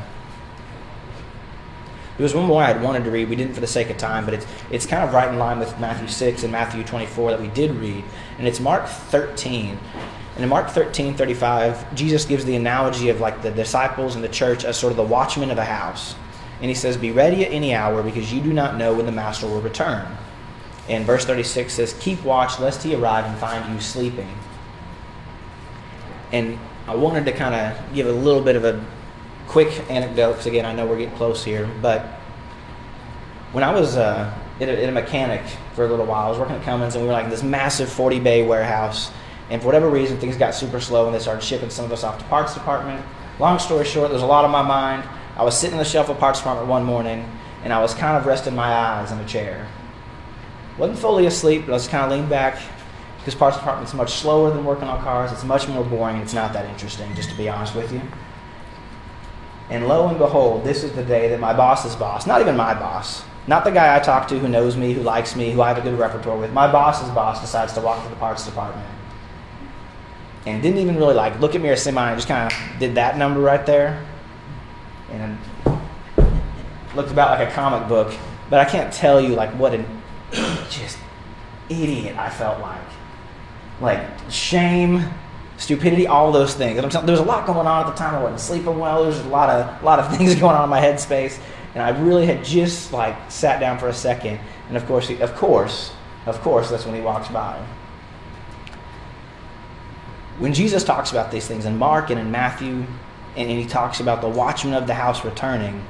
there 2.20 2.24
was 2.26 2.34
one 2.34 2.44
more 2.44 2.62
I 2.62 2.66
had 2.66 2.82
wanted 2.82 3.04
to 3.04 3.10
read. 3.10 3.30
We 3.30 3.36
didn't 3.36 3.54
for 3.54 3.62
the 3.62 3.66
sake 3.66 3.88
of 3.88 3.96
time, 3.96 4.26
but 4.26 4.34
it's 4.34 4.46
it's 4.70 4.84
kind 4.84 5.02
of 5.02 5.14
right 5.14 5.26
in 5.26 5.38
line 5.38 5.58
with 5.58 5.80
Matthew 5.80 6.06
six 6.06 6.42
and 6.42 6.52
Matthew 6.52 6.84
twenty 6.84 7.06
four 7.06 7.30
that 7.30 7.40
we 7.40 7.48
did 7.48 7.70
read, 7.70 8.04
and 8.36 8.46
it's 8.46 8.60
Mark 8.60 8.86
thirteen. 8.86 9.78
And 10.34 10.44
in 10.44 10.48
Mark 10.48 10.70
13, 10.70 11.14
35, 11.14 11.94
Jesus 11.94 12.24
gives 12.24 12.44
the 12.44 12.56
analogy 12.56 13.08
of 13.08 13.20
like 13.20 13.42
the 13.42 13.50
disciples 13.50 14.14
and 14.14 14.22
the 14.22 14.28
church 14.28 14.64
as 14.64 14.76
sort 14.76 14.90
of 14.90 14.98
the 14.98 15.02
watchmen 15.02 15.50
of 15.50 15.58
a 15.58 15.64
house. 15.64 16.14
And 16.60 16.68
he 16.68 16.74
says, 16.74 16.96
Be 16.96 17.10
ready 17.10 17.44
at 17.44 17.52
any 17.52 17.74
hour 17.74 18.02
because 18.02 18.32
you 18.32 18.40
do 18.40 18.52
not 18.52 18.76
know 18.76 18.94
when 18.94 19.06
the 19.06 19.12
master 19.12 19.46
will 19.46 19.60
return. 19.60 20.06
And 20.88 21.04
verse 21.04 21.24
36 21.24 21.72
says, 21.72 21.94
Keep 22.00 22.22
watch 22.22 22.60
lest 22.60 22.82
he 22.82 22.94
arrive 22.94 23.24
and 23.24 23.36
find 23.38 23.74
you 23.74 23.80
sleeping. 23.80 24.32
And 26.32 26.58
I 26.86 26.94
wanted 26.94 27.24
to 27.24 27.32
kind 27.32 27.54
of 27.54 27.94
give 27.94 28.06
a 28.06 28.12
little 28.12 28.42
bit 28.42 28.56
of 28.56 28.64
a 28.64 28.84
quick 29.50 29.90
anecdote 29.90 30.32
because, 30.32 30.46
again, 30.46 30.64
I 30.64 30.72
know 30.72 30.86
we're 30.86 30.98
getting 30.98 31.14
close 31.16 31.44
here. 31.44 31.68
But 31.82 32.02
when 33.52 33.64
I 33.64 33.72
was 33.72 33.96
uh, 33.96 34.32
a, 34.60 34.88
a 34.88 34.92
mechanic 34.92 35.42
for 35.74 35.84
a 35.84 35.88
little 35.88 36.06
while, 36.06 36.26
I 36.26 36.30
was 36.30 36.38
working 36.38 36.56
at 36.56 36.62
Cummins 36.62 36.94
and 36.94 37.02
we 37.02 37.08
were 37.08 37.14
like 37.14 37.24
in 37.24 37.30
this 37.30 37.42
massive 37.42 37.90
40 37.90 38.20
bay 38.20 38.46
warehouse. 38.46 39.10
And 39.50 39.60
for 39.60 39.66
whatever 39.66 39.90
reason, 39.90 40.18
things 40.18 40.36
got 40.36 40.54
super 40.54 40.80
slow 40.80 41.06
and 41.06 41.14
they 41.14 41.18
started 41.18 41.42
shipping 41.42 41.70
some 41.70 41.84
of 41.84 41.92
us 41.92 42.04
off 42.04 42.18
to 42.18 42.24
parts 42.26 42.54
department. 42.54 43.04
Long 43.38 43.58
story 43.58 43.84
short, 43.84 44.10
there's 44.10 44.22
a 44.22 44.26
lot 44.26 44.44
on 44.44 44.50
my 44.50 44.62
mind. 44.62 45.08
I 45.36 45.42
was 45.42 45.58
sitting 45.58 45.72
in 45.72 45.78
the 45.78 45.84
shelf 45.84 46.08
of 46.08 46.18
parts 46.18 46.38
department 46.38 46.68
one 46.68 46.84
morning 46.84 47.28
and 47.64 47.72
I 47.72 47.80
was 47.80 47.92
kind 47.94 48.16
of 48.16 48.26
resting 48.26 48.54
my 48.54 48.72
eyes 48.72 49.12
in 49.12 49.18
a 49.18 49.26
chair 49.26 49.68
wasn't 50.80 50.98
fully 50.98 51.26
asleep, 51.26 51.66
but 51.66 51.72
I 51.72 51.74
was 51.74 51.86
kind 51.86 52.04
of 52.04 52.10
leaned 52.10 52.30
back 52.30 52.60
because 53.18 53.34
parts 53.34 53.58
department's 53.58 53.92
much 53.92 54.14
slower 54.14 54.50
than 54.50 54.64
working 54.64 54.88
on 54.88 55.00
cars. 55.02 55.30
It's 55.30 55.44
much 55.44 55.68
more 55.68 55.84
boring. 55.84 56.16
It's 56.16 56.32
not 56.32 56.54
that 56.54 56.64
interesting, 56.70 57.14
just 57.14 57.28
to 57.30 57.36
be 57.36 57.48
honest 57.48 57.74
with 57.74 57.92
you. 57.92 58.00
And 59.70 59.86
lo 59.86 60.08
and 60.08 60.18
behold, 60.18 60.64
this 60.64 60.82
is 60.82 60.92
the 60.92 61.04
day 61.04 61.28
that 61.28 61.40
my 61.40 61.52
boss's 61.52 61.94
boss, 61.94 62.26
not 62.26 62.40
even 62.40 62.56
my 62.56 62.74
boss, 62.74 63.22
not 63.46 63.64
the 63.64 63.70
guy 63.70 63.96
I 63.96 64.00
talk 64.00 64.28
to 64.28 64.38
who 64.38 64.48
knows 64.48 64.76
me, 64.76 64.92
who 64.92 65.02
likes 65.02 65.36
me, 65.36 65.52
who 65.52 65.62
I 65.62 65.68
have 65.68 65.78
a 65.78 65.80
good 65.80 65.98
repertoire 65.98 66.36
with, 66.36 66.52
my 66.52 66.70
boss's 66.70 67.08
boss 67.10 67.40
decides 67.40 67.72
to 67.74 67.80
walk 67.80 68.02
to 68.02 68.10
the 68.10 68.16
parts 68.16 68.44
department. 68.44 68.86
And 70.46 70.62
didn't 70.62 70.78
even 70.78 70.96
really 70.96 71.14
like 71.14 71.38
look 71.40 71.54
at 71.54 71.60
me 71.60 71.68
or 71.68 71.76
say 71.76 71.90
mine, 71.90 72.16
just 72.16 72.28
kind 72.28 72.52
of 72.52 72.78
did 72.78 72.96
that 72.96 73.16
number 73.16 73.40
right 73.40 73.64
there. 73.64 74.04
And 75.10 75.38
looked 76.94 77.10
about 77.10 77.38
like 77.38 77.48
a 77.48 77.52
comic 77.52 77.88
book. 77.88 78.14
But 78.48 78.60
I 78.60 78.64
can't 78.64 78.92
tell 78.92 79.20
you 79.20 79.34
like 79.34 79.50
what 79.50 79.74
an 79.74 79.86
just 80.70 80.98
idiot 81.68 82.16
I 82.16 82.30
felt 82.30 82.60
like. 82.60 82.80
Like 83.80 84.00
shame, 84.30 85.04
stupidity, 85.60 86.06
all 86.06 86.32
those 86.32 86.54
things. 86.54 86.76
And 86.76 86.84
I'm 86.84 86.90
telling, 86.90 87.06
there 87.06 87.12
was 87.12 87.20
a 87.20 87.24
lot 87.24 87.46
going 87.46 87.66
on 87.66 87.86
at 87.86 87.90
the 87.90 87.96
time. 87.96 88.14
I 88.14 88.22
wasn't 88.22 88.40
sleeping 88.40 88.78
well. 88.78 89.02
There 89.02 89.08
was 89.08 89.20
a 89.20 89.28
lot 89.28 89.50
of 89.50 89.80
a 89.80 89.84
lot 89.84 90.00
of 90.00 90.16
things 90.16 90.34
going 90.34 90.56
on 90.56 90.64
in 90.64 90.70
my 90.70 90.80
headspace, 90.80 91.38
and 91.74 91.82
I 91.82 91.90
really 92.00 92.26
had 92.26 92.42
just 92.42 92.92
like 92.92 93.30
sat 93.30 93.60
down 93.60 93.78
for 93.78 93.88
a 93.88 93.94
second. 93.94 94.40
And 94.68 94.76
of 94.76 94.86
course, 94.86 95.06
he, 95.06 95.20
of 95.20 95.34
course, 95.36 95.92
of 96.26 96.40
course, 96.40 96.70
that's 96.70 96.86
when 96.86 96.94
he 96.94 97.00
walks 97.00 97.28
by. 97.28 97.64
When 100.38 100.54
Jesus 100.54 100.82
talks 100.82 101.10
about 101.10 101.30
these 101.30 101.46
things 101.46 101.66
in 101.66 101.76
Mark 101.76 102.08
and 102.08 102.18
in 102.18 102.30
Matthew, 102.30 102.86
and, 103.36 103.50
and 103.50 103.60
he 103.60 103.66
talks 103.66 104.00
about 104.00 104.22
the 104.22 104.28
watchman 104.28 104.72
of 104.72 104.86
the 104.86 104.94
house 104.94 105.24
returning, 105.24 105.84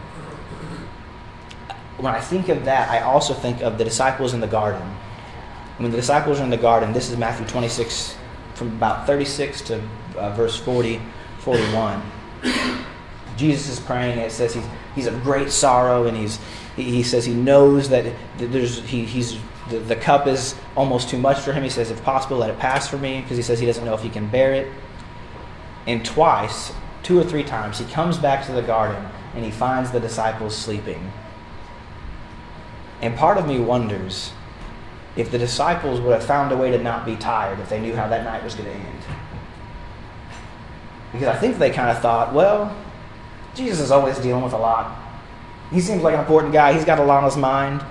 when 1.98 2.12
I 2.12 2.20
think 2.20 2.48
of 2.48 2.64
that, 2.64 2.88
I 2.90 3.00
also 3.00 3.34
think 3.34 3.60
of 3.60 3.78
the 3.78 3.84
disciples 3.84 4.34
in 4.34 4.40
the 4.40 4.48
garden. 4.48 4.82
When 5.76 5.90
the 5.90 5.96
disciples 5.96 6.40
are 6.40 6.44
in 6.44 6.50
the 6.50 6.56
garden, 6.56 6.92
this 6.92 7.10
is 7.10 7.16
Matthew 7.16 7.46
26, 7.46 8.16
from 8.54 8.68
about 8.68 9.06
36 9.06 9.60
to 9.62 9.82
uh, 10.16 10.30
verse 10.34 10.56
40, 10.56 11.00
41. 11.38 12.02
Jesus 13.36 13.68
is 13.68 13.80
praying, 13.80 14.12
and 14.12 14.20
it 14.20 14.32
says 14.32 14.54
he's, 14.54 14.66
he's 14.94 15.06
of 15.06 15.22
great 15.22 15.50
sorrow, 15.50 16.06
and 16.06 16.16
he's, 16.16 16.38
he, 16.76 16.84
he 16.84 17.02
says 17.02 17.24
he 17.24 17.34
knows 17.34 17.88
that 17.88 18.12
there's, 18.38 18.80
he, 18.80 19.04
he's, 19.04 19.38
the, 19.70 19.78
the 19.78 19.96
cup 19.96 20.26
is 20.26 20.54
almost 20.76 21.08
too 21.08 21.18
much 21.18 21.38
for 21.38 21.52
him. 21.52 21.62
He 21.62 21.70
says, 21.70 21.90
if 21.90 22.02
possible, 22.02 22.36
let 22.38 22.50
it 22.50 22.58
pass 22.58 22.88
for 22.88 22.98
me, 22.98 23.22
because 23.22 23.36
he 23.36 23.42
says 23.42 23.58
he 23.58 23.66
doesn't 23.66 23.84
know 23.84 23.94
if 23.94 24.02
he 24.02 24.10
can 24.10 24.28
bear 24.28 24.52
it. 24.52 24.70
And 25.86 26.04
twice, 26.04 26.72
two 27.02 27.18
or 27.18 27.24
three 27.24 27.44
times, 27.44 27.78
he 27.78 27.84
comes 27.86 28.18
back 28.18 28.46
to 28.46 28.52
the 28.52 28.62
garden 28.62 29.04
and 29.34 29.44
he 29.44 29.50
finds 29.50 29.90
the 29.90 30.00
disciples 30.00 30.56
sleeping. 30.56 31.12
And 33.00 33.16
part 33.16 33.38
of 33.38 33.46
me 33.46 33.58
wonders 33.58 34.32
if 35.16 35.30
the 35.30 35.38
disciples 35.38 36.00
would 36.00 36.12
have 36.12 36.24
found 36.24 36.52
a 36.52 36.56
way 36.56 36.70
to 36.70 36.78
not 36.78 37.04
be 37.04 37.16
tired 37.16 37.58
if 37.60 37.68
they 37.68 37.80
knew 37.80 37.94
how 37.94 38.08
that 38.08 38.24
night 38.24 38.42
was 38.44 38.54
going 38.54 38.68
to 38.68 38.74
end. 38.74 38.98
Because 41.12 41.28
I 41.28 41.36
think 41.36 41.58
they 41.58 41.70
kind 41.70 41.90
of 41.90 42.00
thought, 42.00 42.32
well, 42.32 42.76
Jesus 43.54 43.80
is 43.80 43.90
always 43.90 44.18
dealing 44.18 44.44
with 44.44 44.52
a 44.52 44.58
lot. 44.58 44.96
He 45.72 45.80
seems 45.80 46.02
like 46.02 46.14
an 46.14 46.20
important 46.20 46.52
guy. 46.52 46.72
He's 46.72 46.84
got 46.84 46.98
a 46.98 47.04
lot 47.04 47.18
on 47.18 47.24
his 47.24 47.36
mind, 47.36 47.84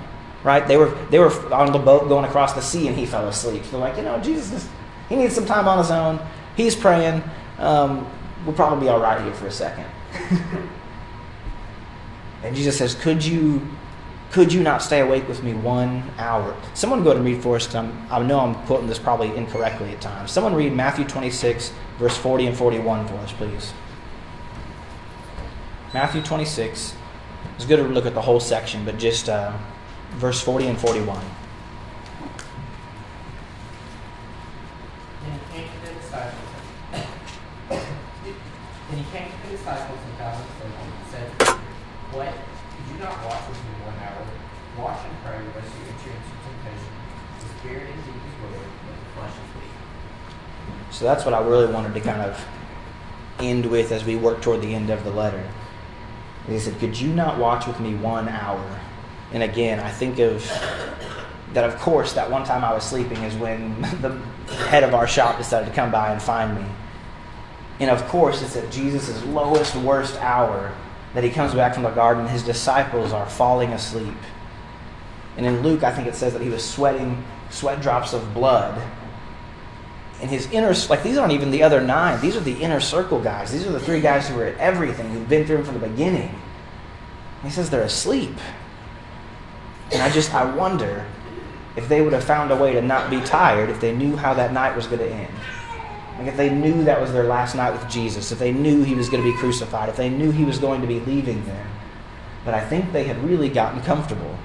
right? 0.44 0.66
They 0.68 0.78
were 0.78 0.90
they 1.10 1.20
were 1.20 1.32
on 1.54 1.72
the 1.72 1.80
boat 1.80 2.08
going 2.08 2.26
across 2.26 2.54
the 2.54 2.62
sea, 2.62 2.88
and 2.88 2.98
he 2.98 3.06
fell 3.06 3.28
asleep. 3.28 3.64
They're 3.64 3.80
like, 3.80 3.98
you 3.98 4.04
know, 4.04 4.20
Jesus, 4.22 4.68
he 5.08 5.16
needs 5.16 5.36
some 5.36 5.46
time 5.46 5.68
on 5.68 5.78
his 5.78 5.92
own. 5.92 6.20
He's 6.56 6.76
praying. 6.76 7.24
Um, 7.58 8.08
we'll 8.46 8.56
probably 8.56 8.86
be 8.86 8.90
all 8.90 9.00
right 9.00 9.22
here 9.22 9.34
for 9.34 9.48
a 9.48 9.52
second. 9.52 9.86
and 12.44 12.56
Jesus 12.56 12.78
says, 12.78 12.96
could 12.96 13.24
you 13.24 13.68
could 14.32 14.54
you 14.54 14.62
not 14.62 14.84
stay 14.84 15.00
awake 15.00 15.28
with 15.28 15.42
me 15.44 15.54
one 15.56 16.04
hour? 16.20 16.56
Someone 16.76 17.04
go 17.04 17.14
to 17.16 17.20
read 17.20 17.42
for 17.42 17.56
us, 17.56 17.66
because 17.66 17.90
I 18.12 18.22
know 18.22 18.40
I'm 18.40 18.54
quoting 18.66 18.88
this 18.88 19.00
probably 19.00 19.36
incorrectly 19.36 19.92
at 19.92 20.02
times. 20.02 20.32
Someone 20.32 20.54
read 20.54 20.72
Matthew 20.74 21.06
26, 21.06 21.74
verse 21.98 22.16
40 22.16 22.48
and 22.48 22.58
41 22.58 23.08
for 23.08 23.16
us, 23.16 23.32
please. 23.34 23.74
Matthew 25.94 26.22
26. 26.22 26.96
It's 27.56 27.66
good 27.66 27.78
to 27.78 27.84
look 27.84 28.06
at 28.06 28.14
the 28.14 28.22
whole 28.22 28.40
section, 28.40 28.86
but 28.86 29.00
just 29.00 29.28
uh, 29.30 29.52
verse 30.12 30.40
40 30.42 30.68
and 30.68 30.80
41. 30.80 31.20
Then 35.24 35.32
he 35.32 35.40
came 35.52 35.68
to 35.68 35.88
the 35.88 35.94
disciples. 36.00 36.36
and 40.12 41.10
said 41.10 41.30
What? 42.12 42.34
You 42.92 42.98
not 43.00 43.26
watch 43.26 43.48
with 43.48 43.58
me 43.58 43.72
one 43.86 43.96
hour? 44.02 44.26
Watch 44.78 45.06
and 45.06 45.18
pray 45.24 45.38
lest 45.56 45.72
you 45.78 45.86
enter 45.88 46.10
into 46.10 46.34
temptation. 46.44 46.92
The 47.40 47.48
spirit 47.60 47.90
indeed 47.90 48.22
is 48.22 48.36
willing, 48.42 48.72
but 48.86 48.96
the 48.98 49.10
flesh 49.16 49.34
is 49.34 49.56
weak. 49.56 50.92
So 50.92 51.06
that's 51.06 51.26
what 51.26 51.34
I 51.34 51.42
really 51.42 51.72
wanted 51.72 51.94
to 51.94 52.02
kind 52.02 52.22
of 52.22 52.46
end 53.40 53.66
with 53.66 53.92
as 53.92 54.04
we 54.04 54.16
work 54.16 54.42
toward 54.42 54.62
the 54.62 54.74
end 54.74 54.90
of 54.90 55.04
the 55.04 55.12
letter. 55.12 55.44
He 56.48 56.58
said, 56.60 56.80
Could 56.80 57.00
you 57.00 57.14
not 57.14 57.38
watch 57.38 57.68
with 57.68 57.80
me 57.80 57.96
one 57.96 58.28
hour? 58.28 58.80
And 59.32 59.44
again, 59.44 59.80
I 59.80 59.92
think 59.92 60.18
of 60.20 60.44
that, 61.54 61.64
of 61.64 61.78
course, 61.80 62.14
that 62.14 62.30
one 62.30 62.44
time 62.44 62.64
I 62.64 62.74
was 62.74 62.84
sleeping 62.84 63.18
is 63.24 63.36
when 63.36 63.82
the 64.02 64.20
head 64.68 64.84
of 64.84 64.96
our 64.96 65.08
shop 65.08 65.38
decided 65.38 65.68
to 65.68 65.76
come 65.76 65.92
by 65.92 66.12
and 66.12 66.22
find 66.22 66.56
me. 66.56 66.66
And 67.80 67.90
of 67.90 68.06
course, 68.08 68.42
it's 68.42 68.58
at 68.58 68.72
Jesus' 68.72 69.24
lowest, 69.26 69.76
worst 69.76 70.16
hour 70.18 70.74
that 71.14 71.24
he 71.24 71.30
comes 71.30 71.54
back 71.54 71.74
from 71.74 71.84
the 71.84 71.90
garden. 71.92 72.28
His 72.28 72.44
disciples 72.44 73.14
are 73.14 73.28
falling 73.28 73.72
asleep. 73.72 74.18
And 75.38 75.46
in 75.46 75.62
Luke, 75.62 75.84
I 75.84 75.92
think 75.92 76.08
it 76.08 76.16
says 76.16 76.34
that 76.34 76.42
he 76.42 76.50
was 76.50 76.64
sweating 76.64 77.24
sweat 77.50 77.82
drops 77.82 78.14
of 78.14 78.34
blood. 78.34 78.82
And 80.22 80.30
his 80.30 80.52
inner, 80.52 80.74
like 80.90 81.02
these 81.02 81.18
aren't 81.18 81.32
even 81.32 81.50
the 81.50 81.64
other 81.64 81.82
nine. 81.82 82.20
These 82.20 82.36
are 82.36 82.42
the 82.42 82.62
inner 82.62 82.80
circle 82.80 83.22
guys. 83.22 83.52
These 83.52 83.66
are 83.66 83.72
the 83.72 83.80
three 83.80 84.02
guys 84.02 84.28
who 84.28 84.36
were 84.36 84.46
at 84.46 84.58
everything, 84.58 85.10
who've 85.12 85.30
been 85.30 85.48
through 85.48 85.58
him 85.58 85.66
from 85.66 85.80
the 85.80 85.88
beginning. 85.88 86.34
He 87.42 87.50
says 87.50 87.70
they're 87.70 87.84
asleep. 87.84 88.36
And 89.92 90.02
I 90.02 90.10
just, 90.10 90.34
I 90.34 90.44
wonder 90.54 91.06
if 91.76 91.88
they 91.88 92.02
would 92.02 92.14
have 92.14 92.24
found 92.24 92.52
a 92.52 92.56
way 92.56 92.74
to 92.74 92.82
not 92.82 93.10
be 93.10 93.22
tired 93.22 93.70
if 93.70 93.80
they 93.80 93.96
knew 93.96 94.18
how 94.18 94.34
that 94.34 94.52
night 94.52 94.76
was 94.76 94.88
going 94.88 95.00
to 95.00 95.10
end. 95.10 95.34
Like 96.20 96.28
if 96.28 96.36
they 96.38 96.50
knew 96.50 96.84
that 96.84 97.00
was 97.00 97.14
their 97.14 97.24
last 97.24 97.56
night 97.56 97.72
with 97.72 97.90
Jesus, 97.90 98.34
if 98.34 98.40
they 98.40 98.52
knew 98.52 98.84
he 98.84 98.94
was 98.94 99.08
going 99.08 99.24
to 99.24 99.32
be 99.32 99.38
crucified, 99.38 99.88
if 99.88 99.96
they 99.96 100.10
knew 100.10 100.32
he 100.32 100.44
was 100.44 100.60
going 100.60 100.82
to 100.82 100.88
be 100.88 101.00
leaving 101.00 101.46
them. 101.46 101.66
But 102.44 102.54
I 102.54 102.60
think 102.60 102.92
they 102.92 103.06
had 103.06 103.24
really 103.24 103.48
gotten 103.48 103.82
comfortable. 103.82 104.38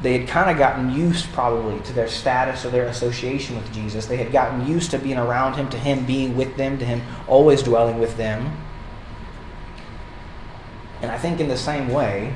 They 0.00 0.16
had 0.16 0.28
kind 0.28 0.50
of 0.50 0.56
gotten 0.56 0.92
used, 0.92 1.32
probably, 1.32 1.80
to 1.80 1.92
their 1.92 2.06
status 2.06 2.64
or 2.64 2.70
their 2.70 2.86
association 2.86 3.56
with 3.56 3.72
Jesus. 3.72 4.06
They 4.06 4.16
had 4.16 4.30
gotten 4.30 4.68
used 4.68 4.92
to 4.92 4.98
being 5.00 5.18
around 5.18 5.54
him, 5.54 5.68
to 5.70 5.76
him 5.76 6.06
being 6.06 6.36
with 6.36 6.56
them, 6.56 6.78
to 6.78 6.84
him 6.84 7.02
always 7.26 7.64
dwelling 7.64 7.98
with 7.98 8.16
them. 8.16 8.56
And 11.02 11.10
I 11.10 11.18
think 11.18 11.40
in 11.40 11.48
the 11.48 11.56
same 11.56 11.88
way, 11.88 12.32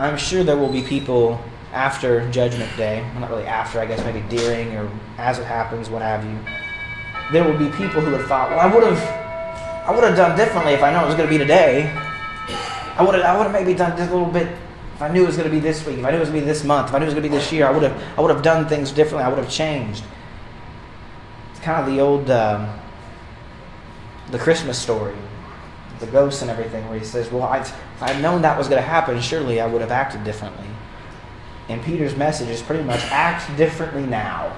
I'm 0.00 0.16
sure 0.16 0.42
there 0.42 0.56
will 0.56 0.72
be 0.72 0.82
people 0.82 1.40
after 1.74 2.28
Judgment 2.30 2.74
Day, 2.76 3.06
not 3.18 3.28
really 3.28 3.44
after, 3.44 3.80
I 3.80 3.86
guess 3.86 4.02
maybe 4.04 4.20
during 4.34 4.74
or 4.76 4.90
as 5.18 5.38
it 5.38 5.44
happens, 5.44 5.90
what 5.90 6.02
have 6.02 6.24
you. 6.24 6.38
There 7.32 7.44
will 7.44 7.58
be 7.58 7.68
people 7.76 8.00
who 8.00 8.12
have 8.12 8.26
thought, 8.26 8.50
well, 8.50 8.60
I 8.60 8.72
would 8.72 8.84
have, 8.84 9.88
I 9.88 9.92
would 9.94 10.04
have 10.04 10.16
done 10.16 10.36
differently 10.36 10.72
if 10.72 10.82
I 10.82 10.92
know 10.92 11.04
it 11.04 11.06
was 11.06 11.14
going 11.16 11.28
to 11.28 11.32
be 11.32 11.38
today. 11.38 11.90
I 12.96 13.02
would 13.04 13.14
have, 13.14 13.24
I 13.24 13.36
would 13.36 13.44
have 13.44 13.52
maybe 13.52 13.74
done 13.74 13.96
just 13.96 14.10
a 14.10 14.14
little 14.14 14.32
bit 14.32 14.48
if 14.94 15.02
I 15.02 15.08
knew 15.08 15.24
it 15.24 15.26
was 15.26 15.36
going 15.36 15.50
to 15.50 15.54
be 15.54 15.60
this 15.60 15.84
week. 15.84 15.98
If 15.98 16.04
I 16.04 16.10
knew 16.10 16.18
it 16.18 16.20
was 16.20 16.28
going 16.30 16.40
to 16.40 16.46
be 16.46 16.52
this 16.52 16.64
month. 16.64 16.88
If 16.88 16.94
I 16.94 16.98
knew 16.98 17.04
it 17.04 17.08
was 17.08 17.14
going 17.14 17.24
to 17.24 17.28
be 17.28 17.34
this 17.36 17.52
year, 17.52 17.66
I 17.66 17.70
would 17.70 17.82
have, 17.82 18.18
I 18.18 18.20
would 18.20 18.30
have 18.30 18.42
done 18.42 18.68
things 18.68 18.92
differently. 18.92 19.24
I 19.24 19.28
would 19.28 19.38
have 19.38 19.50
changed. 19.50 20.04
It's 21.50 21.60
kind 21.60 21.80
of 21.80 21.92
the 21.92 22.00
old, 22.00 22.30
um, 22.30 22.78
the 24.30 24.38
Christmas 24.38 24.78
story 24.78 25.16
the 26.00 26.06
ghosts 26.06 26.42
and 26.42 26.50
everything, 26.50 26.88
where 26.88 26.98
he 26.98 27.04
says, 27.04 27.30
Well, 27.30 27.44
i 27.44 27.58
if 27.58 28.02
I'd 28.02 28.20
known 28.20 28.42
that 28.42 28.58
was 28.58 28.68
going 28.68 28.82
to 28.82 28.86
happen, 28.86 29.20
surely 29.20 29.60
I 29.60 29.66
would 29.66 29.80
have 29.80 29.92
acted 29.92 30.24
differently. 30.24 30.66
And 31.68 31.82
Peter's 31.82 32.16
message 32.16 32.48
is 32.48 32.62
pretty 32.62 32.84
much 32.84 33.00
act 33.04 33.56
differently 33.56 34.04
now. 34.04 34.56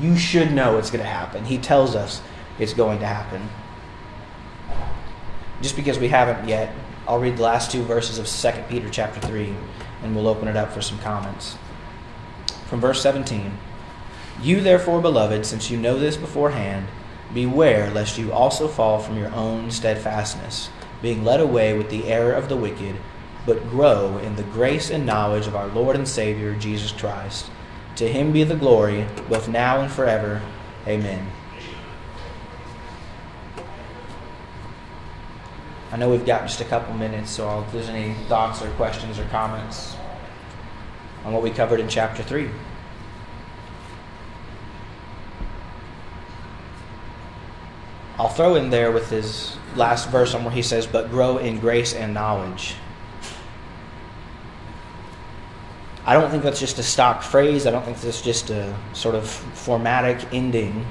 You 0.00 0.16
should 0.16 0.52
know 0.52 0.78
it's 0.78 0.90
going 0.90 1.04
to 1.04 1.10
happen. 1.10 1.44
He 1.44 1.58
tells 1.58 1.94
us 1.94 2.22
it's 2.58 2.74
going 2.74 3.00
to 3.00 3.06
happen. 3.06 3.48
Just 5.60 5.76
because 5.76 5.98
we 5.98 6.08
haven't 6.08 6.48
yet, 6.48 6.72
I'll 7.06 7.18
read 7.18 7.36
the 7.36 7.42
last 7.42 7.70
two 7.70 7.82
verses 7.82 8.18
of 8.18 8.26
2 8.26 8.62
Peter 8.68 8.88
chapter 8.88 9.20
3, 9.20 9.54
and 10.02 10.14
we'll 10.14 10.28
open 10.28 10.48
it 10.48 10.56
up 10.56 10.72
for 10.72 10.80
some 10.80 10.98
comments. 10.98 11.56
From 12.66 12.80
verse 12.80 13.02
17 13.02 13.58
You, 14.42 14.60
therefore, 14.60 15.00
beloved, 15.00 15.44
since 15.44 15.70
you 15.70 15.76
know 15.76 15.98
this 15.98 16.16
beforehand, 16.16 16.86
Beware 17.32 17.90
lest 17.90 18.16
you 18.16 18.32
also 18.32 18.68
fall 18.68 18.98
from 18.98 19.18
your 19.18 19.32
own 19.34 19.70
steadfastness, 19.70 20.70
being 21.02 21.24
led 21.24 21.40
away 21.40 21.76
with 21.76 21.90
the 21.90 22.06
error 22.06 22.32
of 22.32 22.48
the 22.48 22.56
wicked, 22.56 22.96
but 23.48 23.66
grow 23.70 24.18
in 24.18 24.36
the 24.36 24.42
grace 24.42 24.90
and 24.90 25.06
knowledge 25.06 25.46
of 25.46 25.56
our 25.56 25.68
Lord 25.68 25.96
and 25.96 26.06
Savior, 26.06 26.54
Jesus 26.56 26.92
Christ. 26.92 27.50
To 27.96 28.06
him 28.06 28.30
be 28.30 28.44
the 28.44 28.54
glory, 28.54 29.06
both 29.26 29.48
now 29.48 29.80
and 29.80 29.90
forever. 29.90 30.42
Amen. 30.86 31.26
I 35.90 35.96
know 35.96 36.10
we've 36.10 36.26
got 36.26 36.42
just 36.42 36.60
a 36.60 36.66
couple 36.66 36.92
minutes, 36.92 37.30
so 37.30 37.60
if 37.62 37.72
there's 37.72 37.88
any 37.88 38.12
thoughts 38.28 38.60
or 38.60 38.68
questions 38.72 39.18
or 39.18 39.24
comments 39.28 39.96
on 41.24 41.32
what 41.32 41.42
we 41.42 41.50
covered 41.50 41.80
in 41.80 41.88
chapter 41.88 42.22
3. 42.22 42.50
I'll 48.18 48.28
throw 48.28 48.56
in 48.56 48.68
there 48.68 48.92
with 48.92 49.08
his 49.08 49.56
last 49.74 50.10
verse 50.10 50.34
on 50.34 50.44
where 50.44 50.52
he 50.52 50.60
says, 50.60 50.86
But 50.86 51.10
grow 51.10 51.38
in 51.38 51.58
grace 51.58 51.94
and 51.94 52.12
knowledge. 52.12 52.74
I 56.08 56.14
don't 56.14 56.30
think 56.30 56.42
that's 56.42 56.58
just 56.58 56.78
a 56.78 56.82
stock 56.82 57.22
phrase. 57.22 57.66
I 57.66 57.70
don't 57.70 57.84
think 57.84 58.00
that's 58.00 58.22
just 58.22 58.48
a 58.48 58.74
sort 58.94 59.14
of 59.14 59.28
formatic 59.28 60.32
ending. 60.32 60.86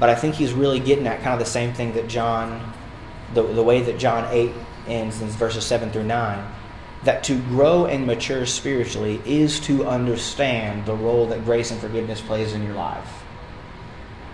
But 0.00 0.08
I 0.08 0.16
think 0.16 0.34
he's 0.34 0.52
really 0.52 0.80
getting 0.80 1.06
at 1.06 1.22
kind 1.22 1.32
of 1.32 1.38
the 1.38 1.44
same 1.44 1.72
thing 1.72 1.92
that 1.92 2.08
John, 2.08 2.72
the, 3.34 3.44
the 3.44 3.62
way 3.62 3.82
that 3.82 4.00
John 4.00 4.26
8 4.32 4.50
ends 4.88 5.22
in 5.22 5.28
verses 5.28 5.64
7 5.64 5.92
through 5.92 6.02
9. 6.02 6.54
That 7.04 7.22
to 7.22 7.38
grow 7.42 7.86
and 7.86 8.04
mature 8.04 8.44
spiritually 8.44 9.22
is 9.24 9.60
to 9.60 9.86
understand 9.86 10.86
the 10.86 10.96
role 10.96 11.26
that 11.26 11.44
grace 11.44 11.70
and 11.70 11.80
forgiveness 11.80 12.20
plays 12.20 12.52
in 12.52 12.64
your 12.64 12.74
life. 12.74 13.22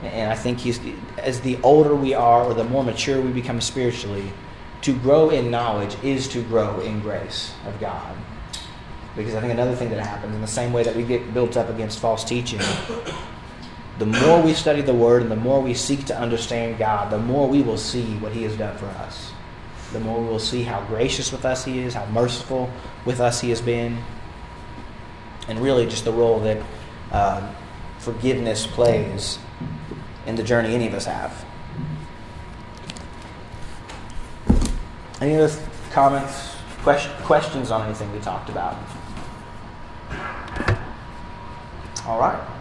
And 0.02 0.32
I 0.32 0.34
think 0.34 0.58
he's 0.58 0.80
as 1.18 1.42
the 1.42 1.58
older 1.62 1.94
we 1.94 2.14
are 2.14 2.44
or 2.44 2.54
the 2.54 2.64
more 2.64 2.82
mature 2.82 3.20
we 3.20 3.30
become 3.30 3.60
spiritually, 3.60 4.32
to 4.80 4.98
grow 5.00 5.28
in 5.28 5.50
knowledge 5.50 6.02
is 6.02 6.28
to 6.28 6.42
grow 6.44 6.80
in 6.80 7.00
grace 7.00 7.52
of 7.66 7.78
God. 7.78 8.16
Because 9.18 9.34
I 9.34 9.40
think 9.40 9.52
another 9.52 9.74
thing 9.74 9.90
that 9.90 9.98
happens, 9.98 10.32
in 10.32 10.40
the 10.40 10.46
same 10.46 10.72
way 10.72 10.84
that 10.84 10.94
we 10.94 11.02
get 11.02 11.34
built 11.34 11.56
up 11.56 11.68
against 11.68 11.98
false 11.98 12.22
teaching, 12.22 12.60
the 13.98 14.06
more 14.06 14.40
we 14.40 14.54
study 14.54 14.80
the 14.80 14.94
Word 14.94 15.22
and 15.22 15.30
the 15.30 15.36
more 15.36 15.60
we 15.60 15.74
seek 15.74 16.04
to 16.04 16.16
understand 16.16 16.78
God, 16.78 17.10
the 17.10 17.18
more 17.18 17.48
we 17.48 17.60
will 17.60 17.76
see 17.76 18.14
what 18.18 18.30
He 18.30 18.44
has 18.44 18.56
done 18.56 18.78
for 18.78 18.86
us. 18.86 19.32
The 19.92 19.98
more 19.98 20.20
we 20.20 20.28
will 20.28 20.38
see 20.38 20.62
how 20.62 20.82
gracious 20.84 21.32
with 21.32 21.44
us 21.44 21.64
He 21.64 21.80
is, 21.80 21.94
how 21.94 22.06
merciful 22.06 22.70
with 23.04 23.18
us 23.18 23.40
He 23.40 23.50
has 23.50 23.60
been, 23.60 23.98
and 25.48 25.58
really 25.58 25.84
just 25.86 26.04
the 26.04 26.12
role 26.12 26.38
that 26.40 26.62
uh, 27.10 27.52
forgiveness 27.98 28.68
plays 28.68 29.40
in 30.26 30.36
the 30.36 30.44
journey 30.44 30.76
any 30.76 30.86
of 30.86 30.94
us 30.94 31.06
have. 31.06 31.44
Any 35.20 35.34
other 35.34 35.52
comments, 35.90 36.54
questions 36.84 37.72
on 37.72 37.84
anything 37.84 38.12
we 38.12 38.20
talked 38.20 38.48
about? 38.48 38.76
All 42.08 42.18
right. 42.18 42.57